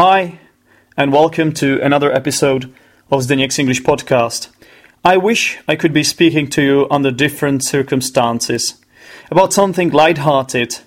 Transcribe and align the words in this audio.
Hi, 0.00 0.38
and 0.96 1.12
welcome 1.12 1.52
to 1.54 1.82
another 1.82 2.12
episode 2.12 2.72
of 3.10 3.22
Zdeněk's 3.22 3.58
English 3.58 3.82
podcast. 3.82 4.46
I 5.04 5.16
wish 5.16 5.58
I 5.66 5.74
could 5.74 5.92
be 5.92 6.04
speaking 6.04 6.48
to 6.50 6.62
you 6.62 6.86
under 6.88 7.10
different 7.10 7.64
circumstances, 7.64 8.80
about 9.28 9.52
something 9.52 9.90
light-hearted. 9.90 10.78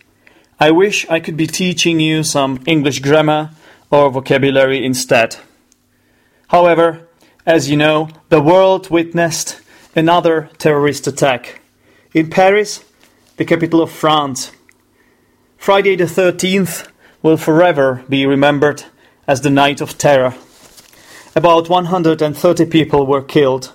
I 0.62 0.72
wish 0.72 1.06
I 1.10 1.20
could 1.20 1.36
be 1.36 1.46
teaching 1.46 2.00
you 2.00 2.24
some 2.24 2.64
English 2.66 3.00
grammar 3.00 3.50
or 3.90 4.10
vocabulary 4.10 4.86
instead. 4.86 5.36
However, 6.48 7.06
as 7.46 7.70
you 7.70 7.76
know, 7.76 8.08
the 8.30 8.42
world 8.42 8.90
witnessed 8.90 9.60
another 9.94 10.50
terrorist 10.58 11.06
attack 11.06 11.60
in 12.14 12.30
Paris, 12.30 12.86
the 13.36 13.44
capital 13.44 13.82
of 13.82 13.92
France. 13.92 14.54
Friday 15.58 15.98
the 15.98 16.06
13th 16.06 16.88
will 17.22 17.36
forever 17.36 18.06
be 18.08 18.26
remembered 18.26 18.86
as 19.28 19.42
the 19.42 19.50
Night 19.50 19.82
of 19.82 19.98
Terror. 19.98 20.36
About 21.36 21.70
130 21.70 22.66
people 22.66 23.06
were 23.06 23.22
killed 23.22 23.74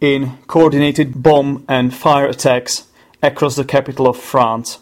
in 0.00 0.38
coordinated 0.46 1.22
bomb 1.22 1.64
and 1.68 1.94
fire 1.94 2.26
attacks 2.26 2.86
across 3.22 3.56
the 3.56 3.64
capital 3.64 4.06
of 4.06 4.16
France. 4.16 4.78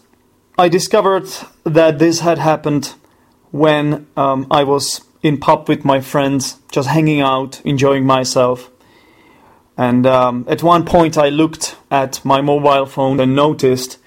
I 0.57 0.69
discovered 0.69 1.27
that 1.63 1.99
this 1.99 2.19
had 2.19 2.37
happened 2.37 2.93
when 3.51 4.07
um, 4.15 4.47
I 4.51 4.63
was 4.63 5.01
in 5.21 5.37
pub 5.39 5.69
with 5.69 5.85
my 5.85 6.01
friends, 6.01 6.57
just 6.71 6.89
hanging 6.89 7.21
out, 7.21 7.61
enjoying 7.65 8.05
myself. 8.05 8.69
And 9.77 10.05
um, 10.05 10.45
at 10.47 10.61
one 10.61 10.85
point, 10.85 11.17
I 11.17 11.29
looked 11.29 11.75
at 11.89 12.23
my 12.23 12.41
mobile 12.41 12.85
phone 12.85 13.19
and 13.19 13.35
noticed 13.35 13.97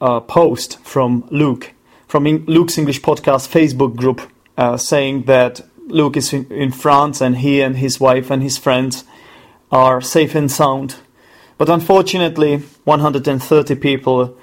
a 0.00 0.20
post 0.20 0.78
from 0.80 1.26
Luke, 1.30 1.72
from 2.06 2.24
Luke's 2.24 2.78
English 2.78 3.00
Podcast 3.00 3.48
Facebook 3.48 3.96
group, 3.96 4.20
uh, 4.56 4.76
saying 4.76 5.24
that 5.24 5.60
Luke 5.86 6.16
is 6.16 6.32
in, 6.32 6.50
in 6.50 6.72
France 6.72 7.20
and 7.20 7.38
he 7.38 7.60
and 7.60 7.76
his 7.76 8.00
wife 8.00 8.30
and 8.30 8.42
his 8.42 8.58
friends 8.58 9.04
are 9.70 10.00
safe 10.00 10.34
and 10.34 10.50
sound. 10.50 10.96
But 11.58 11.68
unfortunately, 11.68 12.58
130 12.84 13.74
people 13.76 14.36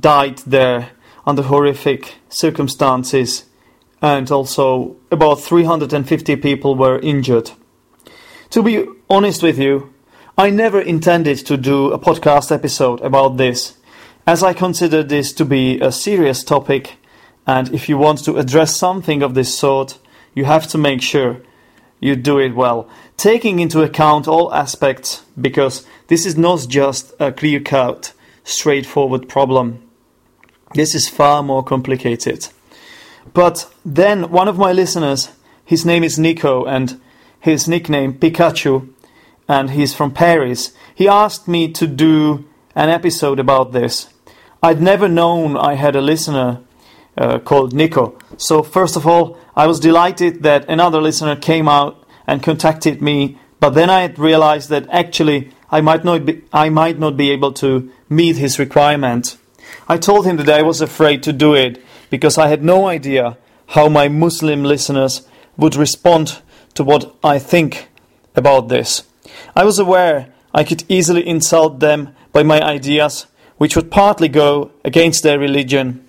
died 0.00 0.38
there 0.38 0.90
under 1.26 1.42
horrific 1.42 2.16
circumstances, 2.28 3.44
and 4.00 4.30
also 4.30 4.96
about 5.10 5.40
350 5.40 6.36
people 6.36 6.74
were 6.74 6.98
injured. 7.00 7.50
To 8.50 8.62
be 8.62 8.86
honest 9.10 9.42
with 9.42 9.58
you, 9.58 9.92
I 10.38 10.50
never 10.50 10.80
intended 10.80 11.38
to 11.46 11.56
do 11.56 11.90
a 11.90 11.98
podcast 11.98 12.52
episode 12.52 13.00
about 13.00 13.36
this, 13.36 13.76
as 14.26 14.42
I 14.42 14.52
consider 14.52 15.02
this 15.02 15.32
to 15.34 15.44
be 15.44 15.80
a 15.80 15.90
serious 15.90 16.44
topic, 16.44 16.96
and 17.46 17.72
if 17.72 17.88
you 17.88 17.96
want 17.96 18.24
to 18.24 18.36
address 18.36 18.76
something 18.76 19.22
of 19.22 19.34
this 19.34 19.56
sort, 19.56 19.98
you 20.34 20.44
have 20.44 20.66
to 20.68 20.78
make 20.78 21.00
sure 21.00 21.40
you 22.00 22.16
do 22.16 22.38
it 22.38 22.54
well, 22.54 22.88
taking 23.16 23.60
into 23.60 23.82
account 23.82 24.28
all 24.28 24.52
aspects, 24.52 25.22
because 25.40 25.86
this 26.08 26.26
is 26.26 26.36
not 26.36 26.66
just 26.68 27.14
a 27.18 27.32
clear 27.32 27.60
cut, 27.60 28.12
straightforward 28.44 29.28
problem. 29.28 29.82
This 30.74 30.94
is 30.94 31.08
far 31.08 31.42
more 31.42 31.62
complicated. 31.62 32.48
But 33.32 33.72
then 33.84 34.30
one 34.30 34.48
of 34.48 34.58
my 34.58 34.72
listeners, 34.72 35.30
his 35.64 35.86
name 35.86 36.04
is 36.04 36.18
Nico, 36.18 36.64
and 36.64 37.00
his 37.40 37.66
nickname 37.68 38.14
Pikachu, 38.14 38.92
and 39.48 39.70
he's 39.70 39.94
from 39.94 40.12
Paris, 40.12 40.72
he 40.94 41.08
asked 41.08 41.46
me 41.46 41.70
to 41.72 41.86
do 41.86 42.44
an 42.74 42.88
episode 42.88 43.38
about 43.38 43.72
this. 43.72 44.08
I'd 44.62 44.82
never 44.82 45.08
known 45.08 45.56
I 45.56 45.74
had 45.74 45.96
a 45.96 46.00
listener 46.00 46.60
uh, 47.16 47.38
called 47.38 47.72
Nico. 47.72 48.18
So, 48.36 48.62
first 48.62 48.96
of 48.96 49.06
all, 49.06 49.38
I 49.54 49.66
was 49.66 49.80
delighted 49.80 50.42
that 50.42 50.68
another 50.68 51.00
listener 51.00 51.36
came 51.36 51.68
out 51.68 52.04
and 52.26 52.42
contacted 52.42 53.00
me, 53.00 53.38
but 53.60 53.70
then 53.70 53.90
I 53.90 54.06
realized 54.06 54.68
that 54.70 54.88
actually 54.90 55.52
I 55.70 55.80
might 55.80 56.04
not 56.04 56.26
be, 56.26 56.42
I 56.52 56.68
might 56.68 56.98
not 56.98 57.16
be 57.16 57.30
able 57.30 57.52
to 57.54 57.90
meet 58.08 58.36
his 58.36 58.58
requirement. 58.58 59.36
I 59.88 59.96
told 59.96 60.26
him 60.26 60.36
that 60.36 60.48
I 60.48 60.62
was 60.62 60.80
afraid 60.80 61.22
to 61.24 61.32
do 61.32 61.54
it 61.54 61.82
because 62.10 62.38
I 62.38 62.48
had 62.48 62.62
no 62.62 62.86
idea 62.86 63.36
how 63.68 63.88
my 63.88 64.08
Muslim 64.08 64.62
listeners 64.62 65.26
would 65.56 65.74
respond 65.74 66.40
to 66.74 66.84
what 66.84 67.14
I 67.24 67.38
think 67.38 67.88
about 68.34 68.68
this. 68.68 69.02
I 69.54 69.64
was 69.64 69.78
aware 69.78 70.32
I 70.54 70.64
could 70.64 70.84
easily 70.88 71.26
insult 71.26 71.80
them 71.80 72.14
by 72.32 72.42
my 72.42 72.60
ideas, 72.60 73.26
which 73.56 73.74
would 73.74 73.90
partly 73.90 74.28
go 74.28 74.70
against 74.84 75.22
their 75.22 75.38
religion. 75.38 76.05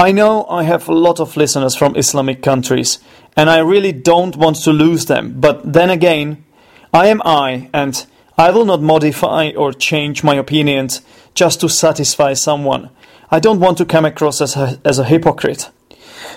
I 0.00 0.12
know 0.12 0.46
I 0.48 0.62
have 0.62 0.88
a 0.88 0.94
lot 0.94 1.20
of 1.20 1.36
listeners 1.36 1.76
from 1.76 1.94
Islamic 1.94 2.42
countries, 2.42 3.00
and 3.36 3.50
I 3.50 3.58
really 3.58 3.92
don't 3.92 4.34
want 4.34 4.56
to 4.64 4.72
lose 4.72 5.04
them, 5.04 5.38
but 5.38 5.74
then 5.74 5.90
again, 5.90 6.42
I 6.90 7.08
am 7.08 7.20
I, 7.22 7.68
and 7.74 8.06
I 8.38 8.50
will 8.50 8.64
not 8.64 8.80
modify 8.80 9.50
or 9.54 9.74
change 9.74 10.24
my 10.24 10.36
opinions 10.36 11.02
just 11.34 11.60
to 11.60 11.68
satisfy 11.68 12.32
someone. 12.32 12.88
I 13.30 13.40
don't 13.40 13.60
want 13.60 13.76
to 13.76 13.84
come 13.84 14.06
across 14.06 14.40
as 14.40 14.56
a, 14.56 14.80
as 14.86 14.98
a 14.98 15.04
hypocrite. 15.04 15.68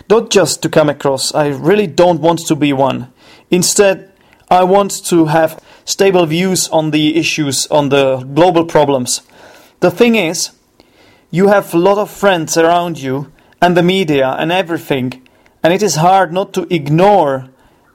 Not 0.10 0.30
just 0.30 0.62
to 0.64 0.70
come 0.70 0.90
across, 0.90 1.34
I 1.34 1.48
really 1.48 1.88
don't 1.88 2.20
want 2.20 2.46
to 2.48 2.58
be 2.58 2.74
one. 2.74 3.14
Instead, 3.50 4.12
I 4.52 4.66
want 4.66 5.06
to 5.06 5.28
have 5.28 5.64
stable 5.86 6.26
views 6.26 6.68
on 6.68 6.92
the 6.92 7.16
issues, 7.16 7.68
on 7.68 7.88
the 7.88 8.18
global 8.18 8.66
problems. 8.66 9.22
The 9.80 9.90
thing 9.90 10.16
is, 10.16 10.52
you 11.32 11.48
have 11.48 11.74
a 11.74 11.78
lot 11.78 11.98
of 11.98 12.12
friends 12.12 12.58
around 12.58 13.00
you 13.00 13.32
and 13.64 13.78
the 13.78 13.82
media 13.82 14.36
and 14.38 14.52
everything, 14.52 15.26
and 15.64 15.74
it 15.74 15.82
is 15.82 15.96
hard 15.96 16.34
not 16.34 16.52
to 16.54 16.68
ignore 16.70 17.48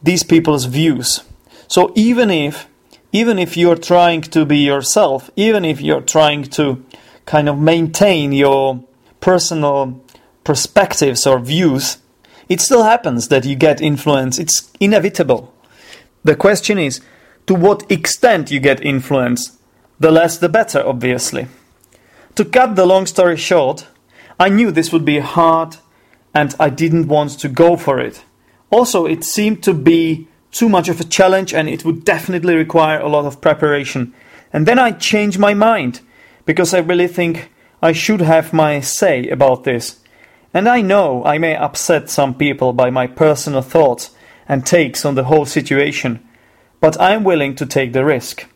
these 0.02 0.22
people's 0.22 0.64
views. 0.64 1.22
So 1.66 1.92
even 1.94 2.30
if 2.30 2.66
even 3.12 3.38
if 3.38 3.54
you're 3.54 3.76
trying 3.76 4.22
to 4.22 4.46
be 4.46 4.58
yourself, 4.58 5.30
even 5.36 5.66
if 5.66 5.82
you're 5.82 6.00
trying 6.16 6.44
to 6.44 6.82
kind 7.26 7.50
of 7.50 7.58
maintain 7.58 8.32
your 8.32 8.82
personal 9.20 10.02
perspectives 10.42 11.26
or 11.26 11.38
views, 11.38 11.98
it 12.48 12.62
still 12.62 12.84
happens 12.84 13.28
that 13.28 13.44
you 13.44 13.54
get 13.54 13.82
influence. 13.82 14.38
It's 14.38 14.72
inevitable. 14.80 15.52
The 16.24 16.34
question 16.34 16.78
is 16.78 17.02
to 17.46 17.54
what 17.54 17.90
extent 17.92 18.50
you 18.50 18.58
get 18.60 18.82
influence. 18.82 19.58
The 20.00 20.10
less 20.10 20.38
the 20.38 20.48
better, 20.48 20.82
obviously. 20.86 21.46
To 22.36 22.44
cut 22.46 22.74
the 22.74 22.86
long 22.86 23.04
story 23.04 23.36
short, 23.36 23.86
I 24.38 24.49
knew 24.49 24.71
this 24.71 24.93
would 24.93 25.04
be 25.04 25.19
hard 25.19 25.76
and 26.34 26.54
I 26.60 26.71
didn't 26.71 27.09
want 27.09 27.31
to 27.41 27.49
go 27.49 27.76
for 27.76 27.99
it. 27.99 28.25
Also, 28.71 29.06
it 29.06 29.25
seemed 29.25 29.62
to 29.65 29.75
be 29.75 30.28
too 30.53 30.69
much 30.69 30.88
of 30.88 31.00
a 31.00 31.04
challenge 31.04 31.53
and 31.53 31.69
it 31.69 31.84
would 31.84 32.04
definitely 32.04 32.54
require 32.54 33.00
a 33.00 33.09
lot 33.09 33.25
of 33.25 33.41
preparation. 33.41 34.15
And 34.53 34.66
then 34.66 34.78
I 34.78 34.93
changed 34.93 35.38
my 35.38 35.54
mind 35.54 36.00
because 36.44 36.72
I 36.72 36.78
really 36.78 37.09
think 37.09 37.50
I 37.82 37.93
should 37.93 38.21
have 38.21 38.53
my 38.53 38.81
say 38.81 39.28
about 39.28 39.65
this. 39.65 40.00
And 40.54 40.69
I 40.69 40.81
know 40.81 41.25
I 41.25 41.38
may 41.38 41.54
upset 41.56 42.09
some 42.09 42.34
people 42.34 42.72
by 42.72 42.91
my 42.91 43.06
personal 43.06 43.62
thoughts 43.62 44.10
and 44.48 44.65
takes 44.65 45.04
on 45.04 45.15
the 45.15 45.25
whole 45.25 45.44
situation, 45.44 46.27
but 46.81 46.98
I'm 47.00 47.22
willing 47.22 47.54
to 47.56 47.66
take 47.66 47.93
the 47.93 48.04
risk. 48.04 48.47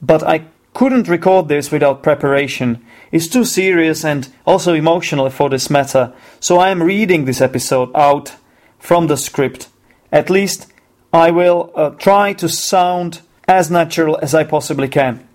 But 0.00 0.22
I 0.22 0.46
couldn't 0.74 1.08
record 1.08 1.48
this 1.48 1.70
without 1.70 2.02
preparation. 2.02 2.84
It's 3.10 3.28
too 3.28 3.44
serious 3.44 4.04
and 4.04 4.28
also 4.46 4.72
emotional 4.74 5.28
for 5.30 5.50
this 5.50 5.68
matter, 5.68 6.12
so 6.40 6.58
I 6.58 6.70
am 6.70 6.82
reading 6.82 7.24
this 7.24 7.40
episode 7.40 7.90
out 7.94 8.36
from 8.78 9.06
the 9.06 9.16
script. 9.16 9.68
At 10.10 10.30
least 10.30 10.72
I 11.12 11.30
will 11.30 11.70
uh, 11.74 11.90
try 11.90 12.32
to 12.34 12.48
sound 12.48 13.20
as 13.46 13.70
natural 13.70 14.18
as 14.22 14.34
I 14.34 14.44
possibly 14.44 14.88
can. 14.88 15.26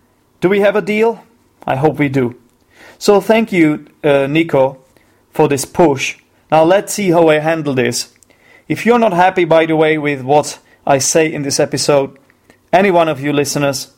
Do 0.42 0.50
we 0.50 0.62
have 0.62 0.76
a 0.76 0.82
deal? 0.82 1.24
I 1.66 1.76
hope 1.76 2.00
we 2.00 2.10
do. 2.10 2.40
So 2.98 3.22
thank 3.22 3.52
you, 3.52 3.86
uh, 4.04 4.28
Nico, 4.28 4.80
for 5.30 5.48
this 5.48 5.66
push. 5.66 6.18
Now 6.52 6.64
let's 6.64 6.94
see 6.94 7.12
how 7.12 7.28
I 7.28 7.40
handle 7.40 7.74
this. 7.74 8.14
If 8.68 8.86
you're 8.86 9.00
not 9.00 9.14
happy, 9.14 9.46
by 9.46 9.66
the 9.66 9.76
way, 9.76 9.98
with 9.98 10.22
what 10.22 10.60
I 10.86 10.98
say 10.98 11.32
in 11.32 11.44
this 11.44 11.60
episode, 11.60 12.18
any 12.74 12.92
one 12.92 13.08
of 13.08 13.22
you 13.22 13.32
listeners, 13.32 13.94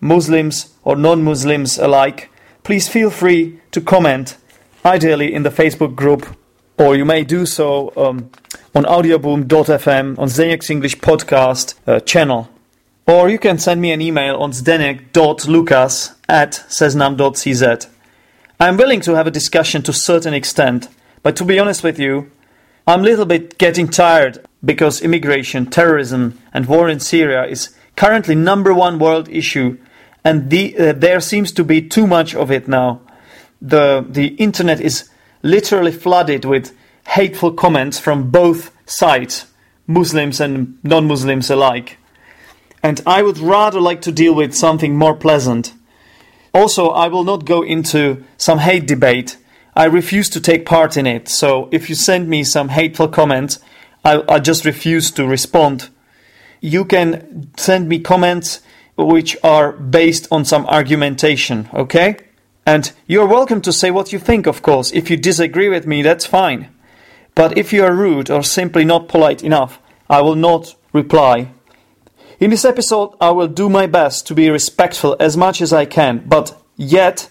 Muslims 0.00 0.74
or 0.84 0.96
non 0.96 1.22
Muslims 1.22 1.78
alike, 1.78 2.30
please 2.62 2.88
feel 2.88 3.10
free 3.10 3.60
to 3.72 3.80
comment, 3.80 4.36
ideally 4.84 5.32
in 5.32 5.42
the 5.42 5.50
Facebook 5.50 5.94
group, 5.94 6.36
or 6.78 6.96
you 6.96 7.04
may 7.04 7.24
do 7.24 7.46
so 7.46 7.92
um, 7.96 8.30
on 8.74 8.84
audioboom.fm 8.84 10.18
on 10.18 10.28
Zdeněk's 10.28 10.70
English 10.70 10.98
podcast 10.98 11.74
uh, 11.86 12.00
channel. 12.00 12.48
Or 13.06 13.28
you 13.28 13.38
can 13.38 13.58
send 13.58 13.80
me 13.80 13.92
an 13.92 14.00
email 14.00 14.36
on 14.36 14.52
zdenek.lukas 14.52 16.14
at 16.28 16.52
seznam.cz. 16.68 17.86
I'm 18.60 18.76
willing 18.76 19.00
to 19.00 19.14
have 19.14 19.26
a 19.26 19.30
discussion 19.30 19.82
to 19.82 19.90
a 19.90 19.94
certain 19.94 20.34
extent, 20.34 20.88
but 21.22 21.34
to 21.36 21.44
be 21.44 21.58
honest 21.58 21.82
with 21.82 21.98
you, 21.98 22.30
I'm 22.86 23.00
a 23.00 23.04
little 23.04 23.26
bit 23.26 23.58
getting 23.58 23.88
tired 23.88 24.46
because 24.64 25.00
immigration, 25.00 25.66
terrorism, 25.66 26.38
and 26.52 26.66
war 26.66 26.88
in 26.88 27.00
Syria 27.00 27.44
is 27.44 27.74
currently 27.96 28.34
number 28.34 28.72
one 28.72 28.98
world 28.98 29.28
issue, 29.28 29.78
and 30.24 30.50
the, 30.50 30.76
uh, 30.76 30.92
there 30.92 31.20
seems 31.20 31.52
to 31.52 31.64
be 31.64 31.80
too 31.80 32.06
much 32.06 32.34
of 32.34 32.50
it 32.50 32.68
now. 32.68 33.00
The 33.62 34.04
the 34.08 34.28
internet 34.36 34.80
is 34.80 35.10
literally 35.42 35.92
flooded 35.92 36.44
with 36.44 36.74
hateful 37.08 37.52
comments 37.52 37.98
from 37.98 38.30
both 38.30 38.70
sides, 38.86 39.46
Muslims 39.86 40.40
and 40.40 40.78
non 40.82 41.06
Muslims 41.06 41.50
alike. 41.50 41.98
And 42.82 43.00
I 43.06 43.22
would 43.22 43.38
rather 43.38 43.80
like 43.80 44.00
to 44.02 44.12
deal 44.12 44.34
with 44.34 44.54
something 44.54 44.96
more 44.96 45.14
pleasant. 45.14 45.74
Also, 46.52 46.88
I 46.88 47.08
will 47.08 47.24
not 47.24 47.44
go 47.44 47.62
into 47.62 48.24
some 48.36 48.58
hate 48.58 48.86
debate. 48.86 49.36
I 49.76 49.84
refuse 49.84 50.28
to 50.30 50.40
take 50.40 50.66
part 50.66 50.96
in 50.96 51.06
it. 51.06 51.28
So 51.28 51.68
if 51.70 51.88
you 51.88 51.94
send 51.94 52.28
me 52.28 52.42
some 52.42 52.70
hateful 52.70 53.08
comments, 53.08 53.60
I, 54.04 54.22
I 54.28 54.38
just 54.40 54.64
refuse 54.64 55.10
to 55.12 55.26
respond. 55.26 55.90
You 56.60 56.84
can 56.84 57.50
send 57.56 57.88
me 57.88 58.00
comments 58.00 58.60
which 59.06 59.36
are 59.42 59.72
based 59.72 60.28
on 60.30 60.44
some 60.44 60.66
argumentation, 60.66 61.68
okay? 61.74 62.16
And 62.66 62.92
you're 63.06 63.26
welcome 63.26 63.60
to 63.62 63.72
say 63.72 63.90
what 63.90 64.12
you 64.12 64.18
think, 64.18 64.46
of 64.46 64.62
course. 64.62 64.92
If 64.92 65.10
you 65.10 65.16
disagree 65.16 65.68
with 65.68 65.86
me, 65.86 66.02
that's 66.02 66.26
fine. 66.26 66.68
But 67.34 67.56
if 67.56 67.72
you 67.72 67.84
are 67.84 67.94
rude 67.94 68.30
or 68.30 68.42
simply 68.42 68.84
not 68.84 69.08
polite 69.08 69.42
enough, 69.42 69.78
I 70.08 70.20
will 70.20 70.34
not 70.34 70.74
reply. 70.92 71.52
In 72.38 72.50
this 72.50 72.64
episode, 72.64 73.14
I 73.20 73.30
will 73.30 73.48
do 73.48 73.68
my 73.68 73.86
best 73.86 74.26
to 74.26 74.34
be 74.34 74.50
respectful 74.50 75.16
as 75.20 75.36
much 75.36 75.60
as 75.60 75.72
I 75.72 75.84
can, 75.84 76.24
but 76.26 76.60
yet 76.76 77.28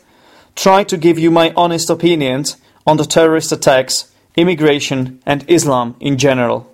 try 0.56 0.84
to 0.84 0.98
give 0.98 1.18
you 1.18 1.32
my 1.32 1.54
honest 1.56 1.90
opinions 1.90 2.58
on 2.86 2.98
the 2.98 3.06
terrorist 3.06 3.52
attacks, 3.52 4.12
immigration, 4.36 5.22
and 5.26 5.44
Islam 5.48 5.96
in 6.00 6.18
general. 6.18 6.72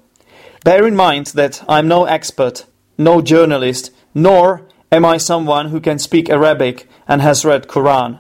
Bear 0.63 0.87
in 0.87 0.95
mind 0.95 1.27
that 1.27 1.63
I'm 1.69 1.87
no 1.87 2.05
expert, 2.05 2.65
no 2.97 3.21
journalist, 3.21 3.91
nor 4.13 4.67
am 4.91 5.05
I 5.05 5.17
someone 5.17 5.69
who 5.69 5.79
can 5.79 5.99
speak 5.99 6.29
Arabic 6.29 6.87
and 7.07 7.21
has 7.21 7.45
read 7.45 7.67
Quran. 7.67 8.19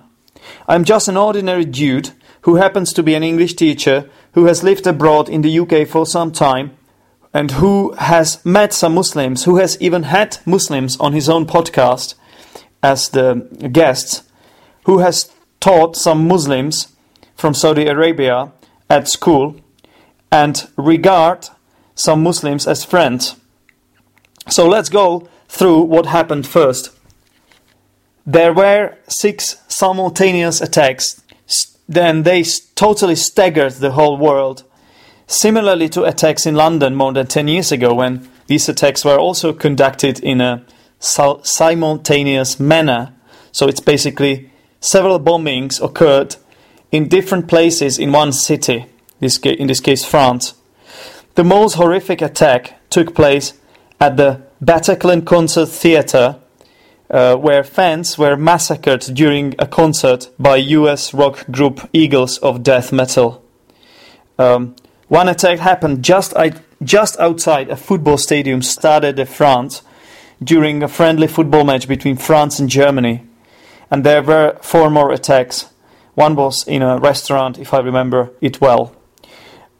I'm 0.67 0.83
just 0.83 1.07
an 1.07 1.17
ordinary 1.17 1.65
dude 1.65 2.11
who 2.41 2.55
happens 2.55 2.93
to 2.93 3.03
be 3.03 3.15
an 3.15 3.23
English 3.23 3.55
teacher 3.55 4.09
who 4.33 4.45
has 4.45 4.63
lived 4.63 4.85
abroad 4.85 5.29
in 5.29 5.41
the 5.41 5.59
UK 5.59 5.87
for 5.87 6.05
some 6.05 6.31
time 6.31 6.77
and 7.33 7.51
who 7.51 7.93
has 7.93 8.43
met 8.45 8.71
some 8.71 8.93
Muslims, 8.95 9.43
who 9.43 9.57
has 9.57 9.77
even 9.81 10.03
had 10.03 10.37
Muslims 10.45 10.97
on 10.97 11.13
his 11.13 11.27
own 11.27 11.45
podcast 11.45 12.15
as 12.81 13.09
the 13.09 13.69
guests, 13.71 14.23
who 14.85 14.99
has 14.99 15.31
taught 15.59 15.95
some 15.95 16.27
Muslims 16.27 16.95
from 17.35 17.53
Saudi 17.53 17.87
Arabia 17.87 18.51
at 18.89 19.07
school 19.07 19.55
and 20.31 20.67
regard 20.77 21.49
some 21.95 22.21
Muslims 22.21 22.67
as 22.67 22.85
friends. 22.85 23.35
So 24.47 24.67
let's 24.67 24.89
go 24.89 25.27
through 25.47 25.81
what 25.81 26.07
happened 26.07 26.47
first. 26.47 26.91
There 28.25 28.53
were 28.53 28.97
six 29.07 29.57
simultaneous 29.67 30.61
attacks, 30.61 31.21
then 31.87 32.23
they 32.23 32.43
totally 32.73 33.15
staggered 33.15 33.73
the 33.73 33.91
whole 33.91 34.17
world. 34.17 34.63
Similarly 35.27 35.89
to 35.89 36.03
attacks 36.03 36.45
in 36.45 36.55
London 36.55 36.95
more 36.95 37.13
than 37.13 37.27
10 37.27 37.47
years 37.47 37.71
ago, 37.71 37.93
when 37.93 38.27
these 38.47 38.67
attacks 38.69 39.05
were 39.05 39.19
also 39.19 39.53
conducted 39.53 40.19
in 40.19 40.41
a 40.41 40.65
simultaneous 40.99 42.59
manner. 42.59 43.13
So 43.51 43.67
it's 43.67 43.79
basically 43.79 44.51
several 44.79 45.19
bombings 45.19 45.83
occurred 45.83 46.35
in 46.91 47.07
different 47.07 47.47
places 47.47 47.97
in 47.97 48.11
one 48.11 48.31
city, 48.31 48.85
in 49.19 49.67
this 49.67 49.79
case, 49.79 50.05
France. 50.05 50.53
The 51.35 51.43
most 51.43 51.75
horrific 51.75 52.21
attack 52.21 52.79
took 52.89 53.13
place 53.13 53.53
at 53.99 54.17
the 54.17 54.44
Bataclan 54.65 55.25
Concert 55.25 55.67
Theatre 55.67 56.39
uh, 57.09 57.35
where 57.35 57.63
fans 57.63 58.17
were 58.17 58.35
massacred 58.35 59.01
during 59.13 59.53
a 59.59 59.67
concert 59.67 60.29
by 60.39 60.55
US 60.57 61.13
rock 61.13 61.45
group 61.51 61.87
Eagles 61.93 62.37
of 62.39 62.63
Death 62.63 62.91
Metal. 62.91 63.43
Um, 64.39 64.75
one 65.07 65.29
attack 65.29 65.59
happened 65.59 66.03
just, 66.03 66.33
just 66.83 67.19
outside 67.19 67.69
a 67.69 67.75
football 67.75 68.17
stadium, 68.17 68.61
Stade 68.61 69.15
de 69.15 69.25
France, 69.25 69.83
during 70.43 70.81
a 70.81 70.87
friendly 70.87 71.27
football 71.27 71.63
match 71.63 71.87
between 71.87 72.17
France 72.17 72.59
and 72.59 72.69
Germany. 72.69 73.23
And 73.91 74.03
there 74.03 74.23
were 74.23 74.57
four 74.61 74.89
more 74.89 75.11
attacks. 75.11 75.69
One 76.15 76.35
was 76.35 76.67
in 76.67 76.81
a 76.81 76.97
restaurant, 76.97 77.59
if 77.59 77.73
I 77.73 77.79
remember 77.79 78.31
it 78.41 78.59
well. 78.59 78.95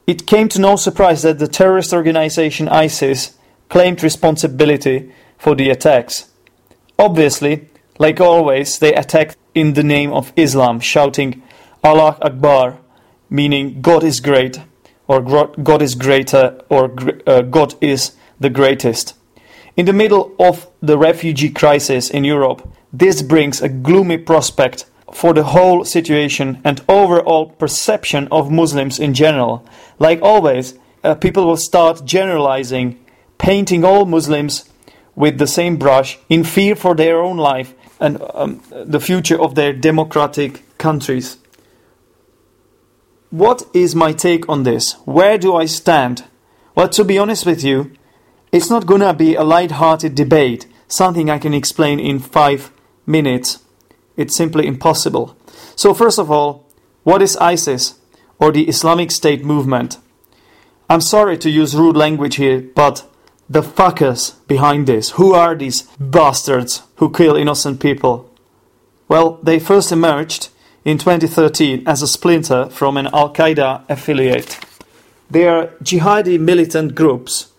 It 0.05 0.27
came 0.27 0.47
to 0.49 0.61
no 0.61 0.75
surprise 0.75 1.23
that 1.23 1.39
the 1.39 1.47
terrorist 1.47 1.91
organization 1.91 2.69
ISIS 2.69 3.34
claimed 3.69 4.03
responsibility 4.03 5.11
for 5.37 5.55
the 5.55 5.69
attacks. 5.69 6.31
Obviously, 6.97 7.67
like 7.97 8.19
always, 8.19 8.79
they 8.79 8.93
attacked 8.93 9.37
in 9.53 9.73
the 9.73 9.83
name 9.83 10.11
of 10.11 10.33
Islam, 10.35 10.79
shouting 10.79 11.41
Allah 11.83 12.17
Akbar, 12.21 12.77
meaning 13.29 13.81
God 13.81 14.03
is 14.03 14.19
great, 14.19 14.59
or 15.07 15.21
God 15.21 15.81
is 15.81 15.95
greater, 15.95 16.59
or 16.69 16.93
uh, 17.27 17.41
God 17.41 17.75
is 17.81 18.15
the 18.39 18.49
greatest. 18.49 19.13
In 19.77 19.85
the 19.85 19.93
middle 19.93 20.33
of 20.39 20.67
the 20.81 20.97
refugee 20.97 21.49
crisis 21.49 22.09
in 22.09 22.23
Europe, 22.23 22.67
this 22.93 23.21
brings 23.21 23.61
a 23.61 23.69
gloomy 23.69 24.17
prospect 24.17 24.85
for 25.13 25.33
the 25.33 25.43
whole 25.43 25.85
situation 25.85 26.61
and 26.63 26.81
overall 26.89 27.47
perception 27.49 28.27
of 28.31 28.51
Muslims 28.51 28.99
in 28.99 29.13
general. 29.13 29.65
Like 29.99 30.21
always, 30.21 30.77
uh, 31.03 31.15
people 31.15 31.45
will 31.45 31.57
start 31.57 32.05
generalizing, 32.05 32.99
painting 33.37 33.83
all 33.83 34.05
Muslims 34.05 34.69
with 35.15 35.37
the 35.37 35.47
same 35.47 35.77
brush 35.77 36.19
in 36.29 36.43
fear 36.43 36.75
for 36.75 36.95
their 36.95 37.21
own 37.21 37.37
life 37.37 37.73
and 37.99 38.21
um, 38.33 38.61
the 38.71 38.99
future 38.99 39.39
of 39.39 39.55
their 39.55 39.73
democratic 39.73 40.63
countries. 40.77 41.37
What 43.29 43.63
is 43.73 43.95
my 43.95 44.13
take 44.13 44.47
on 44.47 44.63
this? 44.63 44.93
Where 45.05 45.37
do 45.37 45.55
I 45.55 45.65
stand? 45.65 46.25
Well, 46.75 46.89
to 46.89 47.03
be 47.03 47.17
honest 47.17 47.45
with 47.45 47.63
you, 47.63 47.91
it's 48.51 48.69
not 48.69 48.85
gonna 48.85 49.13
be 49.13 49.35
a 49.35 49.43
light-hearted 49.43 50.15
debate, 50.15 50.67
something 50.87 51.29
I 51.29 51.39
can 51.39 51.53
explain 51.53 51.99
in 51.99 52.19
five 52.19 52.71
minutes. 53.05 53.59
It's 54.15 54.35
simply 54.35 54.67
impossible. 54.67 55.35
So, 55.75 55.93
first 55.93 56.19
of 56.19 56.31
all, 56.31 56.65
what 57.03 57.21
is 57.21 57.37
ISIS, 57.37 57.95
or 58.39 58.51
the 58.51 58.67
Islamic 58.67 59.11
State 59.11 59.43
movement? 59.43 59.97
I'm 60.89 61.01
sorry 61.01 61.37
to 61.39 61.49
use 61.49 61.75
rude 61.75 61.97
language 61.97 62.35
here, 62.35 62.61
but 62.61 63.05
the 63.49 63.61
fuckers 63.61 64.35
behind 64.47 64.87
this. 64.87 65.11
Who 65.11 65.33
are 65.33 65.55
these 65.55 65.83
bastards 65.99 66.81
who 66.95 67.11
kill 67.11 67.35
innocent 67.35 67.79
people? 67.79 68.29
Well, 69.07 69.39
they 69.43 69.59
first 69.59 69.91
emerged 69.91 70.49
in 70.83 70.97
2013 70.97 71.83
as 71.87 72.01
a 72.01 72.07
splinter 72.07 72.69
from 72.69 72.97
an 72.97 73.07
Al 73.07 73.33
Qaeda 73.33 73.83
affiliate. 73.89 74.59
They 75.29 75.47
are 75.47 75.67
jihadi 75.83 76.39
militant 76.39 76.95
groups. 76.95 77.51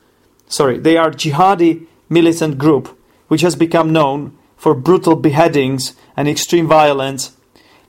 Sorry, 0.49 0.79
they 0.79 0.97
are 0.97 1.11
jihadi 1.11 1.87
militant 2.09 2.59
group 2.59 2.97
which 3.29 3.41
has 3.41 3.57
become 3.57 3.93
known 3.93 4.37
for 4.57 4.75
brutal 4.75 5.17
beheadings 5.17 5.95
and 6.17 6.29
extreme 6.29 6.67
violence, 6.67 7.37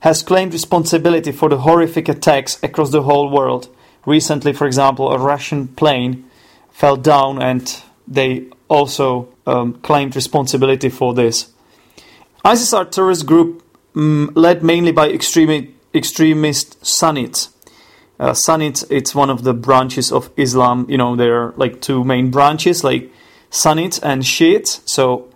has 0.00 0.22
claimed 0.22 0.52
responsibility 0.52 1.32
for 1.32 1.48
the 1.48 1.58
horrific 1.58 2.08
attacks 2.08 2.62
across 2.62 2.90
the 2.90 3.02
whole 3.02 3.30
world. 3.30 3.68
Recently, 4.04 4.52
for 4.52 4.66
example, 4.66 5.10
a 5.12 5.18
Russian 5.18 5.68
plane 5.68 6.28
fell 6.70 6.96
down 6.96 7.40
and 7.40 7.82
they 8.08 8.46
also 8.68 9.28
um, 9.46 9.74
claimed 9.74 10.16
responsibility 10.16 10.88
for 10.88 11.14
this. 11.14 11.52
ISIS 12.44 12.72
are 12.72 12.84
terrorist 12.84 13.26
group 13.26 13.62
um, 13.94 14.30
led 14.34 14.62
mainly 14.62 14.92
by 14.92 15.08
extremi- 15.08 15.72
extremist 15.94 16.84
Sunnis. 16.84 17.50
Uh, 18.18 18.34
Sunnis, 18.34 18.82
it's 18.90 19.14
one 19.14 19.30
of 19.30 19.44
the 19.44 19.54
branches 19.54 20.10
of 20.10 20.30
Islam. 20.36 20.86
You 20.88 20.98
know, 20.98 21.16
there 21.16 21.40
are 21.40 21.54
like 21.56 21.80
two 21.80 22.02
main 22.04 22.30
branches, 22.30 22.82
like 22.82 23.12
Sunnis 23.50 23.98
and 24.00 24.24
Shiites. 24.24 24.80
So 24.86 25.28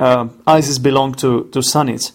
uh, 0.00 0.28
ISIS 0.46 0.78
belong 0.78 1.14
to, 1.14 1.44
to 1.52 1.62
Sunnis. 1.62 2.12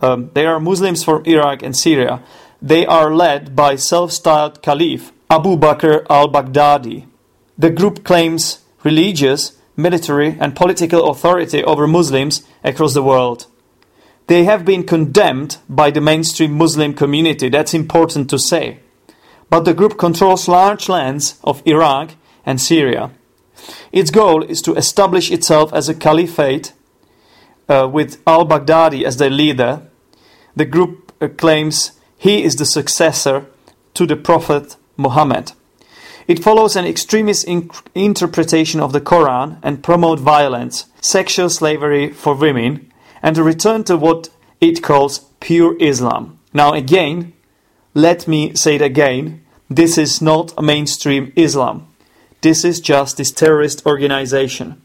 Um, 0.00 0.30
they 0.34 0.44
are 0.46 0.60
Muslims 0.60 1.02
from 1.02 1.24
Iraq 1.24 1.62
and 1.62 1.76
Syria. 1.76 2.22
They 2.60 2.84
are 2.86 3.14
led 3.14 3.54
by 3.54 3.76
self 3.76 4.12
styled 4.12 4.62
Caliph 4.62 5.12
Abu 5.30 5.56
Bakr 5.56 6.06
al 6.10 6.28
Baghdadi. 6.28 7.06
The 7.56 7.70
group 7.70 8.04
claims 8.04 8.63
religious, 8.84 9.58
military, 9.76 10.36
and 10.38 10.54
political 10.54 11.10
authority 11.10 11.64
over 11.64 11.86
Muslims 11.86 12.46
across 12.62 12.94
the 12.94 13.02
world. 13.02 13.46
They 14.26 14.44
have 14.44 14.64
been 14.64 14.84
condemned 14.84 15.58
by 15.68 15.90
the 15.90 16.00
mainstream 16.00 16.52
Muslim 16.52 16.94
community, 16.94 17.48
that's 17.48 17.74
important 17.74 18.30
to 18.30 18.38
say. 18.38 18.78
But 19.50 19.64
the 19.64 19.74
group 19.74 19.98
controls 19.98 20.48
large 20.48 20.88
lands 20.88 21.38
of 21.44 21.62
Iraq 21.66 22.14
and 22.46 22.60
Syria. 22.60 23.10
Its 23.92 24.10
goal 24.10 24.42
is 24.42 24.62
to 24.62 24.74
establish 24.74 25.30
itself 25.30 25.72
as 25.72 25.88
a 25.88 25.94
caliphate 25.94 26.72
uh, 27.68 27.88
with 27.90 28.20
al 28.26 28.46
Baghdadi 28.46 29.04
as 29.04 29.16
their 29.16 29.30
leader. 29.30 29.82
The 30.56 30.64
group 30.64 31.12
uh, 31.20 31.28
claims 31.28 31.92
he 32.16 32.42
is 32.42 32.56
the 32.56 32.66
successor 32.66 33.46
to 33.94 34.06
the 34.06 34.16
Prophet 34.16 34.76
Muhammad. 34.96 35.52
It 36.26 36.42
follows 36.42 36.76
an 36.76 36.86
extremist 36.86 37.44
in- 37.44 37.70
interpretation 37.94 38.80
of 38.80 38.92
the 38.92 39.00
Quran 39.00 39.58
and 39.62 39.82
promote 39.82 40.20
violence, 40.20 40.86
sexual 41.00 41.50
slavery 41.50 42.10
for 42.10 42.34
women, 42.34 42.90
and 43.22 43.36
a 43.36 43.42
return 43.42 43.84
to 43.84 43.96
what 43.96 44.30
it 44.60 44.82
calls 44.82 45.20
pure 45.40 45.76
Islam. 45.80 46.38
Now 46.52 46.72
again, 46.72 47.32
let 47.94 48.26
me 48.26 48.54
say 48.54 48.76
it 48.76 48.82
again, 48.82 49.44
this 49.68 49.98
is 49.98 50.22
not 50.22 50.62
mainstream 50.62 51.32
Islam. 51.36 51.88
this 52.44 52.62
is 52.62 52.78
just 52.78 53.16
this 53.16 53.32
terrorist 53.32 53.86
organization. 53.86 54.80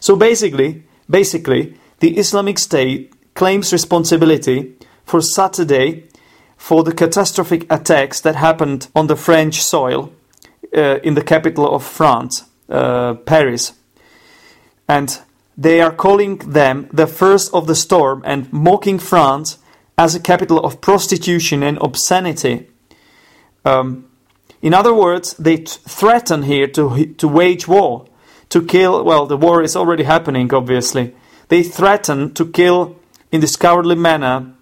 So 0.00 0.16
basically, 0.16 0.82
basically, 1.08 1.74
the 2.00 2.18
Islamic 2.18 2.58
State 2.58 3.12
claims 3.34 3.72
responsibility 3.72 4.74
for 5.04 5.20
Saturday 5.22 6.08
for 6.56 6.82
the 6.82 6.92
catastrophic 6.92 7.66
attacks 7.70 8.20
that 8.22 8.34
happened 8.34 8.88
on 8.96 9.06
the 9.06 9.14
French 9.16 9.62
soil 9.62 10.12
in 11.02 11.14
the 11.14 11.22
capital 11.22 11.68
of 11.74 11.84
France, 11.84 12.44
uh, 12.68 13.14
Paris. 13.14 13.72
And 14.88 15.18
they 15.56 15.80
are 15.80 15.92
calling 15.92 16.38
them 16.38 16.88
the 16.92 17.06
first 17.06 17.52
of 17.52 17.66
the 17.66 17.74
storm 17.74 18.22
and 18.24 18.52
mocking 18.52 18.98
France 18.98 19.58
as 19.96 20.14
a 20.14 20.20
capital 20.20 20.60
of 20.60 20.80
prostitution 20.80 21.62
and 21.62 21.78
obscenity. 21.80 22.68
Um, 23.64 24.08
in 24.62 24.74
other 24.74 24.94
words, 24.94 25.34
they 25.34 25.56
threaten 25.56 26.44
here 26.44 26.68
to, 26.68 27.14
to 27.14 27.28
wage 27.28 27.66
war, 27.66 28.06
to 28.50 28.64
kill. 28.64 29.04
Well, 29.04 29.26
the 29.26 29.36
war 29.36 29.62
is 29.62 29.76
already 29.76 30.04
happening, 30.04 30.52
obviously. 30.54 31.14
They 31.48 31.62
threaten 31.62 32.34
to 32.34 32.46
kill 32.46 32.96
in 33.32 33.40
this 33.40 33.56
cowardly 33.56 33.96
manner. 33.96 34.54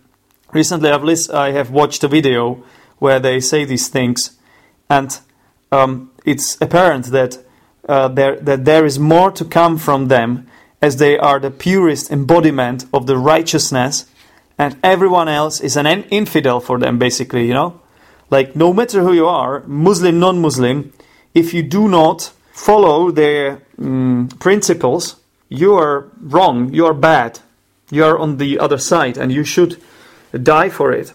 Recently, 0.52 0.90
I've 0.90 1.30
I 1.34 1.50
have 1.52 1.70
watched 1.70 2.04
a 2.04 2.08
video 2.08 2.64
where 2.98 3.20
they 3.20 3.40
say 3.40 3.64
these 3.64 3.88
things, 3.88 4.38
and 4.88 5.18
um, 5.72 6.10
it's 6.24 6.56
apparent 6.60 7.06
that 7.06 7.38
uh, 7.88 8.08
there 8.08 8.36
that 8.36 8.64
there 8.64 8.84
is 8.84 8.98
more 8.98 9.30
to 9.32 9.44
come 9.44 9.78
from 9.78 10.08
them, 10.08 10.46
as 10.82 10.96
they 10.96 11.18
are 11.18 11.38
the 11.38 11.50
purest 11.50 12.10
embodiment 12.10 12.84
of 12.92 13.06
the 13.06 13.16
righteousness, 13.16 14.06
and 14.58 14.76
everyone 14.82 15.28
else 15.28 15.60
is 15.60 15.76
an 15.76 15.86
infidel 15.86 16.60
for 16.60 16.78
them, 16.78 16.98
basically. 16.98 17.46
You 17.46 17.54
know. 17.54 17.80
Like, 18.28 18.56
no 18.56 18.72
matter 18.72 19.02
who 19.02 19.12
you 19.12 19.26
are, 19.26 19.62
Muslim, 19.66 20.18
non 20.18 20.40
Muslim, 20.40 20.92
if 21.32 21.54
you 21.54 21.62
do 21.62 21.88
not 21.88 22.32
follow 22.52 23.10
their 23.12 23.62
um, 23.78 24.28
principles, 24.40 25.16
you 25.48 25.74
are 25.74 26.08
wrong, 26.20 26.72
you 26.74 26.86
are 26.86 26.94
bad, 26.94 27.38
you 27.90 28.04
are 28.04 28.18
on 28.18 28.38
the 28.38 28.58
other 28.58 28.78
side, 28.78 29.16
and 29.16 29.30
you 29.30 29.44
should 29.44 29.80
die 30.42 30.70
for 30.70 30.92
it. 30.92 31.12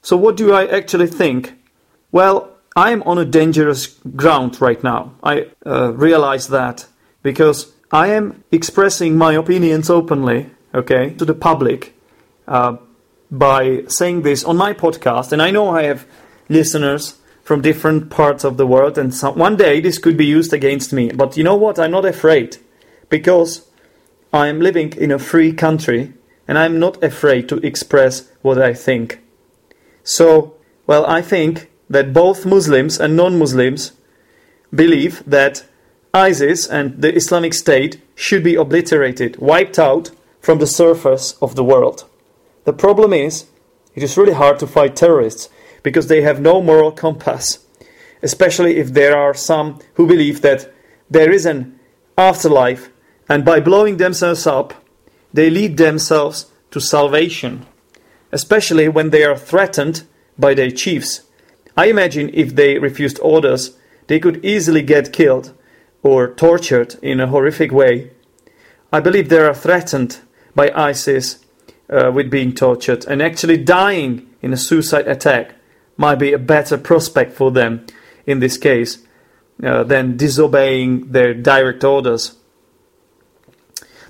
So, 0.00 0.16
what 0.16 0.36
do 0.36 0.52
I 0.52 0.66
actually 0.66 1.08
think? 1.08 1.54
Well, 2.12 2.51
I 2.74 2.90
am 2.90 3.02
on 3.02 3.18
a 3.18 3.24
dangerous 3.24 3.86
ground 4.16 4.60
right 4.60 4.82
now. 4.82 5.14
I 5.22 5.48
uh, 5.66 5.92
realize 5.92 6.48
that 6.48 6.86
because 7.22 7.72
I 7.90 8.08
am 8.08 8.44
expressing 8.50 9.16
my 9.16 9.34
opinions 9.34 9.90
openly, 9.90 10.50
okay, 10.74 11.10
to 11.14 11.24
the 11.24 11.34
public. 11.34 11.94
Uh, 12.48 12.76
by 13.30 13.82
saying 13.88 14.22
this 14.22 14.44
on 14.44 14.56
my 14.56 14.74
podcast, 14.74 15.32
and 15.32 15.40
I 15.40 15.50
know 15.50 15.70
I 15.70 15.84
have 15.84 16.06
listeners 16.48 17.18
from 17.42 17.62
different 17.62 18.10
parts 18.10 18.44
of 18.44 18.56
the 18.58 18.66
world, 18.66 18.98
and 18.98 19.14
some, 19.14 19.38
one 19.38 19.56
day 19.56 19.80
this 19.80 19.98
could 19.98 20.16
be 20.16 20.26
used 20.26 20.52
against 20.52 20.92
me. 20.92 21.10
But 21.10 21.36
you 21.36 21.44
know 21.44 21.56
what? 21.56 21.78
I'm 21.78 21.90
not 21.90 22.04
afraid 22.04 22.58
because 23.08 23.68
I 24.32 24.48
am 24.48 24.60
living 24.60 24.92
in 24.94 25.10
a 25.10 25.18
free 25.18 25.52
country 25.52 26.12
and 26.48 26.58
I'm 26.58 26.78
not 26.78 27.02
afraid 27.02 27.48
to 27.48 27.56
express 27.58 28.30
what 28.42 28.60
I 28.60 28.74
think. 28.74 29.20
So, 30.04 30.54
well, 30.86 31.06
I 31.06 31.22
think 31.22 31.70
that 31.92 32.12
both 32.12 32.46
Muslims 32.46 32.98
and 32.98 33.16
non 33.16 33.38
Muslims 33.38 33.92
believe 34.74 35.22
that 35.26 35.64
ISIS 36.14 36.66
and 36.66 37.00
the 37.00 37.14
Islamic 37.14 37.54
State 37.54 38.00
should 38.14 38.42
be 38.42 38.54
obliterated, 38.54 39.36
wiped 39.38 39.78
out 39.78 40.10
from 40.40 40.58
the 40.58 40.66
surface 40.66 41.36
of 41.40 41.54
the 41.54 41.64
world. 41.64 42.04
The 42.64 42.72
problem 42.72 43.12
is, 43.12 43.46
it 43.94 44.02
is 44.02 44.16
really 44.16 44.32
hard 44.32 44.58
to 44.60 44.66
fight 44.66 44.96
terrorists 44.96 45.48
because 45.82 46.06
they 46.06 46.22
have 46.22 46.40
no 46.40 46.62
moral 46.62 46.92
compass, 46.92 47.66
especially 48.22 48.76
if 48.76 48.92
there 48.92 49.16
are 49.16 49.34
some 49.34 49.78
who 49.94 50.06
believe 50.06 50.40
that 50.42 50.72
there 51.10 51.30
is 51.30 51.44
an 51.44 51.78
afterlife 52.16 52.88
and 53.28 53.44
by 53.44 53.60
blowing 53.60 53.96
themselves 53.96 54.46
up, 54.46 54.74
they 55.32 55.50
lead 55.50 55.76
themselves 55.76 56.46
to 56.70 56.80
salvation, 56.80 57.66
especially 58.30 58.88
when 58.88 59.10
they 59.10 59.24
are 59.24 59.36
threatened 59.36 60.04
by 60.38 60.54
their 60.54 60.70
chiefs. 60.70 61.22
I 61.76 61.86
imagine 61.86 62.30
if 62.34 62.54
they 62.54 62.78
refused 62.78 63.18
orders, 63.22 63.76
they 64.06 64.20
could 64.20 64.44
easily 64.44 64.82
get 64.82 65.12
killed 65.12 65.54
or 66.02 66.28
tortured 66.34 66.96
in 67.02 67.20
a 67.20 67.28
horrific 67.28 67.72
way. 67.72 68.10
I 68.92 69.00
believe 69.00 69.28
they 69.28 69.38
are 69.38 69.54
threatened 69.54 70.20
by 70.54 70.70
ISIS 70.74 71.44
uh, 71.88 72.10
with 72.12 72.30
being 72.30 72.54
tortured 72.54 73.06
and 73.06 73.22
actually 73.22 73.58
dying 73.58 74.28
in 74.42 74.52
a 74.52 74.56
suicide 74.56 75.06
attack 75.06 75.54
might 75.96 76.16
be 76.16 76.32
a 76.32 76.38
better 76.38 76.76
prospect 76.76 77.32
for 77.32 77.50
them 77.50 77.86
in 78.26 78.40
this 78.40 78.56
case 78.56 79.06
uh, 79.62 79.82
than 79.84 80.16
disobeying 80.16 81.12
their 81.12 81.34
direct 81.34 81.84
orders. 81.84 82.36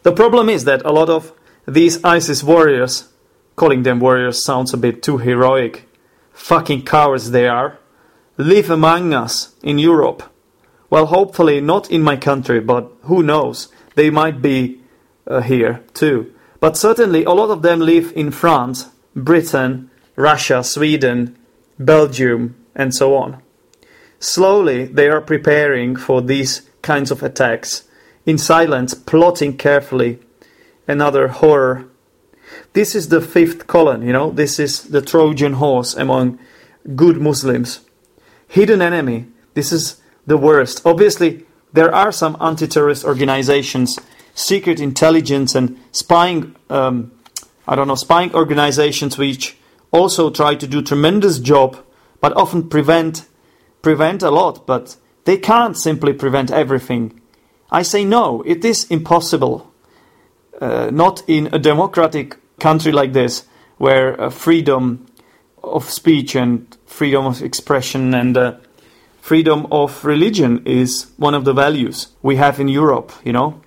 The 0.02 0.12
problem 0.12 0.48
is 0.48 0.64
that 0.64 0.84
a 0.84 0.92
lot 0.92 1.08
of 1.08 1.32
these 1.66 2.02
ISIS 2.02 2.42
warriors, 2.42 3.08
calling 3.54 3.82
them 3.82 4.00
warriors 4.00 4.44
sounds 4.44 4.72
a 4.72 4.76
bit 4.76 5.02
too 5.02 5.18
heroic, 5.18 5.88
fucking 6.32 6.84
cowards 6.84 7.30
they 7.30 7.48
are, 7.48 7.78
live 8.36 8.70
among 8.70 9.12
us 9.14 9.54
in 9.62 9.78
Europe. 9.78 10.22
Well, 10.90 11.06
hopefully 11.06 11.60
not 11.60 11.90
in 11.90 12.02
my 12.02 12.16
country, 12.16 12.60
but 12.60 12.90
who 13.02 13.22
knows? 13.22 13.68
They 13.94 14.10
might 14.10 14.42
be 14.42 14.80
uh, 15.26 15.40
here 15.40 15.82
too. 15.94 16.32
But 16.60 16.76
certainly, 16.76 17.24
a 17.24 17.30
lot 17.30 17.50
of 17.50 17.62
them 17.62 17.80
live 17.80 18.12
in 18.14 18.30
France, 18.30 18.90
Britain, 19.16 19.90
Russia, 20.16 20.62
Sweden, 20.62 21.36
Belgium, 21.78 22.56
and 22.74 22.94
so 22.94 23.16
on. 23.16 23.42
Slowly, 24.20 24.84
they 24.84 25.08
are 25.08 25.20
preparing 25.20 25.96
for 25.96 26.22
these 26.22 26.62
kinds 26.82 27.10
of 27.10 27.22
attacks, 27.22 27.84
in 28.24 28.38
silence, 28.38 28.94
plotting 28.94 29.56
carefully. 29.56 30.20
Another 30.86 31.28
horror. 31.28 31.86
This 32.72 32.94
is 32.94 33.08
the 33.08 33.20
fifth 33.20 33.66
column, 33.66 34.02
you 34.02 34.12
know, 34.12 34.30
this 34.30 34.58
is 34.58 34.84
the 34.84 35.02
Trojan 35.02 35.54
horse 35.54 35.94
among 35.94 36.38
good 36.96 37.20
Muslims. 37.20 37.80
Hidden 38.48 38.80
enemy, 38.80 39.26
this 39.54 39.72
is 39.72 40.00
the 40.26 40.38
worst. 40.38 40.80
Obviously, 40.84 41.44
there 41.72 41.94
are 41.94 42.12
some 42.12 42.36
anti 42.40 42.66
terrorist 42.66 43.04
organizations 43.04 43.98
secret 44.34 44.80
intelligence 44.80 45.54
and 45.54 45.78
spying, 45.92 46.56
um, 46.70 47.12
I 47.66 47.74
don't 47.74 47.88
know, 47.88 47.94
spying 47.94 48.34
organizations 48.34 49.18
which 49.18 49.56
also 49.90 50.30
try 50.30 50.54
to 50.54 50.66
do 50.66 50.82
tremendous 50.82 51.38
job, 51.38 51.76
but 52.20 52.34
often 52.36 52.68
prevent 52.68 53.26
prevent 53.82 54.22
a 54.22 54.30
lot, 54.30 54.66
but 54.66 54.96
they 55.24 55.36
can't 55.36 55.76
simply 55.76 56.12
prevent 56.12 56.50
everything. 56.50 57.20
I 57.70 57.82
say 57.82 58.04
no, 58.04 58.42
it 58.46 58.64
is 58.64 58.84
impossible. 58.90 59.72
Uh, 60.60 60.90
not 60.92 61.22
in 61.26 61.48
a 61.52 61.58
democratic 61.58 62.36
country 62.62 62.92
like 62.92 63.12
this, 63.12 63.44
where 63.78 64.18
uh, 64.20 64.30
freedom 64.30 65.06
of 65.62 65.90
speech 65.90 66.36
and 66.36 66.76
freedom 66.86 67.26
of 67.26 67.42
expression 67.42 68.14
and 68.14 68.36
uh, 68.36 68.54
freedom 69.20 69.66
of 69.70 70.04
religion 70.04 70.62
is 70.64 71.10
one 71.16 71.34
of 71.34 71.44
the 71.44 71.52
values 71.52 72.08
we 72.22 72.36
have 72.36 72.60
in 72.60 72.68
Europe, 72.68 73.12
you 73.24 73.32
know. 73.32 73.60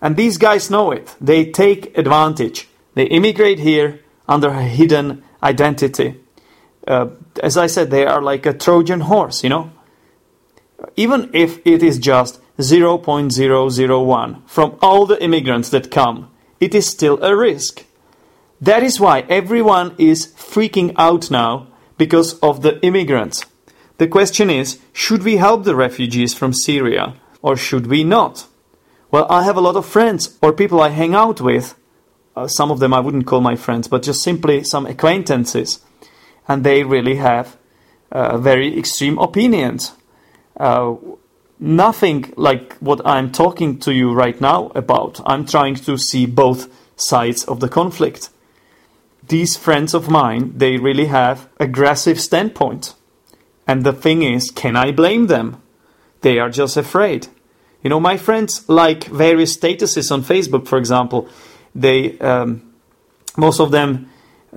And 0.00 0.16
these 0.16 0.38
guys 0.38 0.70
know 0.70 0.90
it. 0.90 1.14
They 1.20 1.50
take 1.50 1.96
advantage. 1.96 2.68
They 2.94 3.06
immigrate 3.06 3.60
here 3.60 4.00
under 4.28 4.48
a 4.48 4.62
hidden 4.62 5.22
identity. 5.42 6.20
Uh, 6.86 7.08
as 7.42 7.56
I 7.56 7.66
said, 7.66 7.90
they 7.90 8.06
are 8.06 8.22
like 8.22 8.46
a 8.46 8.52
Trojan 8.52 9.00
horse, 9.00 9.42
you 9.42 9.50
know. 9.50 9.70
Even 10.96 11.30
if 11.32 11.58
it 11.64 11.82
is 11.82 11.98
just 11.98 12.40
0.001 12.58 14.42
from 14.46 14.78
all 14.82 15.06
the 15.06 15.22
immigrants 15.22 15.70
that 15.70 15.90
come, 15.90 16.30
it 16.60 16.74
is 16.74 16.86
still 16.86 17.22
a 17.22 17.36
risk. 17.36 17.84
That 18.60 18.82
is 18.82 18.98
why 18.98 19.20
everyone 19.28 19.94
is 19.98 20.28
freaking 20.28 20.94
out 20.96 21.30
now 21.30 21.68
because 21.98 22.38
of 22.40 22.62
the 22.62 22.80
immigrants. 22.84 23.44
The 23.98 24.08
question 24.08 24.50
is 24.50 24.78
should 24.92 25.22
we 25.22 25.36
help 25.36 25.64
the 25.64 25.76
refugees 25.76 26.34
from 26.34 26.52
Syria 26.52 27.14
or 27.42 27.56
should 27.56 27.86
we 27.86 28.04
not? 28.04 28.46
Well, 29.10 29.26
I 29.30 29.44
have 29.44 29.56
a 29.56 29.60
lot 29.60 29.76
of 29.76 29.86
friends 29.86 30.38
or 30.42 30.52
people 30.52 30.80
I 30.80 30.88
hang 30.88 31.14
out 31.14 31.40
with. 31.40 31.74
Uh, 32.34 32.46
some 32.46 32.70
of 32.70 32.80
them 32.80 32.92
I 32.92 33.00
wouldn't 33.00 33.26
call 33.26 33.40
my 33.40 33.56
friends, 33.56 33.88
but 33.88 34.02
just 34.02 34.22
simply 34.22 34.62
some 34.64 34.84
acquaintances. 34.86 35.80
And 36.48 36.64
they 36.64 36.82
really 36.82 37.16
have 37.16 37.56
uh, 38.12 38.36
very 38.38 38.78
extreme 38.78 39.18
opinions. 39.18 39.92
Uh, 40.56 40.96
nothing 41.58 42.32
like 42.36 42.74
what 42.74 43.00
I'm 43.06 43.32
talking 43.32 43.78
to 43.80 43.92
you 43.92 44.12
right 44.12 44.38
now 44.40 44.70
about. 44.74 45.20
I'm 45.24 45.46
trying 45.46 45.76
to 45.76 45.96
see 45.96 46.26
both 46.26 46.68
sides 46.96 47.44
of 47.44 47.60
the 47.60 47.68
conflict. 47.68 48.30
These 49.28 49.56
friends 49.56 49.94
of 49.94 50.08
mine, 50.08 50.52
they 50.56 50.76
really 50.76 51.06
have 51.06 51.48
aggressive 51.58 52.20
standpoint. 52.20 52.94
And 53.66 53.84
the 53.84 53.92
thing 53.92 54.22
is, 54.22 54.50
can 54.50 54.76
I 54.76 54.92
blame 54.92 55.26
them? 55.26 55.60
They 56.20 56.38
are 56.38 56.50
just 56.50 56.76
afraid. 56.76 57.28
You 57.82 57.90
know, 57.90 58.00
my 58.00 58.16
friends 58.16 58.68
like 58.68 59.04
various 59.04 59.56
statuses 59.56 60.10
on 60.12 60.22
Facebook, 60.22 60.66
for 60.66 60.78
example. 60.78 61.28
They, 61.74 62.18
um, 62.18 62.72
most 63.36 63.60
of 63.60 63.70
them, 63.70 64.10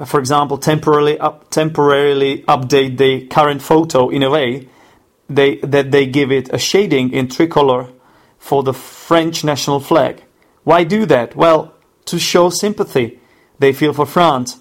for 0.05 0.19
example, 0.19 0.57
temporarily 0.57 1.19
up, 1.19 1.49
temporarily 1.49 2.43
update 2.43 2.97
the 2.97 3.27
current 3.27 3.61
photo 3.61 4.09
in 4.09 4.23
a 4.23 4.29
way 4.29 4.69
they 5.29 5.57
that 5.57 5.91
they 5.91 6.07
give 6.07 6.31
it 6.31 6.49
a 6.51 6.57
shading 6.57 7.13
in 7.13 7.27
tricolor 7.27 7.89
for 8.39 8.63
the 8.63 8.73
French 8.73 9.43
national 9.43 9.79
flag. 9.79 10.23
Why 10.63 10.83
do 10.83 11.05
that? 11.05 11.35
Well, 11.35 11.73
to 12.05 12.17
show 12.17 12.49
sympathy 12.49 13.19
they 13.59 13.73
feel 13.73 13.93
for 13.93 14.05
France. 14.05 14.57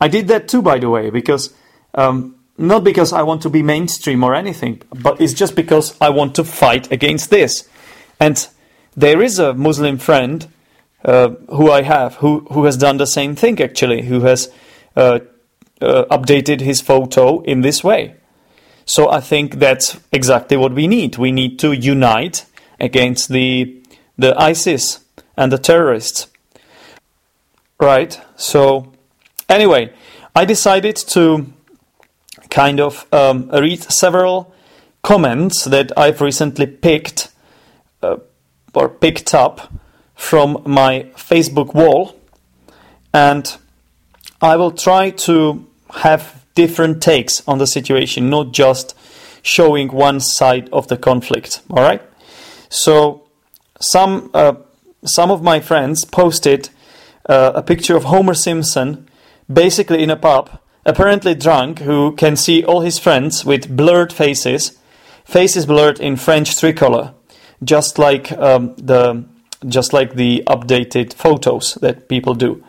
I 0.00 0.08
did 0.08 0.28
that 0.28 0.48
too, 0.48 0.62
by 0.62 0.78
the 0.78 0.88
way, 0.88 1.10
because 1.10 1.52
um, 1.94 2.36
not 2.56 2.84
because 2.84 3.12
I 3.12 3.22
want 3.22 3.42
to 3.42 3.50
be 3.50 3.62
mainstream 3.62 4.24
or 4.24 4.34
anything, 4.34 4.82
but 4.90 5.20
it's 5.20 5.32
just 5.34 5.54
because 5.54 5.96
I 6.00 6.10
want 6.10 6.34
to 6.36 6.44
fight 6.44 6.90
against 6.90 7.30
this. 7.30 7.68
And 8.20 8.48
there 8.96 9.22
is 9.22 9.38
a 9.38 9.54
Muslim 9.54 9.98
friend 9.98 10.48
uh, 11.04 11.30
who 11.50 11.70
I 11.70 11.82
have 11.82 12.16
who, 12.16 12.40
who 12.50 12.64
has 12.64 12.76
done 12.76 12.96
the 12.96 13.06
same 13.06 13.36
thing 13.36 13.60
actually, 13.60 14.02
who 14.02 14.20
has 14.20 14.50
uh, 14.96 15.20
uh, 15.80 16.04
updated 16.10 16.60
his 16.60 16.80
photo 16.80 17.42
in 17.42 17.60
this 17.60 17.84
way. 17.84 18.14
So 18.84 19.10
I 19.10 19.20
think 19.20 19.56
that's 19.56 19.98
exactly 20.12 20.56
what 20.56 20.72
we 20.72 20.86
need. 20.86 21.18
We 21.18 21.30
need 21.30 21.58
to 21.60 21.72
unite 21.72 22.46
against 22.80 23.28
the 23.28 23.82
the 24.16 24.34
ISIS 24.40 25.04
and 25.36 25.52
the 25.52 25.58
terrorists. 25.58 26.27
Right. 27.80 28.20
So 28.36 28.92
anyway, 29.48 29.92
I 30.34 30.44
decided 30.44 30.96
to 30.96 31.46
kind 32.50 32.80
of 32.80 33.06
um, 33.12 33.48
read 33.50 33.82
several 33.82 34.52
comments 35.02 35.64
that 35.64 35.96
I've 35.96 36.20
recently 36.20 36.66
picked 36.66 37.30
uh, 38.02 38.16
or 38.74 38.88
picked 38.88 39.34
up 39.34 39.72
from 40.14 40.62
my 40.66 41.06
Facebook 41.14 41.74
wall, 41.74 42.16
and 43.14 43.56
I 44.42 44.56
will 44.56 44.72
try 44.72 45.10
to 45.10 45.66
have 45.98 46.44
different 46.54 47.00
takes 47.00 47.46
on 47.46 47.58
the 47.58 47.66
situation, 47.66 48.28
not 48.28 48.52
just 48.52 48.94
showing 49.42 49.88
one 49.88 50.18
side 50.20 50.68
of 50.72 50.88
the 50.88 50.96
conflict. 50.96 51.62
All 51.70 51.82
right. 51.82 52.02
So 52.68 53.28
some 53.80 54.30
uh, 54.34 54.54
some 55.04 55.30
of 55.30 55.42
my 55.42 55.60
friends 55.60 56.04
posted 56.04 56.70
uh, 57.28 57.52
a 57.54 57.62
picture 57.62 57.96
of 57.96 58.04
Homer 58.04 58.34
Simpson, 58.34 59.08
basically 59.52 60.02
in 60.02 60.10
a 60.10 60.16
pub, 60.16 60.60
apparently 60.84 61.34
drunk, 61.34 61.80
who 61.80 62.14
can 62.16 62.36
see 62.36 62.64
all 62.64 62.80
his 62.80 62.98
friends 62.98 63.44
with 63.44 63.76
blurred 63.76 64.12
faces, 64.12 64.78
faces 65.24 65.66
blurred 65.66 66.00
in 66.00 66.16
French 66.16 66.58
tricolor, 66.58 67.14
just 67.62 67.98
like 67.98 68.32
um, 68.32 68.74
the 68.76 69.24
just 69.66 69.92
like 69.92 70.14
the 70.14 70.42
updated 70.46 71.12
photos 71.12 71.74
that 71.82 72.08
people 72.08 72.34
do. 72.34 72.64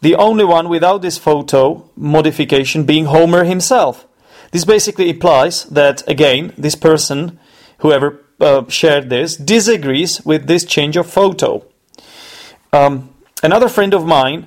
The 0.00 0.14
only 0.14 0.44
one 0.44 0.68
without 0.68 1.02
this 1.02 1.18
photo 1.18 1.90
modification 1.96 2.84
being 2.84 3.06
Homer 3.06 3.44
himself. 3.44 4.06
This 4.52 4.64
basically 4.64 5.10
implies 5.10 5.64
that 5.64 6.08
again 6.08 6.52
this 6.56 6.76
person, 6.76 7.38
whoever 7.78 8.20
uh, 8.40 8.66
shared 8.68 9.10
this, 9.10 9.36
disagrees 9.36 10.24
with 10.24 10.46
this 10.46 10.64
change 10.64 10.96
of 10.96 11.10
photo. 11.10 11.64
Um, 12.72 13.10
another 13.42 13.68
friend 13.68 13.94
of 13.94 14.06
mine 14.06 14.46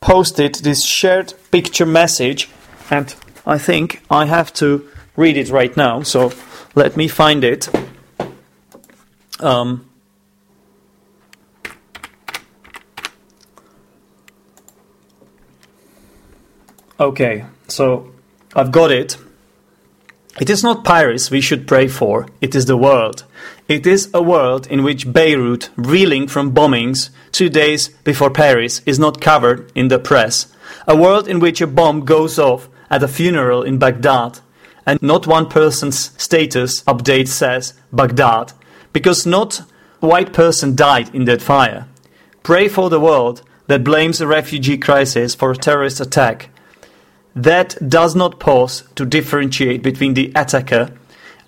posted 0.00 0.56
this 0.56 0.84
shared 0.84 1.34
picture 1.50 1.86
message, 1.86 2.48
and 2.90 3.14
I 3.46 3.58
think 3.58 4.02
I 4.10 4.26
have 4.26 4.52
to 4.54 4.88
read 5.16 5.36
it 5.36 5.48
right 5.50 5.76
now. 5.76 6.02
So 6.02 6.32
let 6.74 6.96
me 6.96 7.08
find 7.08 7.44
it. 7.44 7.68
Um, 9.40 9.88
okay, 16.98 17.44
so 17.68 18.12
I've 18.54 18.72
got 18.72 18.90
it. 18.90 19.16
It 20.40 20.48
is 20.48 20.62
not 20.62 20.84
Paris 20.84 21.30
we 21.30 21.42
should 21.42 21.68
pray 21.68 21.88
for, 21.88 22.26
it 22.40 22.54
is 22.54 22.64
the 22.64 22.76
world. 22.76 23.24
It 23.68 23.86
is 23.86 24.08
a 24.14 24.22
world 24.22 24.66
in 24.66 24.82
which 24.82 25.12
Beirut, 25.12 25.68
reeling 25.76 26.26
from 26.26 26.54
bombings 26.54 27.10
two 27.32 27.50
days 27.50 27.88
before 28.02 28.30
Paris, 28.30 28.80
is 28.86 28.98
not 28.98 29.20
covered 29.20 29.70
in 29.74 29.88
the 29.88 29.98
press. 29.98 30.50
A 30.86 30.96
world 30.96 31.28
in 31.28 31.38
which 31.38 31.60
a 31.60 31.66
bomb 31.66 32.06
goes 32.06 32.38
off 32.38 32.68
at 32.90 33.02
a 33.02 33.08
funeral 33.08 33.62
in 33.62 33.78
Baghdad, 33.78 34.40
and 34.86 35.00
not 35.02 35.26
one 35.26 35.48
person's 35.48 36.10
status 36.20 36.82
update 36.84 37.28
says 37.28 37.74
Baghdad, 37.92 38.54
because 38.94 39.26
not 39.26 39.62
a 40.00 40.06
white 40.06 40.32
person 40.32 40.74
died 40.74 41.14
in 41.14 41.26
that 41.26 41.42
fire. 41.42 41.86
Pray 42.42 42.68
for 42.68 42.88
the 42.88 43.00
world 43.00 43.42
that 43.66 43.84
blames 43.84 44.18
the 44.18 44.26
refugee 44.26 44.78
crisis 44.78 45.34
for 45.34 45.50
a 45.50 45.56
terrorist 45.56 46.00
attack 46.00 46.48
that 47.34 47.76
does 47.88 48.14
not 48.14 48.38
pause 48.38 48.84
to 48.94 49.04
differentiate 49.04 49.82
between 49.82 50.14
the 50.14 50.32
attacker 50.34 50.90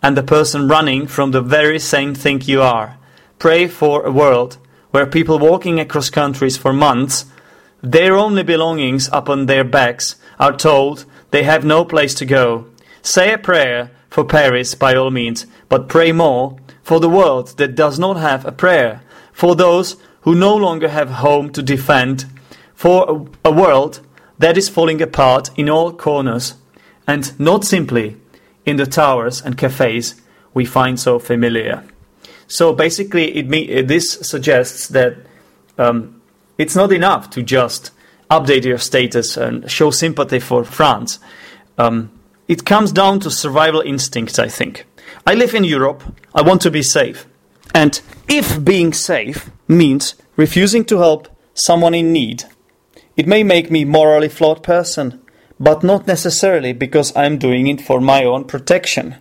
and 0.02 0.16
the 0.16 0.22
person 0.22 0.68
running 0.68 1.06
from 1.06 1.30
the 1.30 1.40
very 1.40 1.78
same 1.78 2.14
thing 2.14 2.40
you 2.42 2.62
are. 2.62 2.98
Pray 3.38 3.66
for 3.66 4.04
a 4.04 4.12
world 4.12 4.58
where 4.90 5.06
people 5.06 5.38
walking 5.38 5.80
across 5.80 6.08
countries 6.10 6.56
for 6.56 6.72
months, 6.72 7.26
their 7.82 8.16
only 8.16 8.42
belongings 8.42 9.08
upon 9.12 9.46
their 9.46 9.64
backs, 9.64 10.16
are 10.38 10.56
told 10.56 11.04
they 11.30 11.42
have 11.42 11.64
no 11.64 11.84
place 11.84 12.14
to 12.14 12.24
go. 12.24 12.66
Say 13.02 13.32
a 13.32 13.38
prayer 13.38 13.90
for 14.08 14.24
Paris 14.24 14.74
by 14.74 14.94
all 14.94 15.10
means, 15.10 15.46
but 15.68 15.88
pray 15.88 16.12
more 16.12 16.56
for 16.82 17.00
the 17.00 17.08
world 17.08 17.56
that 17.56 17.74
does 17.74 17.98
not 17.98 18.16
have 18.16 18.46
a 18.46 18.52
prayer, 18.52 19.02
for 19.32 19.56
those 19.56 19.96
who 20.20 20.34
no 20.34 20.54
longer 20.54 20.88
have 20.88 21.10
home 21.10 21.50
to 21.50 21.62
defend, 21.62 22.24
for 22.74 23.26
a, 23.44 23.50
world 23.50 24.00
that 24.38 24.56
is 24.56 24.68
falling 24.68 25.00
apart 25.02 25.50
in 25.56 25.68
all 25.68 25.92
corners, 25.92 26.54
and 27.06 27.38
not 27.38 27.64
simply 27.64 28.16
in 28.64 28.76
the 28.76 28.86
towers 28.86 29.42
and 29.42 29.58
cafes 29.58 30.20
we 30.52 30.64
find 30.64 30.98
so 30.98 31.18
familiar. 31.18 31.84
So 32.46 32.72
basically, 32.72 33.36
it 33.36 33.88
this 33.88 34.12
suggests 34.12 34.88
that 34.88 35.16
um, 35.78 36.20
it's 36.58 36.76
not 36.76 36.92
enough 36.92 37.30
to 37.30 37.42
just 37.42 37.90
update 38.30 38.64
your 38.64 38.78
status 38.78 39.36
and 39.36 39.70
show 39.70 39.90
sympathy 39.90 40.40
for 40.40 40.64
France. 40.64 41.18
Um, 41.78 42.10
it 42.48 42.64
comes 42.64 42.92
down 42.92 43.20
to 43.20 43.30
survival 43.30 43.80
instincts, 43.80 44.38
I 44.38 44.48
think. 44.48 44.86
I 45.26 45.34
live 45.34 45.54
in 45.54 45.64
Europe, 45.64 46.02
I 46.34 46.42
want 46.42 46.62
to 46.62 46.70
be 46.70 46.82
safe. 46.82 47.26
And 47.74 48.00
if 48.28 48.62
being 48.62 48.92
safe 48.92 49.50
means 49.66 50.14
refusing 50.36 50.84
to 50.86 50.98
help 50.98 51.28
someone 51.54 51.94
in 51.94 52.12
need, 52.12 52.44
it 53.16 53.26
may 53.26 53.42
make 53.42 53.70
me 53.70 53.84
morally 53.84 54.28
flawed 54.28 54.62
person, 54.62 55.20
but 55.60 55.84
not 55.84 56.06
necessarily 56.06 56.72
because 56.72 57.14
I 57.14 57.26
am 57.26 57.38
doing 57.38 57.66
it 57.66 57.80
for 57.80 58.00
my 58.00 58.24
own 58.24 58.44
protection. 58.44 59.16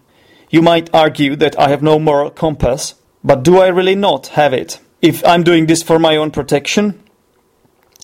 You 0.49 0.61
might 0.61 0.93
argue 0.93 1.35
that 1.37 1.57
I 1.59 1.69
have 1.69 1.83
no 1.83 1.99
moral 1.99 2.29
compass, 2.29 2.95
but 3.23 3.43
do 3.43 3.59
I 3.59 3.67
really 3.67 3.95
not 3.95 4.27
have 4.27 4.53
it? 4.53 4.79
If 5.01 5.25
I'm 5.25 5.43
doing 5.43 5.65
this 5.65 5.83
for 5.83 5.99
my 5.99 6.15
own 6.15 6.31
protection, 6.31 7.01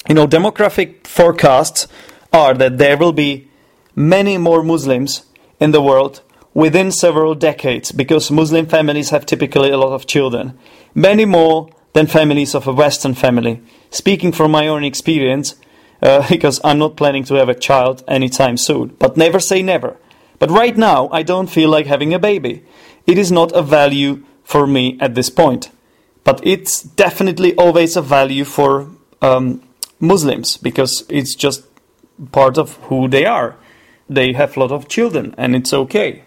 you 0.07 0.15
know, 0.15 0.27
demographic 0.27 1.05
forecasts 1.07 1.87
are 2.31 2.53
that 2.53 2.77
there 2.77 2.97
will 2.97 3.13
be 3.13 3.49
many 3.95 4.37
more 4.37 4.63
Muslims 4.63 5.23
in 5.59 5.71
the 5.71 5.81
world 5.81 6.21
within 6.53 6.91
several 6.91 7.35
decades 7.35 7.91
because 7.91 8.31
Muslim 8.31 8.65
families 8.65 9.09
have 9.09 9.25
typically 9.25 9.69
a 9.69 9.77
lot 9.77 9.93
of 9.93 10.07
children. 10.07 10.57
Many 10.93 11.25
more 11.25 11.69
than 11.93 12.07
families 12.07 12.55
of 12.55 12.67
a 12.67 12.73
Western 12.73 13.13
family. 13.13 13.61
Speaking 13.89 14.31
from 14.31 14.51
my 14.51 14.67
own 14.67 14.83
experience, 14.83 15.55
uh, 16.01 16.27
because 16.29 16.59
I'm 16.63 16.79
not 16.79 16.95
planning 16.95 17.23
to 17.25 17.35
have 17.35 17.49
a 17.49 17.55
child 17.55 18.03
anytime 18.07 18.57
soon. 18.57 18.95
But 18.99 19.17
never 19.17 19.39
say 19.39 19.61
never. 19.61 19.97
But 20.39 20.51
right 20.51 20.75
now, 20.77 21.09
I 21.11 21.23
don't 21.23 21.47
feel 21.47 21.69
like 21.69 21.85
having 21.85 22.13
a 22.13 22.19
baby. 22.19 22.63
It 23.05 23.17
is 23.17 23.31
not 23.31 23.51
a 23.51 23.61
value 23.61 24.23
for 24.43 24.65
me 24.65 24.97
at 24.99 25.15
this 25.15 25.29
point. 25.29 25.69
But 26.23 26.39
it's 26.43 26.81
definitely 26.81 27.55
always 27.55 27.95
a 27.95 28.01
value 28.01 28.45
for 28.45 28.87
um, 29.21 29.61
Muslims 29.99 30.57
because 30.57 31.03
it's 31.09 31.35
just 31.35 31.63
part 32.31 32.57
of 32.57 32.75
who 32.87 33.07
they 33.07 33.25
are. 33.25 33.55
They 34.09 34.33
have 34.33 34.55
a 34.55 34.59
lot 34.59 34.71
of 34.71 34.87
children 34.87 35.35
and 35.37 35.55
it's 35.55 35.73
okay. 35.73 36.23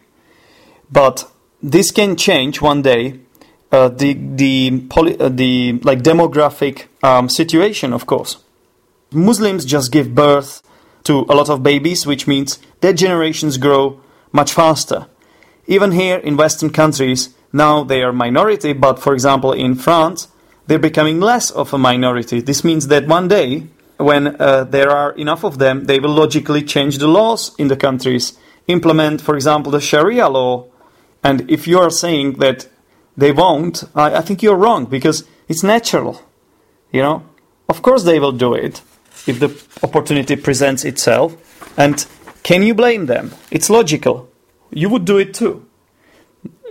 But 0.90 1.30
this 1.62 1.90
can 1.90 2.16
change 2.16 2.60
one 2.60 2.82
day. 2.82 3.20
Uh, 3.70 3.88
the 3.88 4.12
the 4.12 4.80
poly, 4.90 5.18
uh, 5.18 5.30
the 5.30 5.80
like 5.82 6.02
demographic 6.02 6.88
um, 7.02 7.30
situation, 7.30 7.94
of 7.94 8.04
course. 8.04 8.36
Muslims 9.14 9.64
just 9.64 9.92
give 9.92 10.14
birth 10.14 10.62
to 11.04 11.20
a 11.28 11.34
lot 11.34 11.48
of 11.48 11.62
babies, 11.62 12.06
which 12.06 12.26
means 12.26 12.58
their 12.80 12.92
generations 12.92 13.58
grow 13.58 14.00
much 14.32 14.52
faster. 14.52 15.06
Even 15.66 15.92
here 15.92 16.18
in 16.18 16.36
Western 16.36 16.70
countries, 16.70 17.34
now 17.52 17.84
they 17.84 18.02
are 18.02 18.12
minority, 18.12 18.72
but 18.72 18.98
for 18.98 19.12
example 19.12 19.52
in 19.52 19.74
France, 19.74 20.28
they're 20.66 20.78
becoming 20.78 21.20
less 21.20 21.50
of 21.50 21.72
a 21.74 21.78
minority. 21.78 22.40
This 22.40 22.64
means 22.64 22.88
that 22.88 23.06
one 23.06 23.28
day, 23.28 23.66
when 23.96 24.40
uh, 24.40 24.64
there 24.64 24.90
are 24.90 25.12
enough 25.12 25.44
of 25.44 25.58
them, 25.58 25.84
they 25.84 26.00
will 26.00 26.10
logically 26.10 26.62
change 26.62 26.98
the 26.98 27.08
laws 27.08 27.54
in 27.58 27.68
the 27.68 27.76
countries, 27.76 28.38
implement, 28.68 29.20
for 29.20 29.34
example, 29.34 29.72
the 29.72 29.80
Sharia 29.80 30.28
law. 30.28 30.66
And 31.22 31.50
if 31.50 31.66
you 31.66 31.78
are 31.78 31.90
saying 31.90 32.34
that 32.34 32.68
they 33.16 33.32
won't, 33.32 33.84
I, 33.94 34.16
I 34.16 34.20
think 34.20 34.42
you're 34.42 34.56
wrong 34.56 34.86
because 34.86 35.24
it's 35.48 35.62
natural. 35.62 36.22
You 36.90 37.02
know, 37.02 37.22
of 37.68 37.82
course 37.82 38.04
they 38.04 38.18
will 38.18 38.32
do 38.32 38.54
it 38.54 38.82
if 39.26 39.40
the 39.40 39.50
opportunity 39.82 40.36
presents 40.36 40.84
itself. 40.84 41.36
And 41.76 42.04
can 42.42 42.62
you 42.62 42.74
blame 42.74 43.06
them? 43.06 43.32
It's 43.50 43.70
logical. 43.70 44.28
You 44.70 44.88
would 44.88 45.04
do 45.04 45.18
it 45.18 45.34
too. 45.34 45.66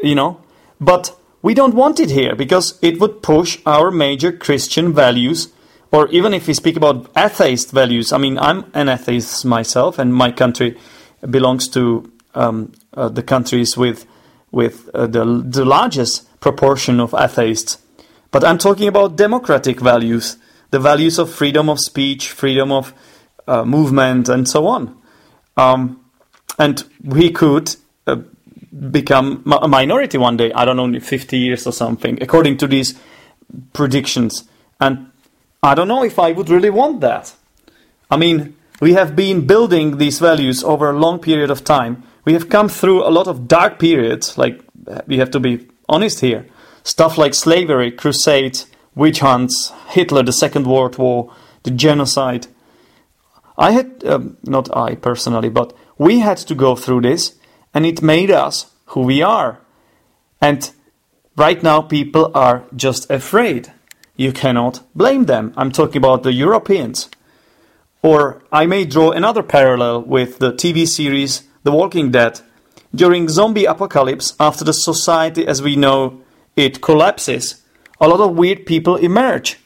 you 0.04 0.16
know, 0.16 0.42
but 0.80 1.18
we 1.42 1.54
don't 1.54 1.76
want 1.76 2.00
it 2.00 2.10
here 2.10 2.36
because 2.36 2.78
it 2.82 3.00
would 3.00 3.22
push 3.22 3.60
our 3.66 3.92
major 3.92 4.32
Christian 4.32 4.94
values, 4.94 5.50
or 5.92 6.08
even 6.10 6.34
if 6.34 6.48
we 6.48 6.54
speak 6.54 6.76
about 6.78 7.10
atheist 7.16 7.72
values. 7.72 8.12
I 8.14 8.18
mean, 8.18 8.38
I'm 8.38 8.66
an 8.74 8.90
atheist 8.90 9.46
myself, 9.46 10.00
and 10.00 10.14
my 10.14 10.32
country 10.32 10.78
belongs 11.30 11.68
to 11.70 12.12
um, 12.36 12.72
uh, 12.94 13.10
the 13.10 13.24
countries 13.24 13.78
with 13.78 14.06
with 14.52 14.90
uh, 14.94 15.08
the 15.08 15.26
the 15.46 15.66
largest 15.66 16.40
proportion 16.40 17.00
of 17.00 17.14
atheists. 17.14 17.78
But 18.32 18.44
I'm 18.44 18.58
talking 18.58 18.88
about 18.88 19.18
democratic 19.18 19.80
values, 19.82 20.38
the 20.72 20.80
values 20.80 21.20
of 21.20 21.30
freedom 21.30 21.70
of 21.70 21.80
speech, 21.80 22.30
freedom 22.30 22.72
of 22.72 22.94
uh, 23.48 23.64
movement, 23.64 24.30
and 24.30 24.48
so 24.48 24.68
on. 24.68 24.98
Um, 25.58 26.04
and 26.58 26.84
we 27.04 27.32
could 27.32 27.76
uh, 28.08 28.18
become 28.90 29.44
a 29.62 29.68
minority 29.68 30.18
one 30.18 30.38
day. 30.38 30.52
I 30.54 30.66
don't 30.66 30.78
know, 30.78 30.86
in 30.86 31.00
50 31.00 31.38
years 31.38 31.68
or 31.68 31.74
something, 31.74 32.22
according 32.22 32.58
to 32.58 32.68
these 32.68 33.00
predictions. 33.74 34.48
And 34.80 35.12
I 35.62 35.76
don't 35.76 35.88
know 35.88 36.04
if 36.04 36.18
I 36.18 36.32
would 36.32 36.50
really 36.50 36.70
want 36.70 37.02
that. 37.02 37.34
I 38.10 38.18
mean, 38.18 38.56
we 38.80 38.94
have 38.94 39.16
been 39.16 39.46
building 39.46 39.98
these 39.98 40.20
values 40.20 40.64
over 40.64 40.90
a 40.90 40.98
long 40.98 41.20
period 41.20 41.52
of 41.52 41.64
time. 41.64 42.04
We 42.26 42.34
have 42.34 42.50
come 42.50 42.70
through 42.70 43.08
a 43.08 43.12
lot 43.12 43.28
of 43.28 43.48
dark 43.48 43.80
periods, 43.80 44.38
like 44.38 44.62
we 45.08 45.18
have 45.18 45.32
to 45.32 45.40
be 45.40 45.68
honest 45.88 46.20
here. 46.22 46.48
Stuff 46.84 47.18
like 47.18 47.34
slavery, 47.34 47.92
crusades, 47.92 48.66
witch 48.96 49.20
hunts, 49.20 49.72
Hitler, 49.90 50.24
the 50.24 50.34
Second 50.34 50.68
World 50.68 50.98
War, 50.98 51.34
the 51.64 51.72
genocide. 51.72 52.48
I 53.58 53.72
had, 53.72 54.04
um, 54.06 54.38
not 54.44 54.76
I 54.76 54.96
personally, 54.96 55.50
but 55.50 55.74
we 55.98 56.20
had 56.20 56.38
to 56.38 56.56
go 56.56 56.76
through 56.76 57.02
this, 57.02 57.36
and 57.74 57.86
it 57.86 58.02
made 58.02 58.32
us 58.32 58.72
who 58.88 59.02
we 59.02 59.22
are. 59.22 59.60
And 60.42 60.72
right 61.38 61.62
now, 61.62 61.82
people 61.82 62.32
are 62.34 62.64
just 62.76 63.10
afraid. 63.10 63.72
You 64.16 64.32
cannot 64.32 64.82
blame 64.96 65.26
them. 65.26 65.54
I'm 65.56 65.72
talking 65.72 65.98
about 65.98 66.24
the 66.24 66.34
Europeans. 66.34 67.10
Or 68.02 68.42
I 68.52 68.66
may 68.66 68.86
draw 68.86 69.12
another 69.12 69.44
parallel 69.44 70.02
with 70.02 70.40
the 70.40 70.54
TV 70.54 70.88
series 70.88 71.44
The 71.64 71.72
Walking 71.72 72.12
Dead. 72.12 72.42
During 72.94 73.30
zombie 73.30 73.66
apocalypse, 73.66 74.34
after 74.40 74.66
the 74.66 74.74
society 74.74 75.48
as 75.48 75.62
we 75.62 75.76
know 75.76 76.22
it 76.56 76.82
collapses, 76.82 77.61
a 78.02 78.08
lot 78.08 78.20
of 78.20 78.36
weird 78.36 78.66
people 78.66 78.96
emerge. 78.98 79.60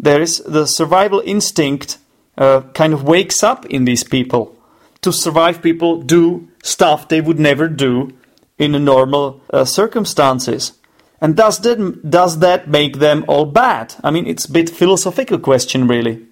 There 0.00 0.20
is 0.20 0.38
the 0.38 0.66
survival 0.66 1.22
instinct 1.24 1.98
uh, 2.36 2.62
kind 2.72 2.92
of 2.92 3.04
wakes 3.04 3.44
up 3.44 3.66
in 3.66 3.84
these 3.84 4.02
people 4.02 4.56
to 5.02 5.12
survive 5.12 5.62
people 5.62 6.00
do 6.00 6.48
stuff 6.62 7.08
they 7.08 7.20
would 7.20 7.38
never 7.38 7.68
do 7.68 8.10
in 8.58 8.72
normal 8.84 9.42
uh, 9.52 9.64
circumstances. 9.64 10.72
And 11.20 11.36
does 11.36 11.60
that, 11.60 12.10
does 12.10 12.38
that 12.38 12.68
make 12.68 12.98
them 12.98 13.24
all 13.28 13.44
bad? 13.44 13.94
I 14.02 14.10
mean, 14.10 14.26
it's 14.26 14.46
a 14.46 14.52
bit 14.52 14.70
philosophical 14.70 15.38
question, 15.38 15.86
really. 15.86 16.26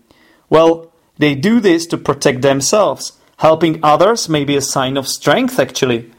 Well, 0.48 0.92
they 1.18 1.34
do 1.34 1.60
this 1.60 1.86
to 1.86 1.98
protect 1.98 2.42
themselves. 2.42 3.12
Helping 3.38 3.80
others 3.82 4.28
may 4.28 4.44
be 4.44 4.56
a 4.56 4.60
sign 4.60 4.96
of 4.96 5.08
strength, 5.08 5.58
actually. 5.58 6.10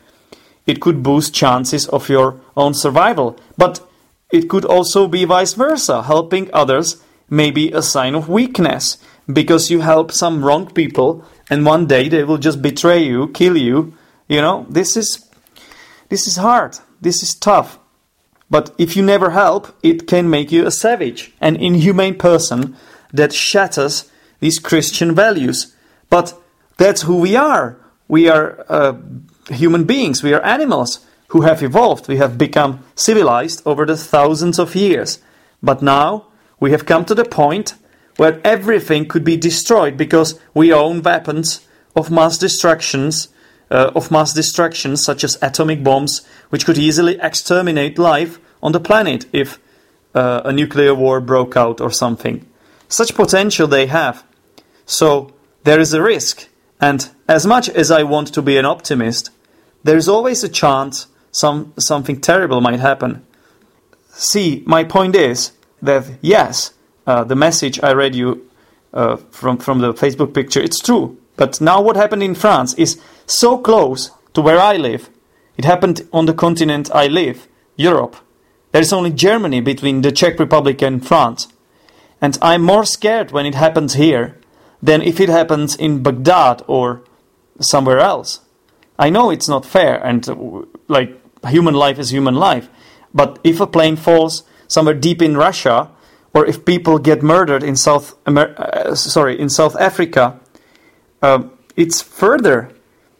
It 0.65 0.79
could 0.79 1.03
boost 1.03 1.33
chances 1.33 1.87
of 1.87 2.09
your 2.09 2.39
own 2.55 2.73
survival, 2.73 3.37
but 3.57 3.81
it 4.33 4.49
could 4.49 4.65
also 4.65 5.07
be 5.07 5.25
vice 5.25 5.53
versa. 5.53 6.01
Helping 6.01 6.49
others 6.51 7.01
may 7.29 7.51
be 7.51 7.71
a 7.71 7.83
sign 7.83 8.15
of 8.15 8.27
weakness 8.27 8.97
because 9.31 9.69
you 9.69 9.81
help 9.81 10.11
some 10.11 10.43
wrong 10.43 10.65
people 10.73 11.23
and 11.51 11.65
one 11.65 11.85
day 11.85 12.09
they 12.09 12.23
will 12.23 12.39
just 12.39 12.59
betray 12.59 13.03
you, 13.03 13.27
kill 13.27 13.55
you. 13.55 13.93
You 14.27 14.41
know, 14.41 14.65
this 14.69 14.97
is 14.97 15.29
this 16.09 16.27
is 16.27 16.37
hard. 16.37 16.79
This 16.99 17.21
is 17.21 17.35
tough. 17.35 17.77
But 18.49 18.73
if 18.79 18.97
you 18.97 19.03
never 19.03 19.29
help, 19.29 19.75
it 19.83 20.07
can 20.07 20.29
make 20.29 20.51
you 20.51 20.65
a 20.65 20.71
savage, 20.71 21.31
an 21.39 21.55
inhumane 21.55 22.17
person 22.17 22.75
that 23.11 23.33
shatters 23.33 24.09
these 24.39 24.57
Christian 24.57 25.13
values. 25.13 25.75
But 26.09 26.33
that's 26.77 27.03
who 27.03 27.17
we 27.17 27.35
are. 27.35 27.77
We 28.07 28.29
are 28.29 28.65
uh, 28.67 28.93
human 29.49 29.83
beings. 29.83 30.23
We 30.23 30.33
are 30.33 30.41
animals 30.43 31.05
who 31.33 31.41
have 31.41 31.63
evolved. 31.63 32.07
We 32.07 32.17
have 32.17 32.37
become 32.37 32.85
civilized 32.95 33.63
over 33.65 33.87
the 33.87 33.97
thousands 33.97 34.59
of 34.59 34.75
years. 34.75 35.17
But 35.63 35.81
now 35.81 36.27
we 36.59 36.69
have 36.69 36.85
come 36.85 37.05
to 37.05 37.15
the 37.15 37.25
point 37.25 37.73
where 38.17 38.39
everything 38.43 39.07
could 39.07 39.23
be 39.23 39.35
destroyed 39.35 39.97
because 39.97 40.39
we 40.53 40.71
own 40.71 41.01
weapons 41.01 41.67
of 41.95 42.11
mass 42.11 42.37
destructions, 42.37 43.29
uh, 43.71 43.91
of 43.95 44.11
mass 44.11 44.31
destruction, 44.31 44.95
such 44.95 45.23
as 45.23 45.39
atomic 45.41 45.83
bombs, 45.83 46.21
which 46.51 46.67
could 46.67 46.77
easily 46.77 47.17
exterminate 47.19 47.97
life 47.97 48.39
on 48.61 48.71
the 48.71 48.79
planet 48.79 49.25
if 49.33 49.59
uh, 50.13 50.41
a 50.45 50.53
nuclear 50.53 50.93
war 50.93 51.19
broke 51.19 51.57
out 51.57 51.81
or 51.81 51.89
something. 51.89 52.45
Such 52.87 53.15
potential 53.15 53.65
they 53.65 53.87
have. 53.87 54.23
So 54.85 55.33
there 55.63 55.79
is 55.79 55.95
a 55.95 56.03
risk, 56.03 56.47
and 56.79 57.09
as 57.27 57.47
much 57.47 57.69
as 57.69 57.89
I 57.89 58.03
want 58.03 58.31
to 58.35 58.43
be 58.43 58.57
an 58.57 58.65
optimist, 58.65 59.31
there 59.83 59.97
is 59.97 60.07
always 60.07 60.43
a 60.43 60.49
chance 60.49 61.07
some 61.33 61.73
something 61.77 62.21
terrible 62.21 62.61
might 62.61 62.79
happen. 62.79 63.25
See, 64.13 64.63
my 64.65 64.85
point 64.85 65.15
is 65.15 65.51
that 65.81 66.05
yes, 66.21 66.71
uh, 67.05 67.25
the 67.25 67.35
message 67.35 67.79
I 67.83 67.91
read 67.91 68.15
you 68.15 68.49
uh, 68.93 69.17
from 69.31 69.57
from 69.57 69.79
the 69.79 69.93
Facebook 69.93 70.33
picture. 70.33 70.61
It's 70.61 70.79
true, 70.79 71.17
but 71.35 71.59
now 71.59 71.81
what 71.81 71.97
happened 71.97 72.23
in 72.23 72.35
France 72.35 72.73
is 72.75 73.01
so 73.25 73.57
close 73.57 74.11
to 74.33 74.41
where 74.41 74.59
I 74.59 74.77
live. 74.77 75.09
It 75.57 75.65
happened 75.65 76.07
on 76.13 76.25
the 76.25 76.33
continent 76.33 76.89
I 76.93 77.07
live, 77.07 77.47
Europe. 77.75 78.15
There 78.71 78.81
is 78.81 78.93
only 78.93 79.11
Germany 79.11 79.61
between 79.61 80.01
the 80.01 80.11
Czech 80.11 80.39
Republic 80.39 80.81
and 80.81 81.05
France, 81.05 81.47
and 82.21 82.37
I'm 82.41 82.61
more 82.61 82.85
scared 82.85 83.31
when 83.31 83.45
it 83.45 83.55
happens 83.55 83.95
here 83.95 84.37
than 84.81 85.01
if 85.01 85.19
it 85.19 85.29
happens 85.29 85.75
in 85.75 86.03
Baghdad 86.03 86.61
or 86.67 87.01
somewhere 87.59 87.99
else. 87.99 88.41
I 88.99 89.09
know 89.09 89.31
it's 89.31 89.49
not 89.49 89.65
fair, 89.65 90.03
and 90.05 90.67
like 90.87 91.22
human 91.45 91.73
life 91.73 91.99
is 91.99 92.11
human 92.11 92.35
life, 92.35 92.69
but 93.13 93.39
if 93.43 93.59
a 93.59 93.67
plane 93.67 93.95
falls 93.95 94.43
somewhere 94.67 94.95
deep 94.95 95.21
in 95.21 95.37
Russia 95.37 95.89
or 96.33 96.45
if 96.45 96.65
people 96.65 96.97
get 96.97 97.21
murdered 97.21 97.63
in 97.63 97.75
South 97.75 98.15
Amer- 98.27 98.55
uh, 98.57 98.95
sorry 98.95 99.39
in 99.39 99.49
South 99.49 99.75
Africa, 99.77 100.39
uh, 101.21 101.43
it's 101.75 102.01
further. 102.01 102.71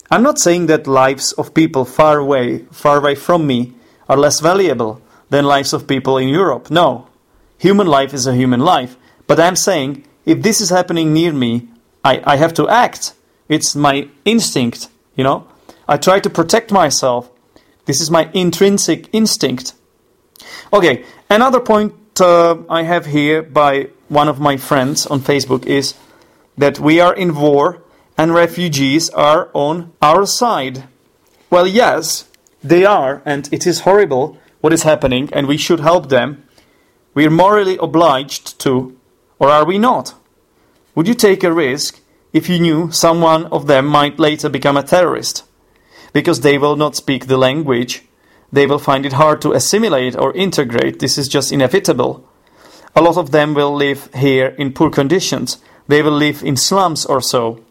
I'm 0.10 0.24
not 0.24 0.40
saying 0.40 0.68
that 0.68 0.88
lives 0.88 1.32
of 1.34 1.54
people 1.54 1.86
far 1.86 2.20
away, 2.20 2.66
far 2.72 2.98
away 2.98 3.16
from 3.16 3.48
me, 3.48 3.74
are 4.10 4.18
less 4.18 4.40
valuable 4.40 5.02
than 5.30 5.46
lives 5.46 5.74
of 5.74 5.88
people 5.88 6.18
in 6.18 6.28
Europe. 6.28 6.70
No, 6.70 7.08
human 7.58 7.88
life 7.88 8.14
is 8.14 8.28
a 8.28 8.36
human 8.36 8.60
life. 8.60 8.96
But 9.26 9.40
I'm 9.40 9.56
saying 9.56 10.06
if 10.26 10.42
this 10.42 10.62
is 10.62 10.70
happening 10.70 11.14
near 11.14 11.34
me, 11.34 11.68
I, 12.04 12.22
I 12.26 12.36
have 12.38 12.54
to 12.56 12.68
act. 12.68 13.14
It's 13.48 13.76
my 13.76 14.08
instinct, 14.26 14.90
you 15.16 15.24
know. 15.24 15.48
I 15.88 15.98
try 15.98 16.20
to 16.20 16.30
protect 16.30 16.72
myself. 16.72 17.30
This 17.86 18.00
is 18.00 18.10
my 18.10 18.30
intrinsic 18.34 19.10
instinct. 19.12 19.74
Okay, 20.72 21.06
another 21.30 21.60
point 21.60 21.94
uh, 22.22 22.58
I 22.70 22.84
have 22.84 23.08
here 23.08 23.42
by 23.42 23.90
one 24.08 24.28
of 24.28 24.40
my 24.40 24.58
friends 24.58 25.06
on 25.06 25.20
Facebook 25.20 25.66
is 25.66 25.96
that 26.58 26.80
we 26.80 27.00
are 27.00 27.14
in 27.14 27.36
war 27.36 27.84
and 28.18 28.34
refugees 28.34 29.10
are 29.10 29.50
on 29.54 29.92
our 30.02 30.26
side. 30.26 30.84
Well, 31.50 31.68
yes, 31.68 32.30
they 32.64 32.86
are, 32.86 33.22
and 33.26 33.50
it 33.52 33.68
is 33.68 33.82
horrible 33.82 34.38
what 34.62 34.74
is 34.74 34.84
happening, 34.84 35.30
and 35.34 35.48
we 35.48 35.58
should 35.58 35.82
help 35.82 36.10
them. 36.10 36.44
We 37.14 37.26
are 37.26 37.32
morally 37.32 37.78
obliged 37.78 38.60
to, 38.60 38.98
or 39.40 39.50
are 39.50 39.66
we 39.66 39.78
not? 39.78 40.16
Would 40.96 41.08
you 41.08 41.14
take 41.14 41.44
a 41.44 41.52
risk 41.52 42.00
if 42.32 42.48
you 42.48 42.60
knew 42.60 42.92
someone 42.92 43.46
of 43.48 43.68
them 43.68 43.86
might 43.86 44.20
later 44.20 44.48
become 44.48 44.78
a 44.78 44.84
terrorist? 44.84 45.44
Because 46.14 46.42
they 46.42 46.58
will 46.58 46.76
not 46.76 46.96
speak 46.96 47.28
the 47.28 47.38
language 47.38 48.04
they 48.54 48.68
will 48.68 48.80
find 48.80 49.04
it 49.04 49.14
hard 49.14 49.42
to 49.42 49.52
assimilate 49.52 50.16
or 50.16 50.32
integrate. 50.36 51.00
This 51.00 51.18
is 51.18 51.28
just 51.28 51.52
inevitable. 51.52 52.24
A 52.96 53.02
lot 53.02 53.18
of 53.18 53.32
them 53.32 53.56
will 53.56 53.74
live 53.74 54.14
here 54.14 54.50
in 54.60 54.74
poor 54.74 54.92
conditions. 54.92 55.58
They 55.88 56.04
will 56.04 56.16
live 56.16 56.44
in 56.44 56.56
slums 56.56 57.04
or 57.04 57.20
so. 57.20 57.64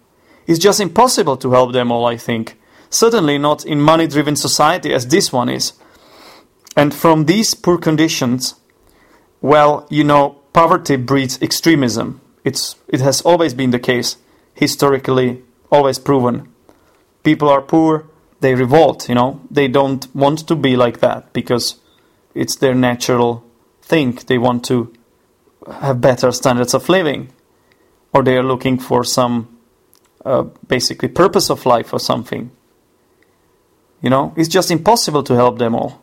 It's 0.45 0.59
just 0.59 0.81
impossible 0.81 1.37
to 1.37 1.53
help 1.53 1.73
them 1.73 1.93
all, 1.93 2.05
I 2.05 2.17
think. 2.17 2.59
Certainly 2.91 3.39
not 3.39 3.65
in 3.65 3.81
money 3.81 4.09
driven 4.09 4.35
society 4.35 4.93
as 4.93 5.07
this 5.07 5.33
one 5.33 5.49
is. 5.49 5.75
And 6.77 6.93
from 6.93 7.27
these 7.27 7.55
poor 7.55 7.79
conditions, 7.79 8.57
well, 9.41 9.87
you 9.89 10.03
know, 10.03 10.41
poverty 10.53 10.97
breeds 10.97 11.41
extremism. 11.41 12.21
It's, 12.43 12.75
it 12.89 13.01
has 13.01 13.21
always 13.21 13.55
been 13.55 13.71
the 13.71 13.79
case, 13.79 14.17
historically, 14.53 15.43
always 15.71 16.01
proven. 16.01 16.53
People 17.23 17.49
are 17.49 17.63
poor, 17.63 18.09
they 18.43 18.55
revolt, 18.55 19.09
you 19.09 19.15
know. 19.15 19.41
They 19.51 19.69
don't 19.69 20.07
want 20.15 20.47
to 20.49 20.57
be 20.57 20.77
like 20.77 21.01
that 21.01 21.33
because 21.33 21.77
it's 22.35 22.57
their 22.57 22.75
natural 22.75 23.45
thing. 23.81 24.19
They 24.27 24.37
want 24.37 24.65
to 24.67 24.93
have 25.81 26.01
better 26.01 26.33
standards 26.33 26.75
of 26.75 26.89
living, 26.89 27.33
or 28.13 28.23
they 28.23 28.37
are 28.37 28.43
looking 28.43 28.79
for 28.79 29.05
some 29.05 29.49
uh, 30.25 30.43
basically 30.67 31.09
purpose 31.09 31.51
of 31.51 31.65
life 31.65 31.93
or 31.93 32.01
something. 32.01 32.51
You 34.03 34.11
know, 34.11 34.35
it's 34.37 34.49
just 34.49 34.71
impossible 34.71 35.23
to 35.23 35.35
help 35.35 35.59
them 35.59 35.75
all. 35.75 36.03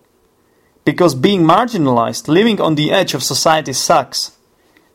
Because 0.85 1.13
being 1.13 1.43
marginalized, 1.43 2.29
living 2.29 2.61
on 2.61 2.75
the 2.75 2.91
edge 2.91 3.13
of 3.13 3.21
society 3.21 3.73
sucks. 3.73 4.37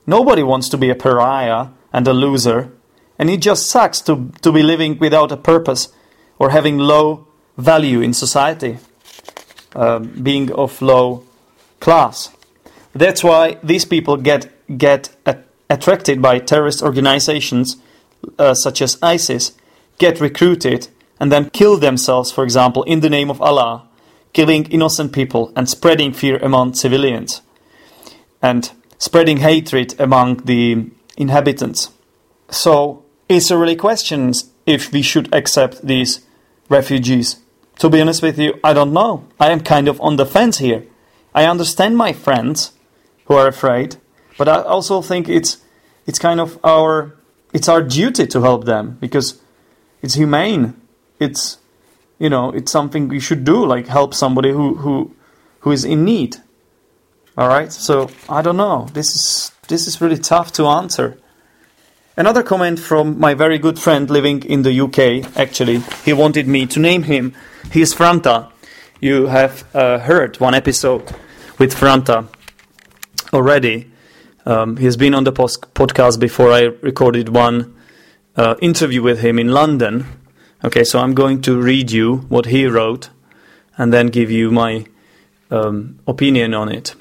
Nobody 0.07 0.43
wants 0.43 0.69
to 0.71 0.79
be 0.79 0.91
a 0.91 0.95
pariah 0.95 1.69
and 1.93 2.09
a 2.09 2.13
loser, 2.15 2.73
and 3.19 3.29
it 3.29 3.41
just 3.41 3.67
sucks 3.67 4.01
to, 4.03 4.33
to 4.41 4.51
be 4.51 4.63
living 4.63 4.99
without 4.99 5.31
a 5.31 5.37
purpose 5.37 5.89
or 6.39 6.51
having 6.51 6.79
low 6.79 7.29
value 7.57 8.01
in 8.01 8.13
society, 8.13 8.79
uh, 9.75 9.99
being 9.99 10.53
of 10.53 10.81
low 10.83 11.25
class. 11.81 12.31
That's 12.93 13.25
why 13.25 13.59
these 13.63 13.85
people 13.85 14.17
get 14.17 14.51
get 14.79 15.11
attracted 15.69 16.23
by 16.23 16.39
terrorist 16.39 16.83
organizations 16.83 17.77
uh, 18.39 18.55
such 18.55 18.81
as 18.81 18.99
ISIS, 19.03 19.53
get 19.99 20.21
recruited, 20.21 20.89
and 21.21 21.31
then 21.31 21.51
kill 21.51 21.77
themselves, 21.77 22.33
for 22.33 22.45
example, 22.45 22.83
in 22.85 23.01
the 23.01 23.11
name 23.11 23.31
of 23.31 23.41
Allah, 23.41 23.87
killing 24.33 24.65
innocent 24.67 25.13
people 25.13 25.53
and 25.55 25.69
spreading 25.69 26.13
fear 26.13 26.37
among 26.39 26.75
civilians, 26.75 27.43
and 28.43 28.73
spreading 28.99 29.39
hatred 29.39 29.95
among 29.99 30.37
the 30.45 30.91
inhabitants. 31.17 31.91
So, 32.51 33.05
is 33.29 33.49
there 33.49 33.59
really 33.59 33.77
questions 33.77 34.51
if 34.67 34.93
we 34.93 35.03
should 35.03 35.33
accept 35.35 35.87
these 35.87 36.21
refugees? 36.69 37.37
To 37.79 37.91
be 37.91 38.01
honest 38.01 38.23
with 38.23 38.39
you, 38.39 38.59
I 38.63 38.73
don't 38.73 38.93
know. 38.93 39.27
I 39.41 39.51
am 39.51 39.61
kind 39.61 39.89
of 39.89 40.01
on 40.01 40.17
the 40.17 40.27
fence 40.27 40.59
here. 40.59 40.85
I 41.35 41.47
understand 41.47 41.97
my 41.97 42.13
friends 42.13 42.73
who 43.27 43.35
are 43.35 43.49
afraid, 43.49 43.97
but 44.39 44.49
I 44.49 44.63
also 44.63 45.03
think 45.03 45.29
it's 45.29 45.59
it's 46.07 46.19
kind 46.19 46.41
of 46.41 46.59
our 46.63 47.17
it's 47.53 47.69
our 47.69 47.83
duty 47.83 48.27
to 48.27 48.41
help 48.43 48.65
them 48.65 48.97
because 49.01 49.41
it's 50.03 50.15
humane. 50.15 50.81
It's 51.19 51.59
you 52.19 52.31
know 52.31 52.51
it's 52.51 52.71
something 52.71 53.09
we 53.09 53.21
should 53.21 53.45
do, 53.45 53.65
like 53.67 53.89
help 53.89 54.15
somebody 54.15 54.53
who 54.53 54.77
who 54.77 55.15
who 55.61 55.73
is 55.73 55.85
in 55.85 56.05
need. 56.05 56.37
All 57.37 57.49
right. 57.49 57.73
So 57.73 58.11
I 58.29 58.43
don't 58.43 58.57
know. 58.57 58.89
This 58.93 59.15
is 59.17 59.53
this 59.69 59.87
is 59.89 60.01
really 60.01 60.19
tough 60.19 60.53
to 60.53 60.67
answer. 60.67 61.19
Another 62.17 62.45
comment 62.45 62.79
from 62.79 63.19
my 63.19 63.35
very 63.35 63.59
good 63.59 63.77
friend 63.77 64.09
living 64.09 64.45
in 64.45 64.63
the 64.63 64.81
UK. 64.81 65.37
Actually, 65.37 65.79
he 66.05 66.13
wanted 66.13 66.47
me 66.47 66.65
to 66.67 66.79
name 66.79 67.03
him. 67.03 67.35
He 67.73 67.83
is 67.83 67.93
Franta. 67.93 68.53
You 69.01 69.27
have 69.27 69.65
uh, 69.75 69.99
heard 69.99 70.39
one 70.39 70.55
episode 70.55 71.13
with 71.59 71.75
Franta 71.75 72.29
already. 73.33 73.91
Um, 74.47 74.77
he 74.77 74.85
has 74.85 74.97
been 74.97 75.13
on 75.13 75.25
the 75.25 75.33
post- 75.33 75.75
podcast 75.75 76.21
before. 76.21 76.53
I 76.53 76.67
recorded 76.83 77.31
one 77.31 77.75
uh, 78.37 78.55
interview 78.63 79.03
with 79.03 79.19
him 79.19 79.37
in 79.39 79.49
London. 79.49 80.07
Okay, 80.65 80.85
so 80.85 81.01
I'm 81.01 81.15
going 81.15 81.43
to 81.43 81.61
read 81.61 81.91
you 81.91 82.19
what 82.29 82.47
he 82.47 82.67
wrote 82.67 83.11
and 83.77 83.93
then 83.93 84.07
give 84.07 84.31
you 84.31 84.53
my 84.53 84.87
um, 85.51 85.99
opinion 86.07 86.55
on 86.55 86.69
it. 86.69 86.95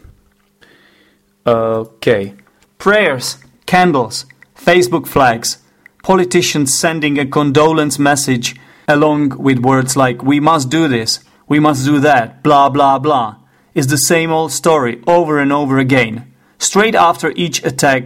Okay. 1.45 2.33
Prayers, 2.79 3.37
candles, 3.67 4.25
Facebook 4.63 5.07
flags, 5.07 5.57
politicians 6.03 6.73
sending 6.73 7.19
a 7.19 7.25
condolence 7.25 7.99
message 7.99 8.55
along 8.87 9.37
with 9.37 9.59
words 9.59 9.97
like, 9.97 10.23
we 10.23 10.39
must 10.39 10.69
do 10.69 10.87
this, 10.87 11.19
we 11.49 11.59
must 11.59 11.85
do 11.85 11.99
that, 11.99 12.41
blah, 12.43 12.69
blah, 12.69 12.97
blah, 12.97 13.35
is 13.73 13.87
the 13.87 13.97
same 13.97 14.31
old 14.31 14.53
story 14.53 15.03
over 15.05 15.37
and 15.37 15.51
over 15.51 15.79
again. 15.79 16.33
Straight 16.59 16.95
after 16.95 17.33
each 17.35 17.61
attack, 17.65 18.05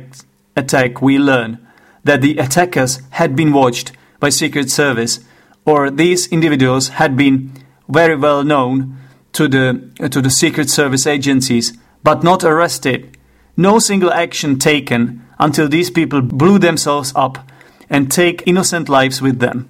attack 0.56 1.00
we 1.00 1.20
learn 1.20 1.60
that 2.04 2.22
the 2.22 2.40
attackers 2.40 3.02
had 3.12 3.36
been 3.36 3.54
watched 3.54 3.92
by 4.20 4.30
Secret 4.30 4.72
Service 4.72 5.20
or 5.64 5.92
these 5.92 6.26
individuals 6.30 6.88
had 6.88 7.16
been 7.16 7.52
very 7.88 8.16
well 8.16 8.44
known 8.44 8.98
to 9.34 9.48
the, 9.48 10.10
to 10.10 10.22
the 10.24 10.32
Secret 10.32 10.72
Service 10.72 11.06
agencies 11.06 11.78
but 12.02 12.24
not 12.24 12.44
arrested. 12.44 13.16
No 13.56 13.78
single 13.78 14.12
action 14.12 14.58
taken 14.58 15.27
until 15.40 15.68
these 15.68 15.90
people 15.90 16.22
blew 16.22 16.60
themselves 16.60 17.14
up 17.16 17.40
and 17.90 18.12
take 18.12 18.44
innocent 18.46 18.90
lives 18.90 19.22
with 19.22 19.40
them. 19.40 19.70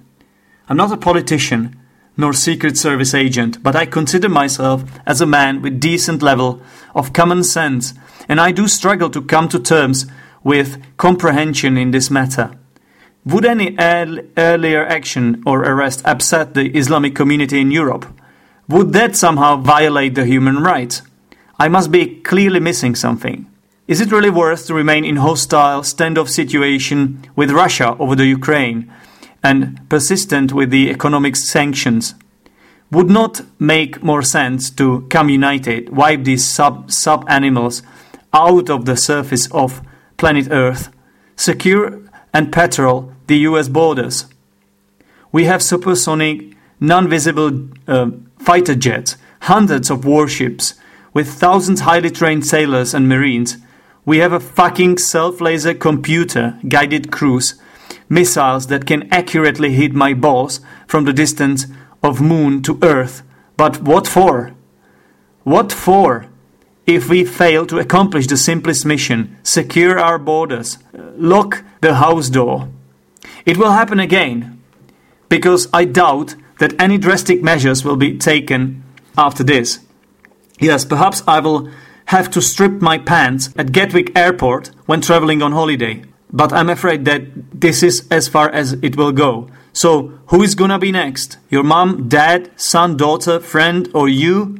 I'm 0.68 0.76
not 0.76 0.92
a 0.92 0.96
politician 0.96 1.78
nor 2.16 2.32
Secret 2.32 2.76
Service 2.76 3.14
agent, 3.14 3.62
but 3.62 3.76
I 3.76 3.86
consider 3.86 4.28
myself 4.28 4.82
as 5.06 5.20
a 5.20 5.26
man 5.26 5.62
with 5.62 5.80
decent 5.80 6.20
level 6.20 6.60
of 6.94 7.12
common 7.12 7.44
sense 7.44 7.94
and 8.28 8.40
I 8.40 8.52
do 8.52 8.68
struggle 8.68 9.08
to 9.10 9.22
come 9.22 9.48
to 9.48 9.58
terms 9.58 10.06
with 10.44 10.82
comprehension 10.96 11.78
in 11.78 11.92
this 11.92 12.10
matter. 12.10 12.50
Would 13.24 13.44
any 13.44 13.76
earlier 13.78 14.86
action 14.86 15.42
or 15.46 15.60
arrest 15.60 16.02
upset 16.04 16.54
the 16.54 16.76
Islamic 16.76 17.14
community 17.14 17.60
in 17.60 17.70
Europe? 17.70 18.06
Would 18.68 18.92
that 18.92 19.16
somehow 19.16 19.56
violate 19.56 20.14
the 20.14 20.24
human 20.24 20.58
rights? 20.58 21.02
I 21.58 21.68
must 21.68 21.90
be 21.90 22.20
clearly 22.20 22.60
missing 22.60 22.94
something. 22.94 23.46
Is 23.88 24.02
it 24.02 24.12
really 24.12 24.28
worth 24.28 24.66
to 24.66 24.74
remain 24.74 25.06
in 25.06 25.16
hostile 25.16 25.80
standoff 25.80 26.28
situation 26.28 27.24
with 27.34 27.50
Russia 27.50 27.96
over 27.98 28.14
the 28.14 28.26
Ukraine 28.26 28.92
and 29.42 29.80
persistent 29.88 30.52
with 30.52 30.68
the 30.68 30.90
economic 30.90 31.36
sanctions? 31.36 32.14
Would 32.90 33.08
not 33.08 33.40
make 33.58 34.02
more 34.02 34.20
sense 34.20 34.68
to 34.72 35.06
come 35.08 35.30
united, 35.30 35.88
wipe 35.88 36.24
these 36.24 36.44
sub 36.44 36.92
sub 36.92 37.24
animals 37.30 37.82
out 38.34 38.68
of 38.68 38.84
the 38.84 38.94
surface 38.94 39.50
of 39.52 39.80
planet 40.18 40.48
Earth, 40.50 40.90
secure 41.34 41.98
and 42.34 42.52
patrol 42.52 43.14
the 43.26 43.38
US 43.48 43.68
borders. 43.68 44.26
We 45.32 45.44
have 45.44 45.62
supersonic, 45.62 46.54
non 46.78 47.08
visible 47.08 47.68
uh, 47.86 48.10
fighter 48.38 48.74
jets, 48.74 49.16
hundreds 49.40 49.88
of 49.88 50.04
warships, 50.04 50.74
with 51.14 51.32
thousands 51.32 51.80
highly 51.80 52.10
trained 52.10 52.44
sailors 52.44 52.92
and 52.92 53.08
marines. 53.08 53.56
We 54.08 54.20
have 54.20 54.32
a 54.32 54.40
fucking 54.40 54.96
self 54.96 55.38
laser 55.38 55.74
computer 55.74 56.58
guided 56.66 57.12
cruise, 57.12 57.60
missiles 58.08 58.68
that 58.68 58.86
can 58.86 59.06
accurately 59.12 59.72
hit 59.74 59.92
my 59.92 60.14
balls 60.14 60.60
from 60.86 61.04
the 61.04 61.12
distance 61.12 61.66
of 62.02 62.18
moon 62.18 62.62
to 62.62 62.78
earth. 62.80 63.22
But 63.58 63.82
what 63.82 64.06
for? 64.06 64.54
What 65.44 65.70
for? 65.72 66.26
if 66.86 67.10
we 67.10 67.22
fail 67.22 67.66
to 67.66 67.78
accomplish 67.78 68.26
the 68.28 68.36
simplest 68.38 68.86
mission 68.86 69.36
secure 69.42 69.98
our 69.98 70.18
borders, 70.18 70.78
lock 71.18 71.62
the 71.82 71.96
house 71.96 72.30
door. 72.30 72.70
It 73.44 73.58
will 73.58 73.72
happen 73.72 74.00
again, 74.00 74.58
because 75.28 75.68
I 75.70 75.84
doubt 75.84 76.34
that 76.60 76.80
any 76.80 76.96
drastic 76.96 77.42
measures 77.42 77.84
will 77.84 77.96
be 77.96 78.16
taken 78.16 78.82
after 79.18 79.44
this. 79.44 79.80
Yes, 80.58 80.86
perhaps 80.86 81.22
I 81.28 81.40
will 81.40 81.68
have 82.08 82.30
to 82.30 82.40
strip 82.40 82.80
my 82.80 82.96
pants 82.96 83.50
at 83.58 83.70
Gatwick 83.70 84.16
Airport 84.16 84.70
when 84.86 85.02
traveling 85.02 85.42
on 85.42 85.52
holiday, 85.52 86.02
but 86.32 86.54
I'm 86.54 86.70
afraid 86.70 87.04
that 87.04 87.22
this 87.60 87.82
is 87.82 88.08
as 88.10 88.28
far 88.28 88.48
as 88.48 88.72
it 88.82 88.96
will 88.96 89.12
go. 89.12 89.50
So, 89.74 90.18
who 90.28 90.42
is 90.42 90.54
gonna 90.54 90.78
be 90.78 90.90
next? 90.90 91.36
Your 91.50 91.62
mom, 91.62 92.08
dad, 92.08 92.50
son, 92.56 92.96
daughter, 92.96 93.38
friend, 93.38 93.90
or 93.92 94.08
you? 94.08 94.56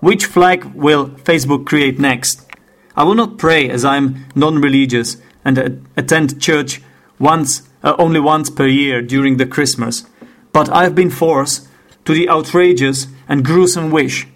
Which 0.00 0.26
flag 0.26 0.66
will 0.74 1.08
Facebook 1.08 1.64
create 1.64 1.98
next? 1.98 2.46
I 2.94 3.04
will 3.04 3.14
not 3.14 3.38
pray 3.38 3.70
as 3.70 3.86
I 3.86 3.96
am 3.96 4.26
non 4.34 4.60
religious 4.60 5.16
and 5.46 5.86
attend 5.96 6.42
church 6.42 6.82
once, 7.18 7.62
uh, 7.82 7.94
only 7.98 8.20
once 8.20 8.50
per 8.50 8.66
year 8.66 9.00
during 9.00 9.38
the 9.38 9.46
Christmas, 9.46 10.04
but 10.52 10.68
I 10.68 10.82
have 10.82 10.94
been 10.94 11.10
forced 11.10 11.66
to 12.04 12.12
the 12.12 12.28
outrageous 12.28 13.06
and 13.30 13.42
gruesome 13.42 13.90
wish 13.90 14.26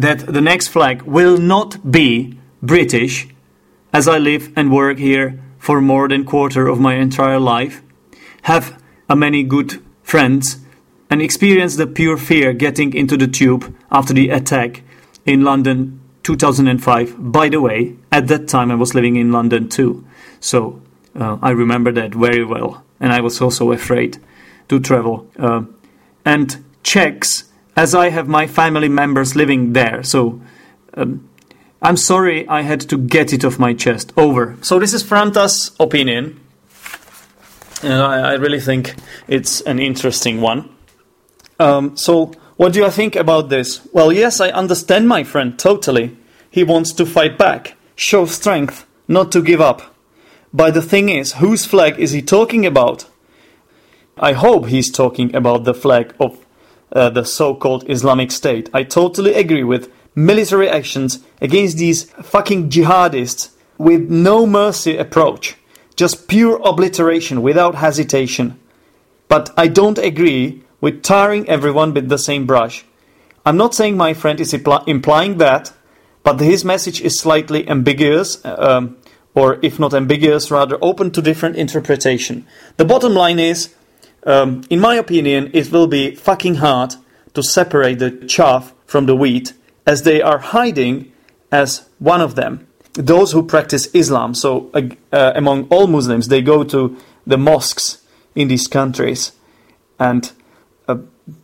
that 0.00 0.26
the 0.26 0.40
next 0.40 0.68
flag 0.68 1.02
will 1.02 1.38
not 1.38 1.90
be 1.90 2.38
British, 2.62 3.28
as 3.92 4.08
I 4.08 4.18
live 4.18 4.52
and 4.56 4.72
work 4.72 4.98
here 4.98 5.40
for 5.58 5.80
more 5.80 6.08
than 6.08 6.24
quarter 6.24 6.68
of 6.68 6.80
my 6.80 6.94
entire 6.94 7.38
life, 7.38 7.82
have 8.42 8.82
a 9.08 9.16
many 9.16 9.42
good 9.42 9.82
friends, 10.02 10.58
and 11.08 11.22
experience 11.22 11.76
the 11.76 11.86
pure 11.86 12.16
fear 12.16 12.52
getting 12.52 12.92
into 12.94 13.16
the 13.16 13.28
tube 13.28 13.74
after 13.90 14.12
the 14.12 14.30
attack 14.30 14.82
in 15.24 15.44
London 15.44 16.00
2005. 16.22 17.32
By 17.32 17.48
the 17.48 17.60
way, 17.60 17.96
at 18.10 18.28
that 18.28 18.48
time 18.48 18.70
I 18.70 18.74
was 18.74 18.94
living 18.94 19.16
in 19.16 19.32
London 19.32 19.68
too, 19.68 20.04
so 20.40 20.82
uh, 21.18 21.38
I 21.40 21.50
remember 21.50 21.92
that 21.92 22.14
very 22.14 22.44
well, 22.44 22.84
and 23.00 23.12
I 23.12 23.20
was 23.20 23.40
also 23.40 23.72
afraid 23.72 24.18
to 24.68 24.80
travel. 24.80 25.26
Uh, 25.38 25.62
and 26.24 26.64
Czechs, 26.82 27.44
as 27.76 27.94
I 27.94 28.10
have 28.10 28.28
my 28.28 28.46
family 28.46 28.88
members 28.88 29.34
living 29.34 29.72
there, 29.72 30.02
so 30.02 30.40
um, 30.94 31.28
I'm 31.82 31.96
sorry 31.96 32.48
I 32.48 32.62
had 32.62 32.80
to 32.82 32.96
get 32.96 33.32
it 33.32 33.44
off 33.44 33.58
my 33.58 33.74
chest. 33.74 34.12
Over. 34.16 34.56
So 34.62 34.78
this 34.78 34.94
is 34.94 35.02
Franta's 35.02 35.72
opinion. 35.78 36.40
And 37.82 38.00
I, 38.00 38.32
I 38.32 38.32
really 38.34 38.60
think 38.60 38.94
it's 39.28 39.60
an 39.62 39.78
interesting 39.78 40.40
one. 40.40 40.70
Um, 41.58 41.96
so 41.96 42.32
what 42.56 42.72
do 42.72 42.84
I 42.84 42.90
think 42.90 43.16
about 43.16 43.48
this? 43.48 43.86
Well, 43.92 44.12
yes, 44.12 44.40
I 44.40 44.50
understand 44.50 45.08
my 45.08 45.24
friend 45.24 45.58
totally. 45.58 46.16
He 46.50 46.64
wants 46.64 46.92
to 46.92 47.04
fight 47.04 47.36
back, 47.36 47.76
show 47.96 48.26
strength, 48.26 48.86
not 49.08 49.32
to 49.32 49.42
give 49.42 49.60
up. 49.60 49.94
But 50.52 50.74
the 50.74 50.82
thing 50.82 51.08
is, 51.08 51.34
whose 51.34 51.66
flag 51.66 51.98
is 51.98 52.12
he 52.12 52.22
talking 52.22 52.64
about? 52.64 53.06
I 54.16 54.32
hope 54.32 54.66
he's 54.66 54.90
talking 54.90 55.34
about 55.34 55.64
the 55.64 55.74
flag 55.74 56.14
of 56.20 56.38
uh, 56.94 57.10
the 57.10 57.24
so 57.24 57.54
called 57.54 57.88
Islamic 57.90 58.30
State. 58.30 58.70
I 58.72 58.84
totally 58.84 59.34
agree 59.34 59.64
with 59.64 59.92
military 60.14 60.68
actions 60.68 61.18
against 61.40 61.76
these 61.76 62.04
fucking 62.04 62.70
jihadists 62.70 63.50
with 63.78 64.08
no 64.08 64.46
mercy 64.46 64.96
approach. 64.96 65.56
Just 65.96 66.28
pure 66.28 66.60
obliteration 66.64 67.42
without 67.42 67.76
hesitation. 67.76 68.58
But 69.28 69.50
I 69.56 69.68
don't 69.68 69.98
agree 69.98 70.62
with 70.80 71.02
tarring 71.02 71.48
everyone 71.48 71.94
with 71.94 72.08
the 72.08 72.18
same 72.18 72.46
brush. 72.46 72.84
I'm 73.46 73.56
not 73.56 73.74
saying 73.74 73.96
my 73.96 74.14
friend 74.14 74.40
is 74.40 74.52
impl- 74.52 74.86
implying 74.88 75.38
that, 75.38 75.72
but 76.22 76.40
his 76.40 76.64
message 76.64 77.00
is 77.00 77.18
slightly 77.18 77.68
ambiguous, 77.68 78.42
um, 78.44 78.96
or 79.34 79.58
if 79.62 79.78
not 79.78 79.92
ambiguous, 79.92 80.50
rather 80.50 80.78
open 80.80 81.10
to 81.10 81.22
different 81.22 81.56
interpretation. 81.56 82.46
The 82.76 82.84
bottom 82.84 83.14
line 83.14 83.38
is, 83.38 83.74
um, 84.24 84.62
in 84.70 84.80
my 84.80 84.94
opinion, 84.96 85.50
it 85.52 85.70
will 85.70 85.86
be 85.86 86.14
fucking 86.14 86.56
hard 86.56 86.94
to 87.34 87.42
separate 87.42 87.98
the 87.98 88.10
chaff 88.26 88.72
from 88.86 89.06
the 89.06 89.16
wheat, 89.16 89.52
as 89.86 90.02
they 90.02 90.22
are 90.22 90.38
hiding 90.38 91.12
as 91.52 91.88
one 91.98 92.20
of 92.20 92.34
them. 92.34 92.66
Those 92.94 93.32
who 93.32 93.42
practice 93.44 93.86
Islam, 93.92 94.34
so 94.34 94.70
uh, 94.72 95.32
among 95.34 95.66
all 95.68 95.86
Muslims, 95.86 96.28
they 96.28 96.42
go 96.42 96.64
to 96.64 96.96
the 97.26 97.36
mosques 97.36 98.02
in 98.34 98.48
these 98.48 98.66
countries, 98.66 99.32
and 99.98 100.30
uh, 100.88 100.98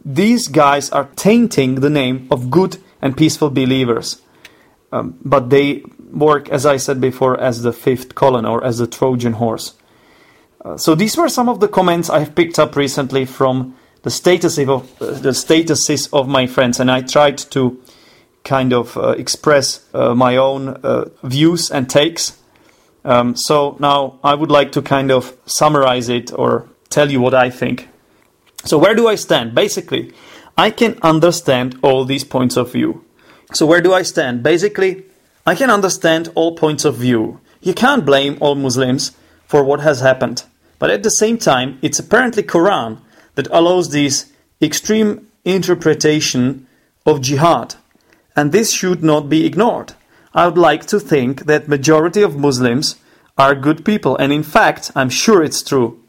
these 0.05 0.49
guys 0.49 0.90
are 0.90 1.09
tainting 1.16 1.77
the 1.77 1.90
name 1.90 2.29
of 2.31 2.51
good 2.51 2.79
and 3.03 3.16
peaceful 3.16 3.51
believers. 3.51 4.23
Um, 4.93 5.19
but 5.25 5.51
they 5.51 5.83
work, 6.12 6.49
as 6.49 6.66
I 6.66 6.77
said 6.77 7.01
before, 7.01 7.38
as 7.40 7.62
the 7.62 7.73
fifth 7.73 8.14
column 8.14 8.47
or 8.47 8.62
as 8.64 8.79
the 8.79 8.87
Trojan 8.87 9.35
horse. 9.35 9.75
Uh, 10.64 10.77
so 10.77 10.94
these 10.94 11.16
were 11.16 11.29
some 11.29 11.49
of 11.49 11.61
the 11.61 11.68
comments 11.68 12.11
I've 12.11 12.35
picked 12.35 12.59
up 12.59 12.77
recently 12.77 13.25
from 13.25 13.77
the 14.03 14.11
statuses 14.11 14.68
of 14.68 15.03
uh, 15.03 15.18
the 15.18 15.31
statuses 15.31 16.09
of 16.12 16.29
my 16.29 16.46
friends, 16.46 16.81
and 16.81 16.90
I 16.90 17.01
tried 17.03 17.38
to 17.38 17.83
kind 18.44 18.73
of 18.73 18.96
uh, 18.96 19.11
express 19.11 19.85
uh, 19.94 20.14
my 20.14 20.37
own 20.37 20.68
uh, 20.68 21.07
views 21.23 21.70
and 21.70 21.88
takes. 21.88 22.38
Um, 23.05 23.37
so 23.37 23.77
now 23.81 24.18
I 24.23 24.35
would 24.35 24.51
like 24.51 24.73
to 24.73 24.83
kind 24.83 25.11
of 25.11 25.35
summarize 25.46 26.09
it 26.09 26.33
or 26.33 26.68
tell 26.90 27.11
you 27.11 27.20
what 27.20 27.35
I 27.35 27.51
think. 27.51 27.88
So 28.64 28.79
where 28.79 28.94
do 28.94 29.09
I 29.09 29.14
stand? 29.14 29.55
Basically, 29.55 30.12
I 30.57 30.70
can 30.70 30.99
understand 31.03 31.79
all 31.83 32.05
these 32.05 32.25
points 32.25 32.57
of 32.57 32.73
view. 32.73 33.05
So 33.55 33.64
where 33.64 33.81
do 33.81 33.94
I 33.94 34.03
stand? 34.03 34.42
Basically, 34.42 35.05
I 35.46 35.55
can 35.55 35.70
understand 35.70 36.31
all 36.35 36.55
points 36.57 36.85
of 36.85 36.96
view. 36.96 37.40
You 37.62 37.73
can't 37.73 38.05
blame 38.05 38.37
all 38.40 38.55
Muslims 38.55 39.12
for 39.46 39.64
what 39.64 39.81
has 39.81 40.01
happened. 40.01 40.44
But 40.81 40.90
at 40.90 41.05
the 41.05 41.11
same 41.11 41.38
time, 41.38 41.79
it's 41.83 42.01
apparently 42.01 42.43
Quran 42.43 42.99
that 43.37 43.47
allows 43.53 43.90
this 43.90 44.33
extreme 44.61 45.29
interpretation 45.45 46.66
of 47.07 47.21
jihad. 47.21 47.77
And 48.35 48.51
this 48.51 48.73
should 48.73 49.05
not 49.05 49.29
be 49.29 49.47
ignored. 49.47 49.93
I 50.35 50.47
would 50.47 50.59
like 50.59 50.87
to 50.87 50.99
think 50.99 51.47
that 51.47 51.69
majority 51.69 52.23
of 52.23 52.37
Muslims 52.37 52.97
are 53.37 53.55
good 53.55 53.85
people 53.85 54.16
and 54.16 54.33
in 54.33 54.43
fact, 54.43 54.90
I'm 54.97 55.11
sure 55.11 55.43
it's 55.43 55.62
true. 55.62 56.03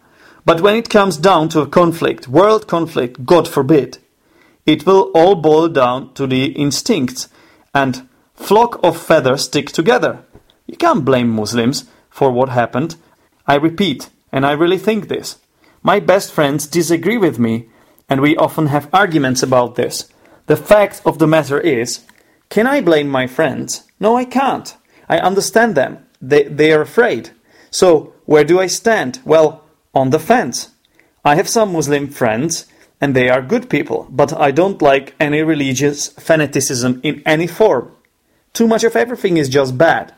But 0.45 0.61
when 0.61 0.75
it 0.75 0.89
comes 0.89 1.17
down 1.17 1.49
to 1.49 1.61
a 1.61 1.67
conflict, 1.67 2.27
world 2.27 2.67
conflict, 2.67 3.25
God 3.25 3.47
forbid, 3.47 3.97
it 4.65 4.85
will 4.85 5.11
all 5.13 5.35
boil 5.35 5.67
down 5.67 6.13
to 6.13 6.25
the 6.27 6.45
instincts 6.45 7.27
and 7.73 8.07
flock 8.35 8.79
of 8.83 9.01
feathers 9.01 9.45
stick 9.45 9.71
together. 9.71 10.23
You 10.65 10.77
can't 10.77 11.05
blame 11.05 11.29
Muslims 11.29 11.85
for 12.09 12.31
what 12.31 12.49
happened. 12.49 12.95
I 13.47 13.55
repeat, 13.55 14.09
and 14.31 14.45
I 14.45 14.51
really 14.51 14.77
think 14.77 15.07
this. 15.07 15.37
My 15.83 15.99
best 15.99 16.31
friends 16.31 16.67
disagree 16.67 17.17
with 17.17 17.39
me, 17.39 17.69
and 18.09 18.21
we 18.21 18.35
often 18.37 18.67
have 18.67 18.89
arguments 18.93 19.41
about 19.41 19.75
this. 19.75 20.09
The 20.47 20.57
fact 20.57 21.01
of 21.05 21.17
the 21.17 21.27
matter 21.27 21.59
is, 21.59 22.01
can 22.49 22.67
I 22.67 22.81
blame 22.81 23.09
my 23.09 23.27
friends? 23.27 23.83
No, 23.99 24.17
I 24.17 24.25
can't. 24.25 24.75
I 25.07 25.19
understand 25.19 25.75
them. 25.75 26.05
They, 26.21 26.43
they 26.43 26.71
are 26.73 26.81
afraid. 26.81 27.31
So, 27.69 28.13
where 28.25 28.43
do 28.43 28.59
I 28.59 28.67
stand? 28.67 29.19
Well, 29.25 29.63
on 29.93 30.09
the 30.09 30.19
fence. 30.19 30.69
I 31.23 31.35
have 31.35 31.49
some 31.49 31.73
Muslim 31.73 32.09
friends, 32.09 32.65
and 32.99 33.15
they 33.15 33.29
are 33.29 33.41
good 33.41 33.69
people, 33.69 34.07
but 34.09 34.33
I 34.33 34.51
don't 34.51 34.81
like 34.81 35.15
any 35.19 35.41
religious 35.41 36.09
fanaticism 36.09 36.99
in 37.03 37.23
any 37.25 37.47
form. 37.47 37.91
Too 38.53 38.67
much 38.67 38.83
of 38.83 38.95
everything 38.95 39.37
is 39.37 39.49
just 39.49 39.77
bad. 39.77 40.13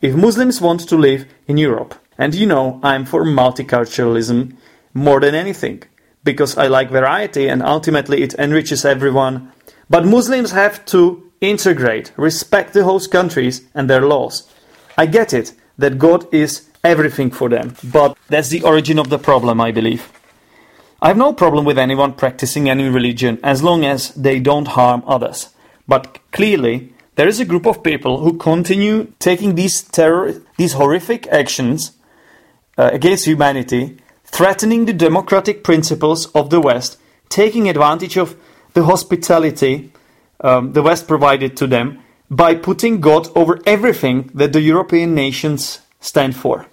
If 0.00 0.14
Muslims 0.14 0.60
want 0.60 0.88
to 0.88 0.96
live 0.96 1.26
in 1.46 1.56
Europe, 1.56 1.94
and 2.20 2.34
you 2.34 2.46
know 2.46 2.78
I'm 2.82 3.06
for 3.06 3.24
multiculturalism 3.24 4.54
more 4.92 5.20
than 5.20 5.34
anything, 5.34 5.82
because 6.22 6.58
I 6.58 6.66
like 6.66 6.90
variety 6.90 7.48
and 7.48 7.62
ultimately 7.62 8.22
it 8.22 8.34
enriches 8.34 8.84
everyone. 8.84 9.50
But 9.88 10.04
Muslims 10.04 10.50
have 10.50 10.84
to 10.86 11.32
integrate, 11.40 12.12
respect 12.18 12.74
the 12.74 12.84
host 12.84 13.10
countries 13.10 13.62
and 13.74 13.88
their 13.88 14.02
laws. 14.02 14.46
I 14.98 15.06
get 15.06 15.32
it 15.32 15.54
that 15.78 15.98
God 15.98 16.32
is 16.32 16.68
everything 16.84 17.30
for 17.30 17.48
them, 17.48 17.74
but 17.82 18.18
that's 18.28 18.50
the 18.50 18.64
origin 18.64 18.98
of 18.98 19.08
the 19.08 19.18
problem, 19.18 19.58
I 19.58 19.72
believe. 19.72 20.12
I 21.00 21.08
have 21.08 21.16
no 21.16 21.32
problem 21.32 21.64
with 21.64 21.78
anyone 21.78 22.12
practicing 22.12 22.68
any 22.68 22.86
religion 22.90 23.40
as 23.42 23.62
long 23.62 23.86
as 23.86 24.10
they 24.14 24.40
don't 24.40 24.68
harm 24.68 25.02
others. 25.06 25.48
But 25.88 26.18
clearly, 26.32 26.92
there 27.14 27.28
is 27.28 27.40
a 27.40 27.46
group 27.46 27.66
of 27.66 27.82
people 27.82 28.18
who 28.18 28.36
continue 28.36 29.14
taking 29.18 29.54
these 29.54 29.82
terror, 29.82 30.34
these 30.58 30.74
horrific 30.74 31.26
actions 31.28 31.92
uh, 32.80 32.90
against 32.92 33.26
humanity, 33.26 33.96
threatening 34.24 34.86
the 34.86 34.92
democratic 34.92 35.62
principles 35.62 36.26
of 36.32 36.50
the 36.50 36.60
West, 36.60 36.98
taking 37.28 37.68
advantage 37.68 38.16
of 38.16 38.36
the 38.74 38.84
hospitality 38.84 39.92
um, 40.42 40.72
the 40.72 40.82
West 40.82 41.06
provided 41.06 41.56
to 41.56 41.66
them 41.66 41.98
by 42.30 42.54
putting 42.54 43.00
God 43.00 43.28
over 43.36 43.60
everything 43.66 44.30
that 44.32 44.52
the 44.52 44.60
European 44.60 45.14
nations 45.14 45.80
stand 46.00 46.34
for. 46.34 46.66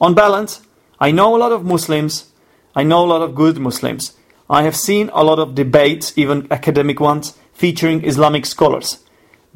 On 0.00 0.14
balance, 0.14 0.60
I 1.00 1.12
know 1.12 1.34
a 1.34 1.38
lot 1.38 1.52
of 1.52 1.64
Muslims, 1.64 2.30
I 2.74 2.82
know 2.82 3.04
a 3.04 3.10
lot 3.12 3.22
of 3.22 3.34
good 3.34 3.58
Muslims. 3.58 4.12
I 4.50 4.62
have 4.64 4.76
seen 4.76 5.10
a 5.14 5.24
lot 5.24 5.38
of 5.38 5.54
debates, 5.54 6.12
even 6.16 6.46
academic 6.50 7.00
ones, 7.00 7.38
featuring 7.54 8.04
Islamic 8.04 8.44
scholars 8.44 8.98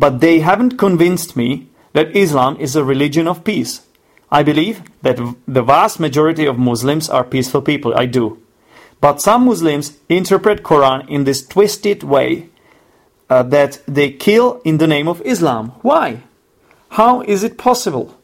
but 0.00 0.20
they 0.20 0.40
haven't 0.40 0.78
convinced 0.78 1.36
me 1.36 1.68
that 1.92 2.16
Islam 2.16 2.56
is 2.58 2.74
a 2.74 2.82
religion 2.82 3.28
of 3.28 3.44
peace. 3.44 3.82
I 4.30 4.42
believe 4.42 4.82
that 5.02 5.18
the 5.48 5.62
vast 5.62 5.98
majority 5.98 6.46
of 6.46 6.58
Muslims 6.58 7.10
are 7.10 7.24
peaceful 7.24 7.62
people. 7.62 7.92
I 7.96 8.06
do. 8.06 8.38
But 9.00 9.20
some 9.20 9.46
Muslims 9.46 9.98
interpret 10.08 10.62
Quran 10.62 11.08
in 11.08 11.24
this 11.24 11.46
twisted 11.46 12.02
way 12.02 12.48
uh, 13.28 13.42
that 13.44 13.80
they 13.86 14.10
kill 14.10 14.60
in 14.64 14.78
the 14.78 14.86
name 14.86 15.08
of 15.08 15.22
Islam. 15.22 15.72
Why? 15.82 16.22
How 16.90 17.22
is 17.22 17.42
it 17.42 17.58
possible? 17.58 18.16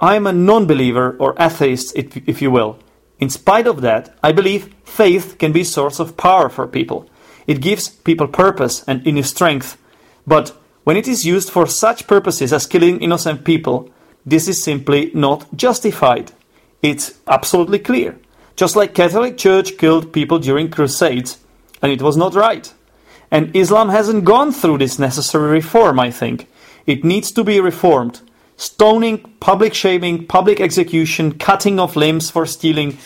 I 0.00 0.16
am 0.16 0.26
a 0.26 0.32
non-believer 0.32 1.16
or 1.18 1.34
atheist, 1.38 1.96
if, 1.96 2.16
if 2.28 2.42
you 2.42 2.50
will. 2.50 2.78
In 3.20 3.30
spite 3.30 3.66
of 3.66 3.80
that, 3.82 4.14
I 4.22 4.32
believe 4.32 4.74
faith 4.84 5.38
can 5.38 5.52
be 5.52 5.60
a 5.60 5.64
source 5.64 6.00
of 6.00 6.16
power 6.16 6.48
for 6.48 6.66
people. 6.66 7.08
It 7.46 7.60
gives 7.60 7.88
people 7.88 8.26
purpose 8.26 8.82
and 8.88 9.06
inner 9.06 9.22
strength. 9.22 9.78
But 10.26 10.50
when 10.82 10.96
it 10.96 11.06
is 11.06 11.24
used 11.24 11.50
for 11.50 11.66
such 11.66 12.06
purposes 12.06 12.52
as 12.52 12.66
killing 12.66 13.00
innocent 13.00 13.44
people, 13.44 13.90
this 14.26 14.48
is 14.48 14.62
simply 14.62 15.10
not 15.14 15.54
justified. 15.56 16.32
It's 16.82 17.18
absolutely 17.26 17.78
clear. 17.78 18.18
Just 18.56 18.76
like 18.76 18.94
Catholic 18.94 19.36
Church 19.36 19.76
killed 19.78 20.12
people 20.12 20.38
during 20.38 20.70
crusades, 20.70 21.38
and 21.82 21.90
it 21.90 22.02
was 22.02 22.16
not 22.16 22.34
right. 22.34 22.72
And 23.30 23.54
Islam 23.56 23.88
hasn't 23.88 24.24
gone 24.24 24.52
through 24.52 24.78
this 24.78 24.98
necessary 24.98 25.50
reform, 25.50 25.98
I 25.98 26.10
think. 26.10 26.48
It 26.86 27.04
needs 27.04 27.32
to 27.32 27.42
be 27.42 27.60
reformed. 27.60 28.20
Stoning, 28.56 29.18
public 29.40 29.74
shaming, 29.74 30.26
public 30.26 30.60
execution, 30.60 31.38
cutting 31.38 31.80
off 31.80 31.96
limbs 31.96 32.30
for 32.30 32.46
stealing, 32.46 32.98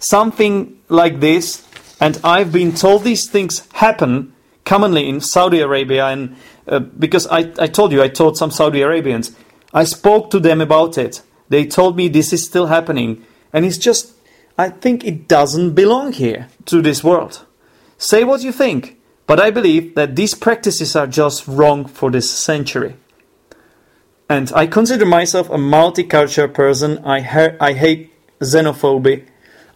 something 0.00 0.76
like 0.88 1.20
this. 1.20 1.64
And 2.00 2.20
I've 2.24 2.52
been 2.52 2.74
told 2.74 3.04
these 3.04 3.30
things 3.30 3.68
happen 3.74 4.32
commonly 4.64 5.08
in 5.08 5.20
Saudi 5.20 5.60
Arabia 5.60 6.06
and 6.06 6.36
uh, 6.66 6.80
because 6.80 7.28
I, 7.28 7.52
I 7.58 7.68
told 7.68 7.92
you, 7.92 8.02
I 8.02 8.08
told 8.08 8.36
some 8.36 8.50
Saudi 8.50 8.82
Arabians, 8.82 9.30
I 9.76 9.84
spoke 9.84 10.30
to 10.30 10.40
them 10.40 10.62
about 10.62 10.96
it. 10.96 11.20
They 11.50 11.66
told 11.66 11.98
me 11.98 12.08
this 12.08 12.32
is 12.32 12.46
still 12.46 12.68
happening. 12.68 13.22
And 13.52 13.66
it's 13.66 13.76
just, 13.76 14.14
I 14.56 14.70
think 14.70 15.04
it 15.04 15.28
doesn't 15.28 15.74
belong 15.74 16.14
here 16.14 16.48
to 16.64 16.80
this 16.80 17.04
world. 17.04 17.44
Say 17.98 18.24
what 18.24 18.42
you 18.42 18.52
think, 18.52 18.98
but 19.26 19.38
I 19.38 19.50
believe 19.50 19.94
that 19.94 20.16
these 20.16 20.34
practices 20.34 20.96
are 20.96 21.06
just 21.06 21.46
wrong 21.46 21.84
for 21.84 22.10
this 22.10 22.30
century. 22.30 22.96
And 24.30 24.50
I 24.54 24.66
consider 24.66 25.04
myself 25.04 25.50
a 25.50 25.58
multicultural 25.58 26.54
person. 26.54 26.96
I, 27.04 27.20
ha- 27.20 27.56
I 27.60 27.74
hate 27.74 28.10
xenophobia. 28.40 29.26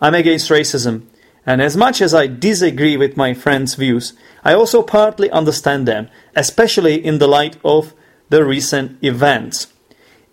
I'm 0.01 0.15
against 0.15 0.49
racism. 0.49 1.09
And 1.45 1.61
as 1.61 1.77
much 1.77 2.01
as 2.01 2.15
I 2.15 2.27
disagree 2.27 2.97
with 2.97 3.19
my 3.19 3.35
friends' 3.35 3.75
views, 3.75 4.15
I 4.45 4.55
also 4.55 4.83
partly 4.83 5.31
understand 5.31 5.87
them, 5.87 6.09
especially 6.35 7.05
in 7.05 7.19
the 7.19 7.29
light 7.29 7.59
of 7.63 7.93
the 8.31 8.47
recent 8.47 8.97
events. 9.05 9.67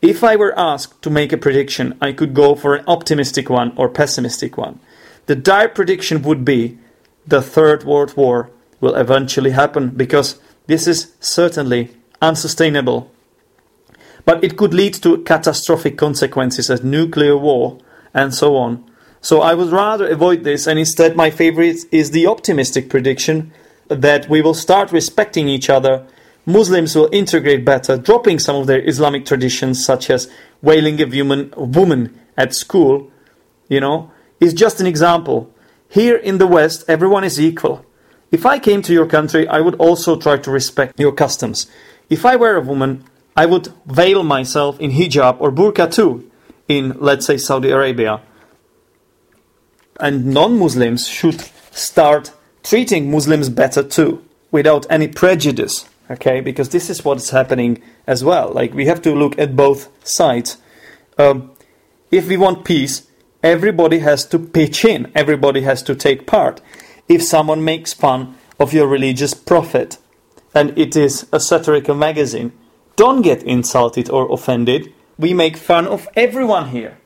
If 0.02 0.24
I 0.24 0.36
were 0.36 0.58
asked 0.58 1.02
to 1.02 1.10
make 1.10 1.34
a 1.34 1.38
prediction, 1.38 1.98
I 2.00 2.12
could 2.12 2.34
go 2.34 2.56
for 2.56 2.76
an 2.76 2.86
optimistic 2.88 3.50
one 3.50 3.74
or 3.76 3.90
pessimistic 3.90 4.58
one. 4.58 4.80
The 5.26 5.36
dire 5.36 5.70
prediction 5.70 6.22
would 6.22 6.46
be 6.46 6.78
the 7.26 7.42
Third 7.42 7.84
World 7.84 8.16
War 8.16 8.52
will 8.80 8.96
eventually 8.96 9.52
happen 9.52 9.90
because 9.90 10.40
this 10.68 10.88
is 10.88 11.14
certainly 11.20 11.90
unsustainable. 12.22 13.12
But 14.24 14.44
it 14.44 14.56
could 14.56 14.74
lead 14.74 14.94
to 14.96 15.24
catastrophic 15.24 15.98
consequences 15.98 16.70
as 16.70 16.84
nuclear 16.84 17.36
war 17.36 17.80
and 18.14 18.34
so 18.34 18.56
on. 18.56 18.84
So 19.22 19.42
I 19.42 19.56
would 19.56 19.72
rather 19.72 20.08
avoid 20.08 20.44
this, 20.44 20.68
and 20.68 20.78
instead, 20.78 21.16
my 21.16 21.32
favorite 21.32 21.86
is 21.92 22.12
the 22.12 22.28
optimistic 22.28 22.90
prediction 22.90 23.52
that 23.88 24.30
we 24.30 24.42
will 24.42 24.54
start 24.54 24.92
respecting 24.92 25.48
each 25.48 25.70
other. 25.70 26.06
Muslims 26.50 26.96
will 26.96 27.10
integrate 27.12 27.66
better, 27.66 27.98
dropping 27.98 28.40
some 28.40 28.56
of 28.56 28.68
their 28.68 28.82
Islamic 28.88 29.26
traditions, 29.26 29.84
such 29.84 30.10
as 30.10 30.32
wailing 30.62 31.02
a 31.02 31.06
woman, 31.06 31.54
woman 31.58 32.18
at 32.38 32.56
school, 32.56 33.12
you 33.68 33.82
know, 33.82 34.10
is 34.40 34.54
just 34.54 34.80
an 34.80 34.88
example. 34.88 35.54
Here 35.90 36.16
in 36.16 36.38
the 36.38 36.48
West, 36.48 36.86
everyone 36.88 37.26
is 37.26 37.38
equal. 37.38 37.86
If 38.32 38.46
I 38.46 38.60
came 38.60 38.82
to 38.84 38.94
your 38.94 39.08
country, 39.08 39.46
I 39.46 39.60
would 39.60 39.76
also 39.76 40.16
try 40.16 40.38
to 40.38 40.50
respect 40.50 40.98
your 40.98 41.12
customs. 41.12 41.68
If 42.10 42.26
I 42.26 42.38
were 42.38 42.56
a 42.56 42.62
woman, 42.62 43.04
I 43.36 43.46
would 43.46 43.68
veil 43.86 44.24
myself 44.24 44.80
in 44.80 44.92
hijab 44.92 45.42
or 45.42 45.52
burqa 45.52 45.94
too, 45.94 46.32
in, 46.70 46.96
let's 46.98 47.26
say, 47.26 47.36
Saudi 47.36 47.72
Arabia. 47.72 48.22
And 50.00 50.28
non 50.28 50.58
Muslims 50.58 51.10
should 51.10 51.42
start 51.72 52.32
treating 52.64 53.12
Muslims 53.12 53.50
better 53.50 53.84
too, 53.84 54.24
without 54.50 54.86
any 54.90 55.10
prejudice, 55.10 55.90
okay? 56.10 56.42
Because 56.42 56.70
this 56.70 56.90
is 56.90 57.04
what's 57.06 57.30
happening 57.30 57.82
as 58.06 58.24
well. 58.24 58.52
Like, 58.52 58.74
we 58.74 58.86
have 58.86 59.02
to 59.04 59.14
look 59.14 59.38
at 59.40 59.56
both 59.56 59.90
sides. 60.08 60.58
Um, 61.18 61.52
if 62.12 62.28
we 62.28 62.38
want 62.38 62.66
peace, 62.66 63.08
everybody 63.44 64.00
has 64.00 64.26
to 64.28 64.40
pitch 64.40 64.86
in, 64.86 65.12
everybody 65.16 65.62
has 65.62 65.84
to 65.84 65.96
take 65.96 66.28
part. 66.28 66.62
If 67.08 67.24
someone 67.24 67.64
makes 67.64 67.94
fun 67.94 68.36
of 68.60 68.74
your 68.74 68.88
religious 68.88 69.34
prophet 69.34 69.98
and 70.54 70.78
it 70.78 70.96
is 70.96 71.28
a 71.32 71.40
satirical 71.40 71.96
magazine, 71.96 72.52
don't 72.96 73.22
get 73.22 73.44
insulted 73.44 74.10
or 74.10 74.32
offended. 74.32 74.94
We 75.18 75.34
make 75.34 75.58
fun 75.58 75.88
of 75.88 76.08
everyone 76.16 76.70
here. 76.70 76.98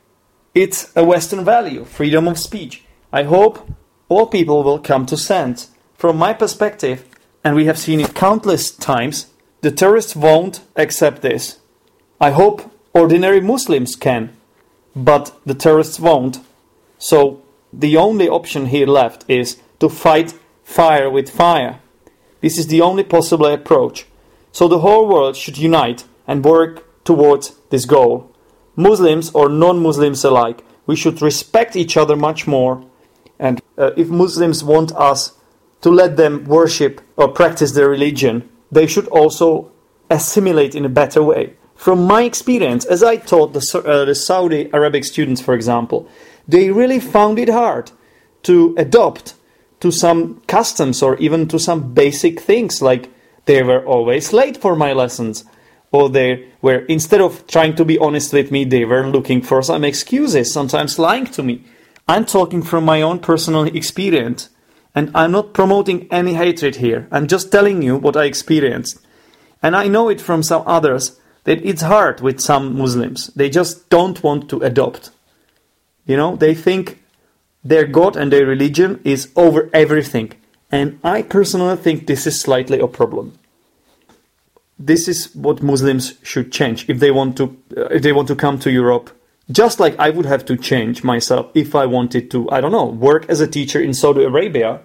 It's 0.54 0.90
a 0.96 1.04
Western 1.04 1.44
value, 1.44 1.84
freedom 1.84 2.28
of 2.28 2.38
speech. 2.38 2.84
I 3.12 3.24
hope 3.24 3.68
all 4.08 4.26
people 4.26 4.62
will 4.62 4.78
come 4.78 5.06
to 5.06 5.16
sense. 5.16 5.70
From 5.94 6.16
my 6.16 6.32
perspective, 6.32 7.04
and 7.44 7.56
we 7.56 7.66
have 7.66 7.78
seen 7.78 8.00
it 8.00 8.14
countless 8.14 8.70
times, 8.70 9.26
the 9.60 9.70
terrorists 9.70 10.16
won't 10.16 10.60
accept 10.76 11.22
this. 11.22 11.58
I 12.20 12.30
hope 12.30 12.70
ordinary 12.92 13.40
Muslims 13.40 13.96
can, 13.96 14.36
but 14.94 15.36
the 15.44 15.54
terrorists 15.54 15.98
won't. 15.98 16.40
So 16.98 17.42
the 17.72 17.96
only 17.96 18.28
option 18.28 18.66
here 18.66 18.86
left 18.86 19.24
is 19.28 19.60
to 19.80 19.88
fight 19.88 20.34
fire 20.62 21.10
with 21.10 21.30
fire. 21.30 21.80
This 22.40 22.58
is 22.58 22.68
the 22.68 22.80
only 22.80 23.04
possible 23.04 23.46
approach. 23.46 24.06
So 24.52 24.68
the 24.68 24.80
whole 24.80 25.08
world 25.08 25.36
should 25.36 25.58
unite 25.58 26.04
and 26.26 26.44
work 26.44 27.04
towards 27.04 27.54
this 27.70 27.84
goal. 27.84 28.30
Muslims 28.76 29.30
or 29.30 29.48
non 29.48 29.82
Muslims 29.82 30.24
alike, 30.24 30.64
we 30.86 30.96
should 30.96 31.22
respect 31.22 31.76
each 31.76 31.96
other 31.96 32.16
much 32.16 32.46
more 32.46 32.84
and 33.38 33.60
uh, 33.76 33.90
if 33.96 34.08
Muslims 34.08 34.62
want 34.62 34.92
us 34.92 35.32
to 35.82 35.90
let 35.90 36.16
them 36.16 36.44
worship 36.44 37.00
or 37.16 37.28
practice 37.28 37.72
their 37.72 37.88
religion, 37.88 38.48
they 38.70 38.86
should 38.86 39.06
also 39.08 39.70
assimilate 40.10 40.74
in 40.74 40.84
a 40.84 40.88
better 40.88 41.22
way. 41.22 41.54
From 41.74 42.06
my 42.06 42.22
experience, 42.22 42.84
as 42.84 43.02
I 43.02 43.16
taught 43.16 43.52
the, 43.52 43.82
uh, 43.84 44.04
the 44.04 44.14
Saudi 44.14 44.70
Arabic 44.72 45.04
students, 45.04 45.40
for 45.40 45.54
example, 45.54 46.08
they 46.46 46.70
really 46.70 47.00
found 47.00 47.38
it 47.38 47.48
hard 47.48 47.90
to 48.44 48.74
adopt 48.78 49.34
to 49.80 49.90
some 49.90 50.40
customs 50.46 51.02
or 51.02 51.16
even 51.18 51.48
to 51.48 51.58
some 51.58 51.92
basic 51.92 52.40
things 52.40 52.80
like 52.80 53.10
they 53.46 53.62
were 53.62 53.84
always 53.84 54.32
late 54.32 54.56
for 54.56 54.76
my 54.76 54.92
lessons 54.92 55.44
or 55.90 56.08
they 56.08 56.48
were 56.62 56.80
instead 56.86 57.20
of 57.20 57.46
trying 57.46 57.74
to 57.74 57.84
be 57.84 57.98
honest 57.98 58.32
with 58.32 58.50
me 58.52 58.64
they 58.64 58.84
were 58.84 59.06
looking 59.08 59.42
for 59.42 59.60
some 59.62 59.84
excuses 59.84 60.52
sometimes 60.52 60.98
lying 60.98 61.26
to 61.26 61.42
me 61.42 61.64
I'm 62.08 62.24
talking 62.24 62.62
from 62.62 62.84
my 62.84 63.00
own 63.00 63.20
personal 63.20 63.64
experience, 63.64 64.50
and 64.94 65.10
I'm 65.14 65.32
not 65.32 65.54
promoting 65.54 66.06
any 66.10 66.34
hatred 66.34 66.76
here. 66.76 67.08
I'm 67.10 67.26
just 67.26 67.50
telling 67.50 67.82
you 67.82 67.96
what 67.96 68.16
I 68.16 68.24
experienced. 68.24 68.98
And 69.62 69.74
I 69.74 69.88
know 69.88 70.08
it 70.08 70.20
from 70.20 70.42
some 70.42 70.62
others 70.66 71.18
that 71.44 71.64
it's 71.64 71.82
hard 71.82 72.20
with 72.20 72.40
some 72.40 72.76
Muslims. 72.76 73.28
They 73.28 73.48
just 73.48 73.88
don't 73.88 74.22
want 74.22 74.48
to 74.50 74.60
adopt. 74.60 75.10
You 76.06 76.16
know, 76.16 76.36
they 76.36 76.54
think 76.54 77.02
their 77.64 77.86
God 77.86 78.16
and 78.16 78.32
their 78.32 78.46
religion 78.46 79.00
is 79.04 79.30
over 79.36 79.70
everything. 79.72 80.32
And 80.70 80.98
I 81.04 81.22
personally 81.22 81.76
think 81.76 82.06
this 82.06 82.26
is 82.26 82.40
slightly 82.40 82.80
a 82.80 82.88
problem. 82.88 83.38
This 84.78 85.06
is 85.06 85.34
what 85.34 85.62
Muslims 85.62 86.14
should 86.22 86.50
change 86.50 86.88
if 86.88 86.98
they 86.98 87.10
want 87.10 87.36
to 87.36 87.56
uh, 87.76 87.84
if 87.90 88.02
they 88.02 88.12
want 88.12 88.26
to 88.28 88.34
come 88.34 88.58
to 88.60 88.70
Europe 88.70 89.10
just 89.52 89.78
like 89.78 89.94
I 89.98 90.10
would 90.10 90.26
have 90.26 90.44
to 90.46 90.56
change 90.56 91.04
myself 91.04 91.50
if 91.54 91.74
I 91.74 91.86
wanted 91.86 92.30
to, 92.32 92.50
I 92.50 92.60
don't 92.60 92.72
know, 92.72 92.86
work 92.86 93.26
as 93.28 93.40
a 93.40 93.46
teacher 93.46 93.80
in 93.80 93.94
Saudi 93.94 94.24
Arabia, 94.24 94.80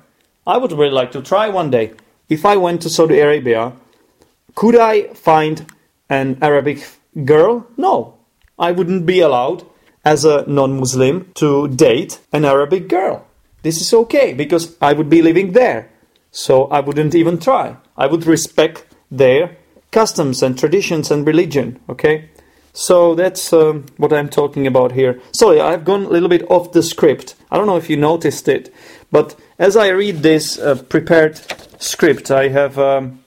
I 0.45 0.57
would 0.57 0.71
really 0.71 0.91
like 0.91 1.11
to 1.11 1.21
try 1.21 1.49
one 1.49 1.71
day. 1.71 1.93
If 2.29 2.45
I 2.45 2.57
went 2.57 2.81
to 2.81 2.89
Saudi 2.89 3.19
Arabia, 3.19 3.73
could 4.55 4.75
I 4.77 5.13
find 5.13 5.65
an 6.09 6.37
Arabic 6.41 6.87
girl? 7.25 7.67
No. 7.77 8.17
I 8.59 8.71
wouldn't 8.71 9.05
be 9.05 9.19
allowed 9.19 9.65
as 10.03 10.25
a 10.25 10.45
non 10.47 10.79
Muslim 10.79 11.31
to 11.35 11.67
date 11.67 12.19
an 12.33 12.45
Arabic 12.45 12.87
girl. 12.87 13.25
This 13.61 13.81
is 13.81 13.93
okay 13.93 14.33
because 14.33 14.75
I 14.81 14.93
would 14.93 15.09
be 15.09 15.21
living 15.21 15.51
there. 15.51 15.89
So 16.31 16.65
I 16.65 16.79
wouldn't 16.79 17.15
even 17.15 17.39
try. 17.39 17.75
I 17.95 18.07
would 18.07 18.25
respect 18.25 18.85
their 19.09 19.57
customs 19.91 20.43
and 20.43 20.57
traditions 20.57 21.11
and 21.11 21.25
religion, 21.25 21.79
okay? 21.89 22.29
So 22.77 23.15
that's 23.15 23.51
um, 23.53 23.87
what 23.97 24.13
I'm 24.13 24.29
talking 24.29 24.67
about 24.67 24.91
here. 24.91 25.19
Sorry, 25.31 25.59
I've 25.59 25.83
gone 25.83 26.03
a 26.03 26.09
little 26.09 26.29
bit 26.29 26.43
off 26.47 26.73
the 26.73 26.83
script. 26.83 27.33
I 27.49 27.57
don't 27.57 27.65
know 27.65 27.77
if 27.77 27.89
you 27.89 27.97
noticed 27.97 28.47
it, 28.47 28.71
but 29.11 29.35
as 29.57 29.75
I 29.75 29.87
read 29.87 30.17
this 30.17 30.59
uh, 30.59 30.83
prepared 30.83 31.41
script, 31.81 32.29
I 32.29 32.49
have 32.49 32.77
um, 32.77 33.23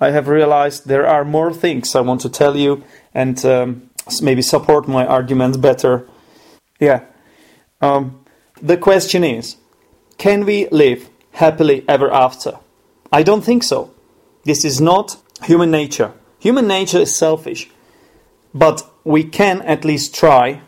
I 0.00 0.12
have 0.12 0.28
realized 0.28 0.86
there 0.86 1.04
are 1.04 1.24
more 1.24 1.52
things 1.52 1.96
I 1.96 2.00
want 2.00 2.20
to 2.20 2.28
tell 2.28 2.56
you 2.56 2.84
and 3.12 3.44
um, 3.44 3.90
maybe 4.22 4.40
support 4.40 4.86
my 4.86 5.04
arguments 5.04 5.56
better. 5.58 6.06
Yeah. 6.78 7.00
Um, 7.80 8.24
the 8.62 8.76
question 8.76 9.24
is, 9.24 9.56
can 10.16 10.46
we 10.46 10.68
live 10.68 11.10
happily 11.32 11.84
ever 11.88 12.08
after? 12.12 12.60
I 13.10 13.24
don't 13.24 13.42
think 13.42 13.64
so. 13.64 13.92
This 14.44 14.64
is 14.64 14.80
not 14.80 15.16
human 15.42 15.72
nature. 15.72 16.12
Human 16.38 16.68
nature 16.68 16.98
is 16.98 17.16
selfish. 17.16 17.68
But 18.54 18.88
we 19.04 19.24
can 19.24 19.62
at 19.62 19.84
least 19.84 20.14
try 20.14 20.62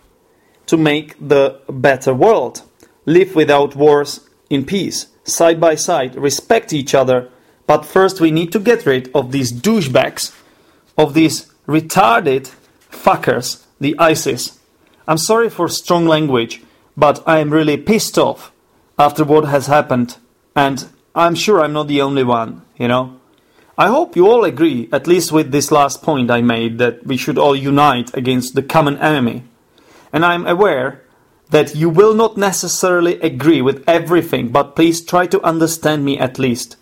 to 0.67 0.77
make 0.77 1.17
the 1.19 1.61
better 1.69 2.15
world. 2.15 2.63
Live 3.05 3.35
without 3.35 3.75
wars 3.75 4.29
in 4.49 4.65
peace, 4.65 5.07
side 5.25 5.61
by 5.61 5.75
side, 5.75 6.15
respect 6.15 6.73
each 6.73 6.95
other. 6.95 7.29
But 7.67 7.85
first, 7.85 8.21
we 8.21 8.31
need 8.31 8.53
to 8.53 8.61
get 8.61 8.87
rid 8.87 9.11
of 9.15 9.33
these 9.33 9.53
douchebags, 9.53 10.35
of 10.97 11.15
these 11.15 11.53
retarded 11.67 12.53
fuckers, 12.91 13.65
the 13.81 13.97
ISIS. 13.99 14.59
I'm 15.09 15.19
sorry 15.19 15.51
for 15.51 15.69
strong 15.69 16.07
language, 16.07 16.63
but 16.97 17.23
I 17.27 17.39
am 17.39 17.51
really 17.51 17.77
pissed 17.77 18.19
off 18.19 18.53
after 18.99 19.25
what 19.25 19.45
has 19.47 19.67
happened. 19.67 20.17
And 20.55 20.87
I'm 21.15 21.35
sure 21.35 21.61
I'm 21.61 21.73
not 21.73 21.89
the 21.89 22.03
only 22.03 22.25
one, 22.25 22.63
you 22.79 22.89
know. 22.89 23.19
I 23.83 23.89
hope 23.89 24.15
you 24.15 24.29
all 24.29 24.45
agree, 24.45 24.89
at 24.93 25.09
least 25.09 25.33
with 25.33 25.51
this 25.51 25.73
last 25.73 26.03
point 26.03 26.31
I 26.31 26.41
made, 26.41 26.79
that 26.79 27.05
we 27.05 27.17
should 27.17 27.37
all 27.37 27.57
unite 27.57 28.17
against 28.17 28.55
the 28.55 28.63
common 28.63 28.97
enemy. 28.99 29.43
And 30.13 30.25
I'm 30.25 30.47
aware 30.47 31.03
that 31.51 31.75
you 31.75 31.91
will 31.91 32.15
not 32.15 32.37
necessarily 32.37 33.19
agree 33.21 33.61
with 33.61 33.83
everything, 33.89 34.51
but 34.51 34.77
please 34.77 35.05
try 35.05 35.27
to 35.27 35.43
understand 35.43 36.05
me 36.05 36.17
at 36.17 36.39
least. 36.39 36.77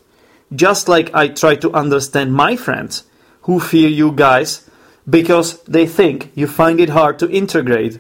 Just 0.55 0.91
like 0.91 1.15
I 1.15 1.29
try 1.29 1.55
to 1.55 1.73
understand 1.73 2.35
my 2.35 2.55
friends 2.55 3.05
who 3.45 3.61
fear 3.61 3.89
you 3.89 4.13
guys 4.13 4.69
because 5.09 5.63
they 5.63 5.87
think 5.87 6.31
you 6.35 6.47
find 6.47 6.79
it 6.81 6.91
hard 6.91 7.19
to 7.21 7.31
integrate, 7.31 7.99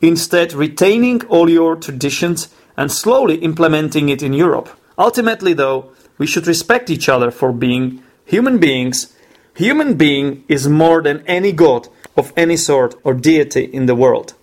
instead, 0.00 0.54
retaining 0.54 1.24
all 1.26 1.48
your 1.48 1.76
traditions 1.76 2.48
and 2.76 2.90
slowly 2.90 3.36
implementing 3.36 4.08
it 4.08 4.24
in 4.24 4.32
Europe. 4.32 4.76
Ultimately, 4.98 5.52
though, 5.52 5.92
we 6.18 6.26
should 6.26 6.48
respect 6.48 6.90
each 6.90 7.08
other 7.08 7.30
for 7.30 7.52
being 7.52 8.02
human 8.30 8.58
beings, 8.58 9.12
human 9.56 9.94
being 9.94 10.44
is 10.46 10.68
more 10.68 11.02
than 11.02 11.26
any 11.26 11.50
god 11.50 11.88
of 12.16 12.32
any 12.36 12.56
sort 12.56 12.94
or 13.02 13.12
deity 13.12 13.64
in 13.64 13.86
the 13.86 13.94
world. 13.96 14.34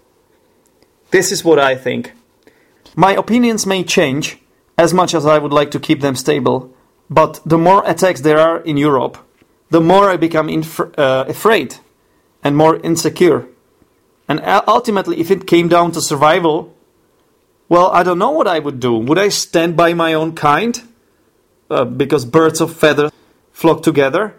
This 1.11 1.31
is 1.31 1.45
what 1.45 1.57
I 1.57 1.75
think. 1.75 2.11
My 2.95 3.13
opinions 3.13 3.65
may 3.65 3.83
change 3.83 4.39
as 4.77 4.93
much 4.93 5.13
as 5.13 5.25
I 5.25 5.37
would 5.37 5.53
like 5.53 5.71
to 5.71 5.79
keep 5.79 6.01
them 6.01 6.15
stable, 6.15 6.69
but 7.09 7.39
the 7.45 7.57
more 7.57 7.81
attacks 7.85 8.21
there 8.21 8.39
are 8.39 8.59
in 8.59 8.75
Europe, 8.75 9.17
the 9.69 9.79
more 9.79 10.09
I 10.09 10.17
become 10.17 10.49
uh, 10.49 11.23
afraid 11.27 11.75
and 12.43 12.57
more 12.57 12.75
insecure. 12.81 13.47
And 14.27 14.41
ultimately, 14.67 15.21
if 15.21 15.31
it 15.31 15.47
came 15.47 15.69
down 15.69 15.93
to 15.93 16.01
survival, 16.01 16.75
well, 17.69 17.87
I 17.91 18.03
don't 18.03 18.19
know 18.19 18.31
what 18.31 18.47
I 18.47 18.59
would 18.59 18.81
do. 18.81 18.97
Would 18.97 19.17
I 19.17 19.29
stand 19.29 19.77
by 19.77 19.93
my 19.93 20.13
own 20.13 20.35
kind? 20.35 20.73
Uh, 21.69 21.85
because 21.85 22.25
birds 22.25 22.59
of 22.61 22.73
feathers 22.73 23.11
flock 23.57 23.81
together? 23.81 24.35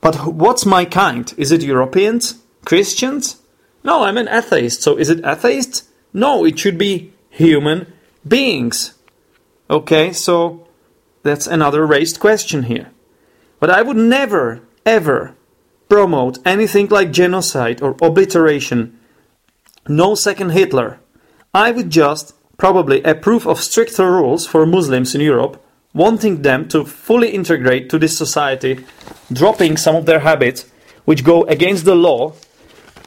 But 0.00 0.26
what's 0.26 0.66
my 0.66 0.84
kind? 0.84 1.32
Is 1.36 1.52
it 1.52 1.62
Europeans? 1.62 2.42
Christians? 2.64 3.40
No, 3.84 4.02
I'm 4.02 4.18
an 4.18 4.26
atheist. 4.28 4.82
So 4.82 4.96
is 4.96 5.08
it 5.10 5.24
atheists? 5.24 5.84
No, 6.12 6.44
it 6.44 6.58
should 6.58 6.76
be 6.76 7.12
human 7.30 7.92
beings. 8.26 8.94
Okay, 9.70 10.12
so 10.12 10.66
that's 11.22 11.46
another 11.46 11.86
raised 11.86 12.18
question 12.18 12.64
here. 12.64 12.90
But 13.60 13.70
I 13.70 13.82
would 13.82 13.96
never, 13.96 14.62
ever 14.84 15.36
promote 15.88 16.44
anything 16.44 16.88
like 16.88 17.12
genocide 17.12 17.80
or 17.80 17.96
obliteration. 18.02 18.98
No 19.86 20.16
second 20.16 20.50
Hitler. 20.50 20.98
I 21.54 21.70
would 21.70 21.90
just 21.90 22.34
probably 22.56 23.04
approve 23.04 23.46
of 23.46 23.60
stricter 23.60 24.10
rules 24.10 24.48
for 24.48 24.66
Muslims 24.66 25.14
in 25.14 25.20
Europe, 25.20 25.63
wanting 25.94 26.42
them 26.42 26.68
to 26.68 26.84
fully 26.84 27.30
integrate 27.30 27.88
to 27.88 27.98
this 27.98 28.18
society, 28.18 28.84
dropping 29.32 29.76
some 29.76 29.96
of 29.96 30.06
their 30.06 30.20
habits 30.20 30.66
which 31.04 31.24
go 31.24 31.44
against 31.44 31.84
the 31.84 31.94
law 31.94 32.34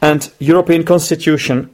and 0.00 0.30
European 0.38 0.84
constitution. 0.84 1.70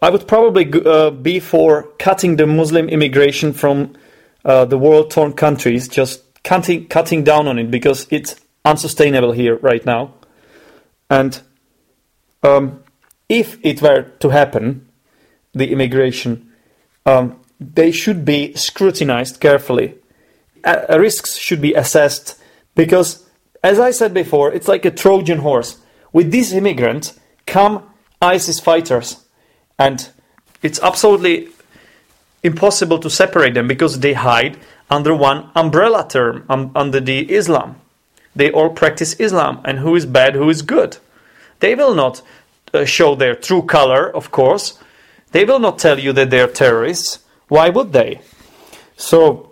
I 0.00 0.10
would 0.10 0.28
probably 0.28 0.70
uh, 0.84 1.10
be 1.10 1.40
for 1.40 1.84
cutting 1.98 2.36
the 2.36 2.46
Muslim 2.46 2.88
immigration 2.88 3.52
from 3.52 3.94
uh, 4.44 4.64
the 4.64 4.76
world 4.76 5.10
torn 5.10 5.32
countries, 5.32 5.88
just 5.88 6.22
cutting, 6.42 6.88
cutting 6.88 7.24
down 7.24 7.46
on 7.46 7.58
it 7.58 7.70
because 7.70 8.06
it's 8.10 8.36
unsustainable 8.64 9.32
here 9.32 9.56
right 9.56 9.84
now. 9.86 10.14
And 11.08 11.40
um, 12.42 12.82
if 13.28 13.58
it 13.62 13.80
were 13.80 14.02
to 14.20 14.28
happen, 14.30 14.88
the 15.52 15.70
immigration, 15.70 16.50
um, 17.06 17.38
they 17.60 17.92
should 17.92 18.24
be 18.24 18.54
scrutinized 18.54 19.40
carefully. 19.40 19.94
Uh, 20.64 20.98
risks 20.98 21.36
should 21.36 21.60
be 21.60 21.74
assessed 21.74 22.40
because, 22.74 23.26
as 23.62 23.80
I 23.80 23.90
said 23.90 24.14
before, 24.14 24.52
it's 24.52 24.68
like 24.68 24.84
a 24.84 24.90
Trojan 24.90 25.38
horse. 25.38 25.78
With 26.12 26.30
these 26.30 26.52
immigrants 26.52 27.18
come 27.46 27.88
ISIS 28.20 28.60
fighters, 28.60 29.24
and 29.78 30.08
it's 30.62 30.80
absolutely 30.80 31.48
impossible 32.42 32.98
to 32.98 33.10
separate 33.10 33.54
them 33.54 33.66
because 33.66 34.00
they 34.00 34.12
hide 34.12 34.58
under 34.90 35.14
one 35.14 35.50
umbrella 35.54 36.06
term, 36.08 36.44
um, 36.48 36.70
under 36.74 37.00
the 37.00 37.32
Islam. 37.32 37.76
They 38.34 38.50
all 38.50 38.70
practice 38.70 39.14
Islam, 39.14 39.60
and 39.64 39.78
who 39.78 39.94
is 39.96 40.06
bad, 40.06 40.34
who 40.34 40.48
is 40.48 40.62
good. 40.62 40.98
They 41.60 41.74
will 41.74 41.94
not 41.94 42.22
uh, 42.72 42.84
show 42.84 43.14
their 43.14 43.34
true 43.34 43.62
color, 43.62 44.10
of 44.14 44.30
course. 44.30 44.78
They 45.32 45.44
will 45.44 45.58
not 45.58 45.78
tell 45.78 45.98
you 45.98 46.12
that 46.12 46.30
they 46.30 46.40
are 46.40 46.48
terrorists. 46.48 47.20
Why 47.48 47.68
would 47.68 47.92
they? 47.92 48.20
So, 48.96 49.51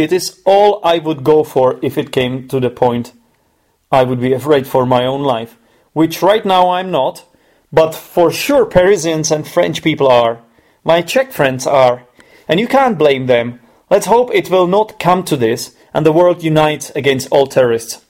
it 0.00 0.12
is 0.12 0.40
all 0.46 0.80
I 0.82 0.98
would 0.98 1.22
go 1.22 1.44
for 1.44 1.78
if 1.82 1.98
it 1.98 2.10
came 2.10 2.48
to 2.48 2.58
the 2.58 2.70
point 2.70 3.12
I 3.92 4.02
would 4.02 4.20
be 4.20 4.32
afraid 4.32 4.66
for 4.66 4.86
my 4.86 5.04
own 5.04 5.22
life, 5.22 5.58
which 5.92 6.22
right 6.22 6.44
now 6.44 6.70
I'm 6.70 6.90
not, 6.90 7.26
but 7.70 7.94
for 7.94 8.30
sure 8.30 8.64
Parisians 8.64 9.30
and 9.30 9.46
French 9.46 9.82
people 9.82 10.08
are. 10.08 10.40
My 10.84 11.02
Czech 11.02 11.32
friends 11.32 11.66
are. 11.66 12.06
And 12.48 12.58
you 12.58 12.66
can't 12.66 12.98
blame 12.98 13.26
them. 13.26 13.60
Let's 13.90 14.06
hope 14.06 14.30
it 14.32 14.50
will 14.50 14.66
not 14.66 14.98
come 14.98 15.22
to 15.24 15.36
this 15.36 15.76
and 15.92 16.06
the 16.06 16.12
world 16.12 16.42
unites 16.42 16.90
against 16.90 17.28
all 17.30 17.46
terrorists. 17.46 18.04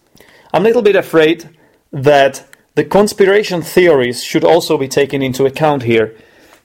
I'm 0.52 0.62
a 0.62 0.68
little 0.68 0.82
bit 0.82 0.96
afraid 0.96 1.50
that 1.92 2.46
the 2.76 2.84
conspiration 2.84 3.62
theories 3.62 4.22
should 4.22 4.44
also 4.44 4.78
be 4.78 4.88
taken 4.88 5.22
into 5.22 5.44
account 5.44 5.82
here. 5.82 6.16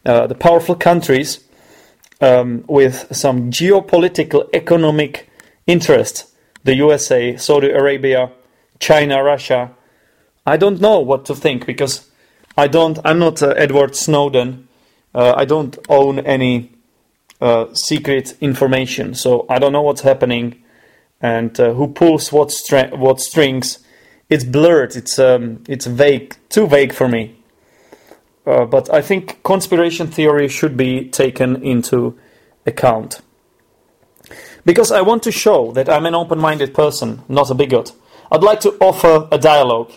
Uh, 0.06 0.28
the 0.28 0.36
powerful 0.36 0.76
countries 0.76 1.45
um, 2.26 2.64
with 2.68 3.16
some 3.16 3.52
geopolitical 3.52 4.50
economic 4.54 5.30
interest, 5.68 6.34
the 6.64 6.76
USA, 6.76 7.38
Saudi 7.38 7.70
Arabia, 7.70 8.32
China, 8.80 9.24
Russia. 9.24 9.72
I 10.46 10.58
don't 10.58 10.82
know 10.82 11.00
what 11.00 11.26
to 11.26 11.36
think 11.36 11.66
because 11.66 12.10
I 12.58 12.68
don't. 12.68 12.98
I'm 13.06 13.20
not 13.20 13.44
uh, 13.44 13.50
Edward 13.50 13.96
Snowden. 13.96 14.68
Uh, 15.14 15.34
I 15.38 15.46
don't 15.46 15.78
own 15.88 16.20
any 16.20 16.72
uh, 17.42 17.74
secret 17.74 18.36
information, 18.42 19.14
so 19.14 19.46
I 19.50 19.60
don't 19.60 19.72
know 19.72 19.84
what's 19.84 20.02
happening 20.02 20.64
and 21.22 21.58
uh, 21.60 21.74
who 21.74 21.88
pulls 21.88 22.32
what 22.32 22.52
what 22.94 23.22
strings. 23.22 23.80
It's 24.30 24.44
blurred. 24.44 24.96
It's 24.96 25.20
um, 25.20 25.64
it's 25.68 25.86
vague. 25.86 26.36
Too 26.50 26.66
vague 26.68 26.94
for 26.94 27.08
me. 27.08 27.36
Uh, 28.46 28.66
but 28.66 28.94
I 28.94 29.02
think 29.02 29.42
conspiracy 29.44 30.06
theory 30.06 30.48
should 30.48 30.78
be 30.78 31.10
taken 31.10 31.64
into 31.64 32.18
account. 32.66 33.22
Because 34.66 34.92
I 34.92 35.02
want 35.02 35.24
to 35.24 35.32
show 35.32 35.72
that 35.74 35.90
I'm 35.90 36.06
an 36.06 36.16
open 36.16 36.40
minded 36.40 36.74
person, 36.74 37.22
not 37.28 37.52
a 37.52 37.56
bigot. 37.56 37.92
I'd 38.32 38.44
like 38.44 38.60
to 38.62 38.78
offer 38.80 39.28
a 39.32 39.38
dialogue. 39.38 39.92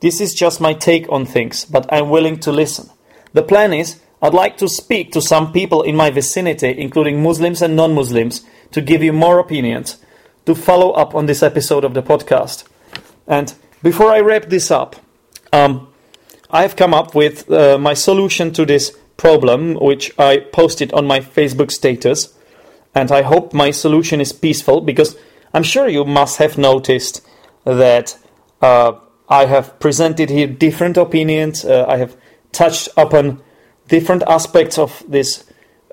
This 0.00 0.20
is 0.20 0.34
just 0.34 0.60
my 0.60 0.74
take 0.74 1.10
on 1.10 1.26
things, 1.26 1.64
but 1.64 1.92
I'm 1.92 2.10
willing 2.10 2.38
to 2.40 2.52
listen. 2.52 2.90
The 3.32 3.42
plan 3.42 3.72
is 3.72 4.00
I'd 4.22 4.34
like 4.34 4.56
to 4.58 4.68
speak 4.68 5.12
to 5.12 5.20
some 5.20 5.52
people 5.52 5.82
in 5.82 5.96
my 5.96 6.10
vicinity, 6.10 6.74
including 6.78 7.22
Muslims 7.22 7.60
and 7.62 7.76
non 7.76 7.94
Muslims, 7.94 8.44
to 8.72 8.80
give 8.80 9.02
you 9.02 9.12
more 9.12 9.38
opinions, 9.38 9.98
to 10.46 10.54
follow 10.54 10.92
up 10.92 11.14
on 11.14 11.26
this 11.26 11.42
episode 11.42 11.84
of 11.84 11.94
the 11.94 12.02
podcast. 12.02 12.64
And 13.26 13.52
before 13.82 14.10
I 14.10 14.20
wrap 14.20 14.44
this 14.46 14.70
up, 14.70 14.96
um, 15.52 15.88
I 16.50 16.62
have 16.62 16.76
come 16.76 16.94
up 16.94 17.14
with 17.14 17.50
uh, 17.50 17.78
my 17.78 17.94
solution 17.94 18.52
to 18.52 18.64
this 18.64 18.96
problem, 19.16 19.74
which 19.74 20.12
I 20.18 20.38
posted 20.38 20.92
on 20.92 21.06
my 21.06 21.20
Facebook 21.20 21.70
status. 21.70 22.34
And 22.94 23.10
I 23.12 23.22
hope 23.22 23.52
my 23.52 23.70
solution 23.70 24.20
is 24.20 24.32
peaceful 24.32 24.80
because 24.80 25.16
I'm 25.52 25.62
sure 25.62 25.88
you 25.88 26.04
must 26.04 26.38
have 26.38 26.56
noticed 26.56 27.26
that 27.64 28.16
uh, 28.62 28.92
I 29.28 29.46
have 29.46 29.78
presented 29.80 30.30
here 30.30 30.46
different 30.46 30.96
opinions. 30.96 31.64
Uh, 31.64 31.84
I 31.88 31.98
have 31.98 32.16
touched 32.52 32.88
upon 32.96 33.42
different 33.88 34.22
aspects 34.26 34.78
of 34.78 35.02
this 35.08 35.44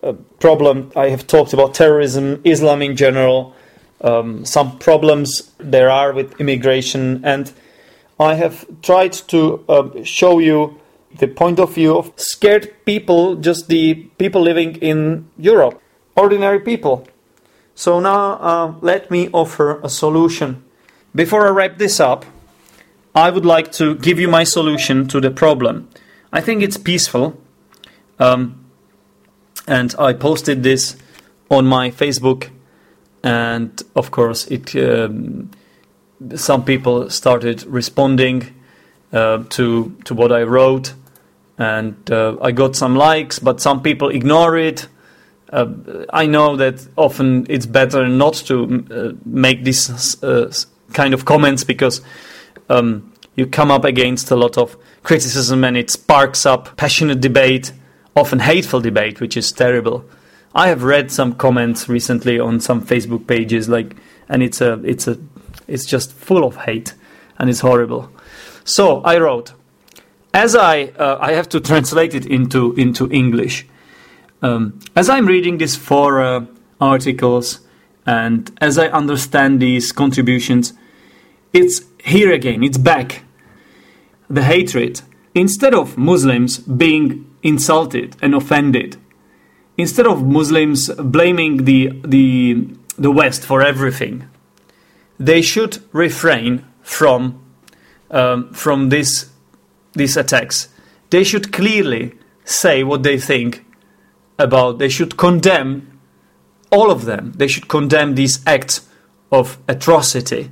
uh, 0.02 0.14
problem. 0.40 0.92
I 0.96 1.10
have 1.10 1.28
talked 1.28 1.54
about 1.54 1.74
terrorism, 1.74 2.42
Islam 2.44 2.82
in 2.82 2.96
general, 2.96 3.56
um, 4.02 4.46
some 4.46 4.78
problems 4.80 5.52
there 5.58 5.90
are 5.90 6.12
with 6.12 6.40
immigration, 6.40 7.24
and 7.24 7.52
I 8.20 8.36
have 8.36 8.66
tried 8.82 9.14
to 9.30 9.64
uh, 9.68 10.04
show 10.04 10.40
you 10.40 10.80
the 11.18 11.28
point 11.28 11.60
of 11.60 11.76
view 11.76 11.98
of 11.98 12.12
scared 12.16 12.74
people, 12.86 13.36
just 13.36 13.68
the 13.68 13.94
people 14.18 14.42
living 14.42 14.76
in 14.78 15.30
Europe, 15.38 15.82
ordinary 16.16 16.60
people. 16.60 17.08
So 17.76 18.00
now 18.00 18.34
uh, 18.34 18.74
let 18.82 19.10
me 19.10 19.30
offer 19.32 19.80
a 19.84 19.90
solution. 19.90 20.64
Before 21.16 21.48
I 21.48 21.52
wrap 21.52 21.78
this 21.78 22.00
up, 22.00 22.26
I 23.16 23.30
would 23.30 23.46
like 23.46 23.72
to 23.74 23.96
give 23.96 24.20
you 24.20 24.28
my 24.28 24.44
solution 24.44 25.08
to 25.10 25.20
the 25.22 25.30
problem. 25.30 25.90
I 26.32 26.42
think 26.42 26.64
it's 26.64 26.78
peaceful, 26.78 27.40
um, 28.18 28.66
and 29.68 29.94
I 30.00 30.14
posted 30.14 30.64
this 30.64 30.96
on 31.50 31.68
my 31.68 31.92
Facebook, 31.92 32.50
and 33.24 33.80
of 33.96 34.10
course, 34.10 34.48
it 34.48 34.76
um, 34.76 35.52
some 36.36 36.64
people 36.64 37.10
started 37.10 37.64
responding 37.66 38.54
uh, 39.12 39.44
to 39.50 39.96
to 40.06 40.14
what 40.14 40.32
I 40.32 40.44
wrote, 40.44 40.94
and 41.58 41.96
uh, 42.12 42.38
I 42.42 42.52
got 42.52 42.76
some 42.76 42.96
likes, 42.96 43.40
but 43.40 43.62
some 43.62 43.82
people 43.82 44.10
ignore 44.10 44.58
it. 44.58 44.88
Uh, 45.52 45.68
I 46.12 46.26
know 46.26 46.56
that 46.56 46.88
often 46.96 47.46
it's 47.50 47.68
better 47.68 48.08
not 48.08 48.34
to 48.48 48.86
uh, 48.90 49.12
make 49.26 49.64
these 49.64 50.24
uh, 50.24 50.52
kind 50.94 51.14
of 51.14 51.26
comments 51.26 51.64
because 51.64 52.02
um, 52.70 53.14
you 53.36 53.46
come 53.46 53.70
up 53.70 53.84
against 53.84 54.32
a 54.32 54.36
lot 54.36 54.58
of 54.58 54.76
criticism 55.04 55.64
and 55.64 55.78
it 55.78 55.92
sparks 55.92 56.46
up 56.46 56.76
passionate 56.76 57.22
debate 57.22 57.72
often 58.16 58.40
hateful 58.40 58.82
debate, 58.82 59.20
which 59.20 59.36
is 59.38 59.52
terrible. 59.52 60.06
I 60.56 60.68
have 60.68 60.84
read 60.84 61.12
some 61.12 61.34
comments 61.34 61.90
recently 61.90 62.40
on 62.40 62.60
some 62.60 62.86
Facebook 62.86 63.28
pages, 63.28 63.68
like, 63.68 63.96
and 64.30 64.44
it's 64.44 64.62
a, 64.62 64.74
it's 64.84 65.08
a, 65.08 65.18
it's 65.74 65.86
just 65.86 66.14
full 66.14 66.44
of 66.44 66.56
hate, 66.56 66.94
and 67.38 67.50
it's 67.50 67.62
horrible. 67.62 68.12
So 68.64 69.02
I 69.02 69.18
wrote, 69.18 69.54
as 70.34 70.56
I, 70.56 70.84
uh, 70.98 71.18
I 71.20 71.34
have 71.34 71.50
to 71.50 71.60
translate 71.60 72.14
it 72.14 72.26
into 72.26 72.74
into 72.74 73.10
English. 73.12 73.66
Um, 74.42 74.80
as 74.96 75.10
I'm 75.10 75.26
reading 75.26 75.58
these 75.58 75.76
four 75.76 76.22
uh, 76.22 76.46
articles, 76.80 77.60
and 78.06 78.52
as 78.62 78.78
I 78.78 78.88
understand 78.88 79.62
these 79.62 79.92
contributions, 79.92 80.74
it's 81.54 81.82
here 82.04 82.32
again. 82.34 82.64
It's 82.64 82.78
back. 82.78 83.24
The 84.30 84.44
hatred. 84.44 85.02
Instead 85.34 85.74
of 85.74 85.98
Muslims 85.98 86.60
being 86.60 87.26
insulted 87.42 88.16
and 88.22 88.34
offended. 88.36 88.98
Instead 89.78 90.08
of 90.08 90.24
Muslims 90.24 90.90
blaming 90.96 91.66
the, 91.66 91.92
the, 92.06 92.68
the 92.98 93.12
West 93.12 93.44
for 93.44 93.62
everything, 93.62 94.28
they 95.26 95.42
should 95.42 95.82
refrain 95.92 96.66
from, 96.82 97.44
um, 98.12 98.54
from 98.54 98.90
this, 98.90 99.30
these 99.94 100.18
attacks. 100.18 100.70
They 101.10 101.24
should 101.24 101.52
clearly 101.52 102.14
say 102.46 102.84
what 102.84 103.04
they 103.04 103.18
think 103.18 103.66
about, 104.38 104.80
they 104.80 104.90
should 104.90 105.18
condemn 105.18 105.94
all 106.74 106.90
of 106.90 107.06
them. 107.06 107.34
They 107.36 107.48
should 107.48 107.68
condemn 107.68 108.16
these 108.16 108.46
acts 108.48 108.90
of 109.32 109.60
atrocity. 109.68 110.50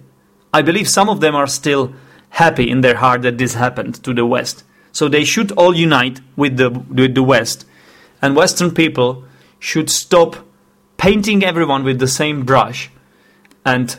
I 0.54 0.62
believe 0.62 0.88
some 0.88 1.10
of 1.10 1.20
them 1.20 1.36
are 1.36 1.48
still 1.48 1.94
happy 2.30 2.70
in 2.70 2.82
their 2.82 2.98
heart 2.98 3.24
that 3.24 3.40
this 3.40 3.56
happened 3.56 4.04
to 4.04 4.14
the 4.14 4.26
West. 4.26 4.64
So 4.92 5.08
they 5.08 5.24
should 5.24 5.52
all 5.54 5.76
unite 5.76 6.22
with 6.36 6.58
the, 6.58 6.70
with 6.70 7.16
the 7.16 7.24
West. 7.24 7.66
And 8.22 8.36
Western 8.36 8.72
people 8.72 9.24
should 9.58 9.90
stop 9.90 10.36
painting 10.98 11.44
everyone 11.44 11.84
with 11.84 12.00
the 12.00 12.08
same 12.08 12.46
brush. 12.46 12.92
And 13.66 13.98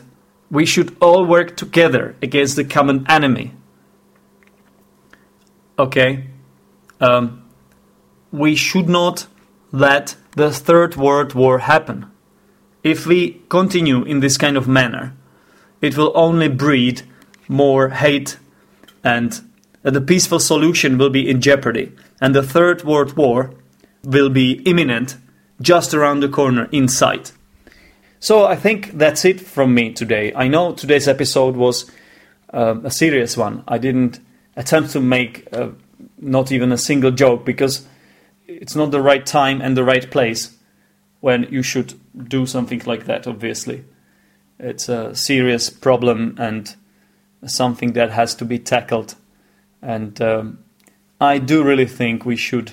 we 0.53 0.67
should 0.67 0.95
all 1.01 1.25
work 1.25 1.57
together 1.57 2.15
against 2.21 2.55
the 2.55 2.63
common 2.63 3.03
enemy. 3.09 3.55
Okay? 5.79 6.27
Um, 7.01 7.43
we 8.31 8.55
should 8.55 8.87
not 8.87 9.25
let 9.71 10.15
the 10.35 10.51
Third 10.51 10.95
World 10.95 11.33
War 11.33 11.57
happen. 11.57 12.05
If 12.83 13.07
we 13.07 13.41
continue 13.49 14.03
in 14.03 14.19
this 14.19 14.37
kind 14.37 14.55
of 14.55 14.67
manner, 14.67 15.15
it 15.81 15.97
will 15.97 16.11
only 16.13 16.49
breed 16.49 17.01
more 17.47 17.89
hate 17.89 18.37
and 19.03 19.41
the 19.81 20.01
peaceful 20.01 20.39
solution 20.39 20.99
will 20.99 21.09
be 21.09 21.27
in 21.27 21.41
jeopardy 21.41 21.93
and 22.21 22.35
the 22.35 22.43
Third 22.43 22.83
World 22.83 23.17
War 23.17 23.55
will 24.03 24.29
be 24.29 24.61
imminent 24.65 25.17
just 25.59 25.95
around 25.95 26.19
the 26.19 26.29
corner 26.29 26.69
in 26.71 26.87
sight. 26.87 27.31
So 28.23 28.45
I 28.45 28.55
think 28.55 28.97
that's 28.97 29.25
it 29.25 29.41
from 29.41 29.73
me 29.73 29.91
today. 29.91 30.31
I 30.33 30.47
know 30.47 30.71
today's 30.71 31.09
episode 31.09 31.57
was 31.57 31.91
uh, 32.53 32.75
a 32.81 32.89
serious 32.89 33.35
one. 33.35 33.65
I 33.67 33.77
didn't 33.77 34.21
attempt 34.55 34.91
to 34.91 35.01
make 35.01 35.45
uh, 35.51 35.71
not 36.19 36.49
even 36.49 36.71
a 36.71 36.77
single 36.77 37.11
joke 37.11 37.43
because 37.43 37.85
it's 38.47 38.77
not 38.77 38.91
the 38.91 39.01
right 39.01 39.25
time 39.25 39.59
and 39.59 39.75
the 39.75 39.83
right 39.83 40.09
place 40.09 40.55
when 41.19 41.49
you 41.51 41.61
should 41.61 41.99
do 42.29 42.45
something 42.45 42.81
like 42.85 43.07
that, 43.07 43.27
obviously. 43.27 43.83
It's 44.57 44.87
a 44.87 45.13
serious 45.13 45.69
problem 45.69 46.37
and 46.39 46.73
something 47.45 47.91
that 47.91 48.11
has 48.11 48.35
to 48.35 48.45
be 48.45 48.57
tackled. 48.57 49.15
And 49.81 50.21
um, 50.21 50.59
I 51.19 51.39
do 51.39 51.61
really 51.61 51.87
think 51.87 52.25
we 52.25 52.37
should 52.37 52.71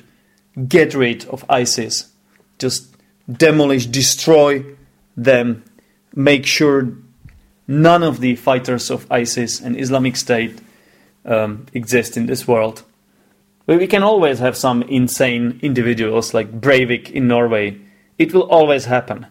get 0.68 0.94
rid 0.94 1.24
of 1.24 1.44
ISIS, 1.48 2.12
just 2.60 2.94
demolish, 3.28 3.86
destroy 3.86 4.76
them, 5.24 5.64
make 6.14 6.46
sure 6.46 6.92
none 7.66 8.02
of 8.02 8.20
the 8.20 8.36
fighters 8.36 8.90
of 8.90 9.10
ISIS 9.10 9.60
and 9.60 9.78
Islamic 9.78 10.16
State 10.16 10.60
um, 11.24 11.66
exist 11.72 12.16
in 12.16 12.26
this 12.26 12.48
world. 12.48 12.82
But 13.66 13.78
we 13.78 13.86
can 13.86 14.02
always 14.02 14.38
have 14.38 14.56
some 14.56 14.82
insane 14.82 15.60
individuals 15.62 16.34
like 16.34 16.60
Breivik 16.60 17.10
in 17.10 17.28
Norway 17.28 17.78
it 18.20 18.34
will 18.34 18.42
always 18.42 18.84
happen. 18.84 19.26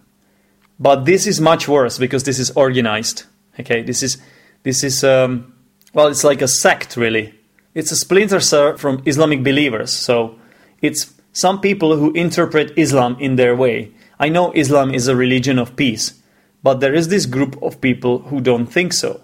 But 0.79 1.05
this 1.05 1.27
is 1.27 1.39
much 1.39 1.67
worse 1.67 1.99
because 1.99 2.23
this 2.23 2.39
is 2.39 2.49
organized. 2.55 3.25
Okay, 3.59 3.83
this 3.83 4.01
is 4.01 4.17
this 4.63 4.83
is 4.83 5.03
um, 5.03 5.53
well, 5.93 6.07
it's 6.07 6.23
like 6.23 6.41
a 6.41 6.47
sect 6.47 6.97
really. 6.97 7.35
It's 7.75 7.91
a 7.91 7.95
splinter 7.95 8.39
cell 8.39 8.77
from 8.77 9.03
Islamic 9.05 9.43
believers. 9.43 9.91
So 9.93 10.39
it's 10.81 11.13
some 11.33 11.61
people 11.61 11.97
who 11.97 12.11
interpret 12.13 12.73
Islam 12.75 13.15
in 13.19 13.35
their 13.35 13.55
way. 13.55 13.91
I 14.19 14.29
know 14.29 14.51
Islam 14.51 14.93
is 14.93 15.07
a 15.07 15.15
religion 15.15 15.57
of 15.57 15.75
peace, 15.75 16.21
but 16.61 16.79
there 16.79 16.93
is 16.93 17.07
this 17.07 17.25
group 17.25 17.61
of 17.63 17.81
people 17.81 18.19
who 18.19 18.41
don't 18.41 18.67
think 18.67 18.93
so. 18.93 19.21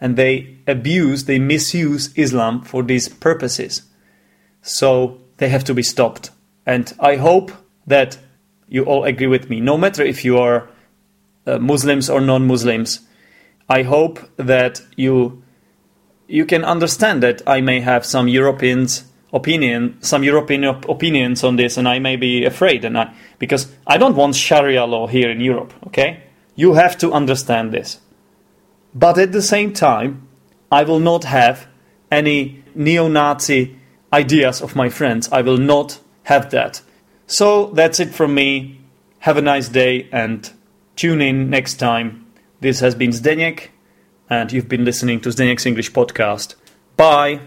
And 0.00 0.16
they 0.16 0.58
abuse, 0.66 1.24
they 1.24 1.38
misuse 1.40 2.12
Islam 2.14 2.62
for 2.62 2.82
these 2.84 3.08
purposes. 3.08 3.82
So 4.62 5.20
they 5.38 5.48
have 5.48 5.64
to 5.64 5.74
be 5.74 5.82
stopped. 5.82 6.30
And 6.64 6.92
I 7.00 7.16
hope 7.16 7.50
that 7.86 8.18
you 8.68 8.84
all 8.84 9.04
agree 9.04 9.26
with 9.26 9.50
me, 9.50 9.60
no 9.60 9.76
matter 9.76 10.02
if 10.02 10.24
you 10.24 10.38
are 10.38 10.68
uh, 11.48 11.58
Muslims 11.58 12.10
or 12.10 12.20
non-Muslims. 12.20 13.00
I 13.70 13.82
hope 13.82 14.20
that 14.36 14.82
you 14.96 15.42
you 16.26 16.44
can 16.44 16.62
understand 16.62 17.22
that 17.22 17.40
I 17.46 17.62
may 17.62 17.80
have 17.80 18.04
some 18.04 18.28
Europeans 18.28 19.07
opinion, 19.32 19.96
some 20.00 20.24
European 20.24 20.64
op- 20.64 20.88
opinions 20.88 21.44
on 21.44 21.56
this, 21.56 21.76
and 21.76 21.88
I 21.88 21.98
may 21.98 22.16
be 22.16 22.44
afraid, 22.44 22.84
and 22.84 22.96
I 22.98 23.14
because 23.38 23.68
I 23.86 23.98
don't 23.98 24.16
want 24.16 24.34
Sharia 24.34 24.84
law 24.84 25.06
here 25.06 25.30
in 25.30 25.40
Europe. 25.40 25.72
Okay, 25.86 26.22
you 26.54 26.74
have 26.74 26.96
to 26.98 27.12
understand 27.12 27.72
this. 27.72 28.00
But 28.94 29.18
at 29.18 29.32
the 29.32 29.42
same 29.42 29.72
time, 29.72 30.28
I 30.72 30.84
will 30.84 31.00
not 31.00 31.24
have 31.24 31.66
any 32.10 32.64
neo-Nazi 32.74 33.76
ideas 34.12 34.62
of 34.62 34.74
my 34.74 34.88
friends. 34.88 35.28
I 35.30 35.42
will 35.42 35.58
not 35.58 36.00
have 36.24 36.50
that. 36.50 36.80
So 37.26 37.66
that's 37.74 38.00
it 38.00 38.14
from 38.14 38.34
me. 38.34 38.80
Have 39.20 39.36
a 39.36 39.42
nice 39.42 39.68
day 39.68 40.08
and 40.12 40.50
tune 40.96 41.20
in 41.20 41.50
next 41.50 41.74
time. 41.74 42.26
This 42.60 42.80
has 42.80 42.94
been 42.94 43.10
Zdeněk, 43.10 43.68
and 44.30 44.50
you've 44.52 44.68
been 44.68 44.84
listening 44.84 45.20
to 45.20 45.28
Zdeněk's 45.28 45.66
English 45.66 45.92
podcast. 45.92 46.54
Bye. 46.96 47.40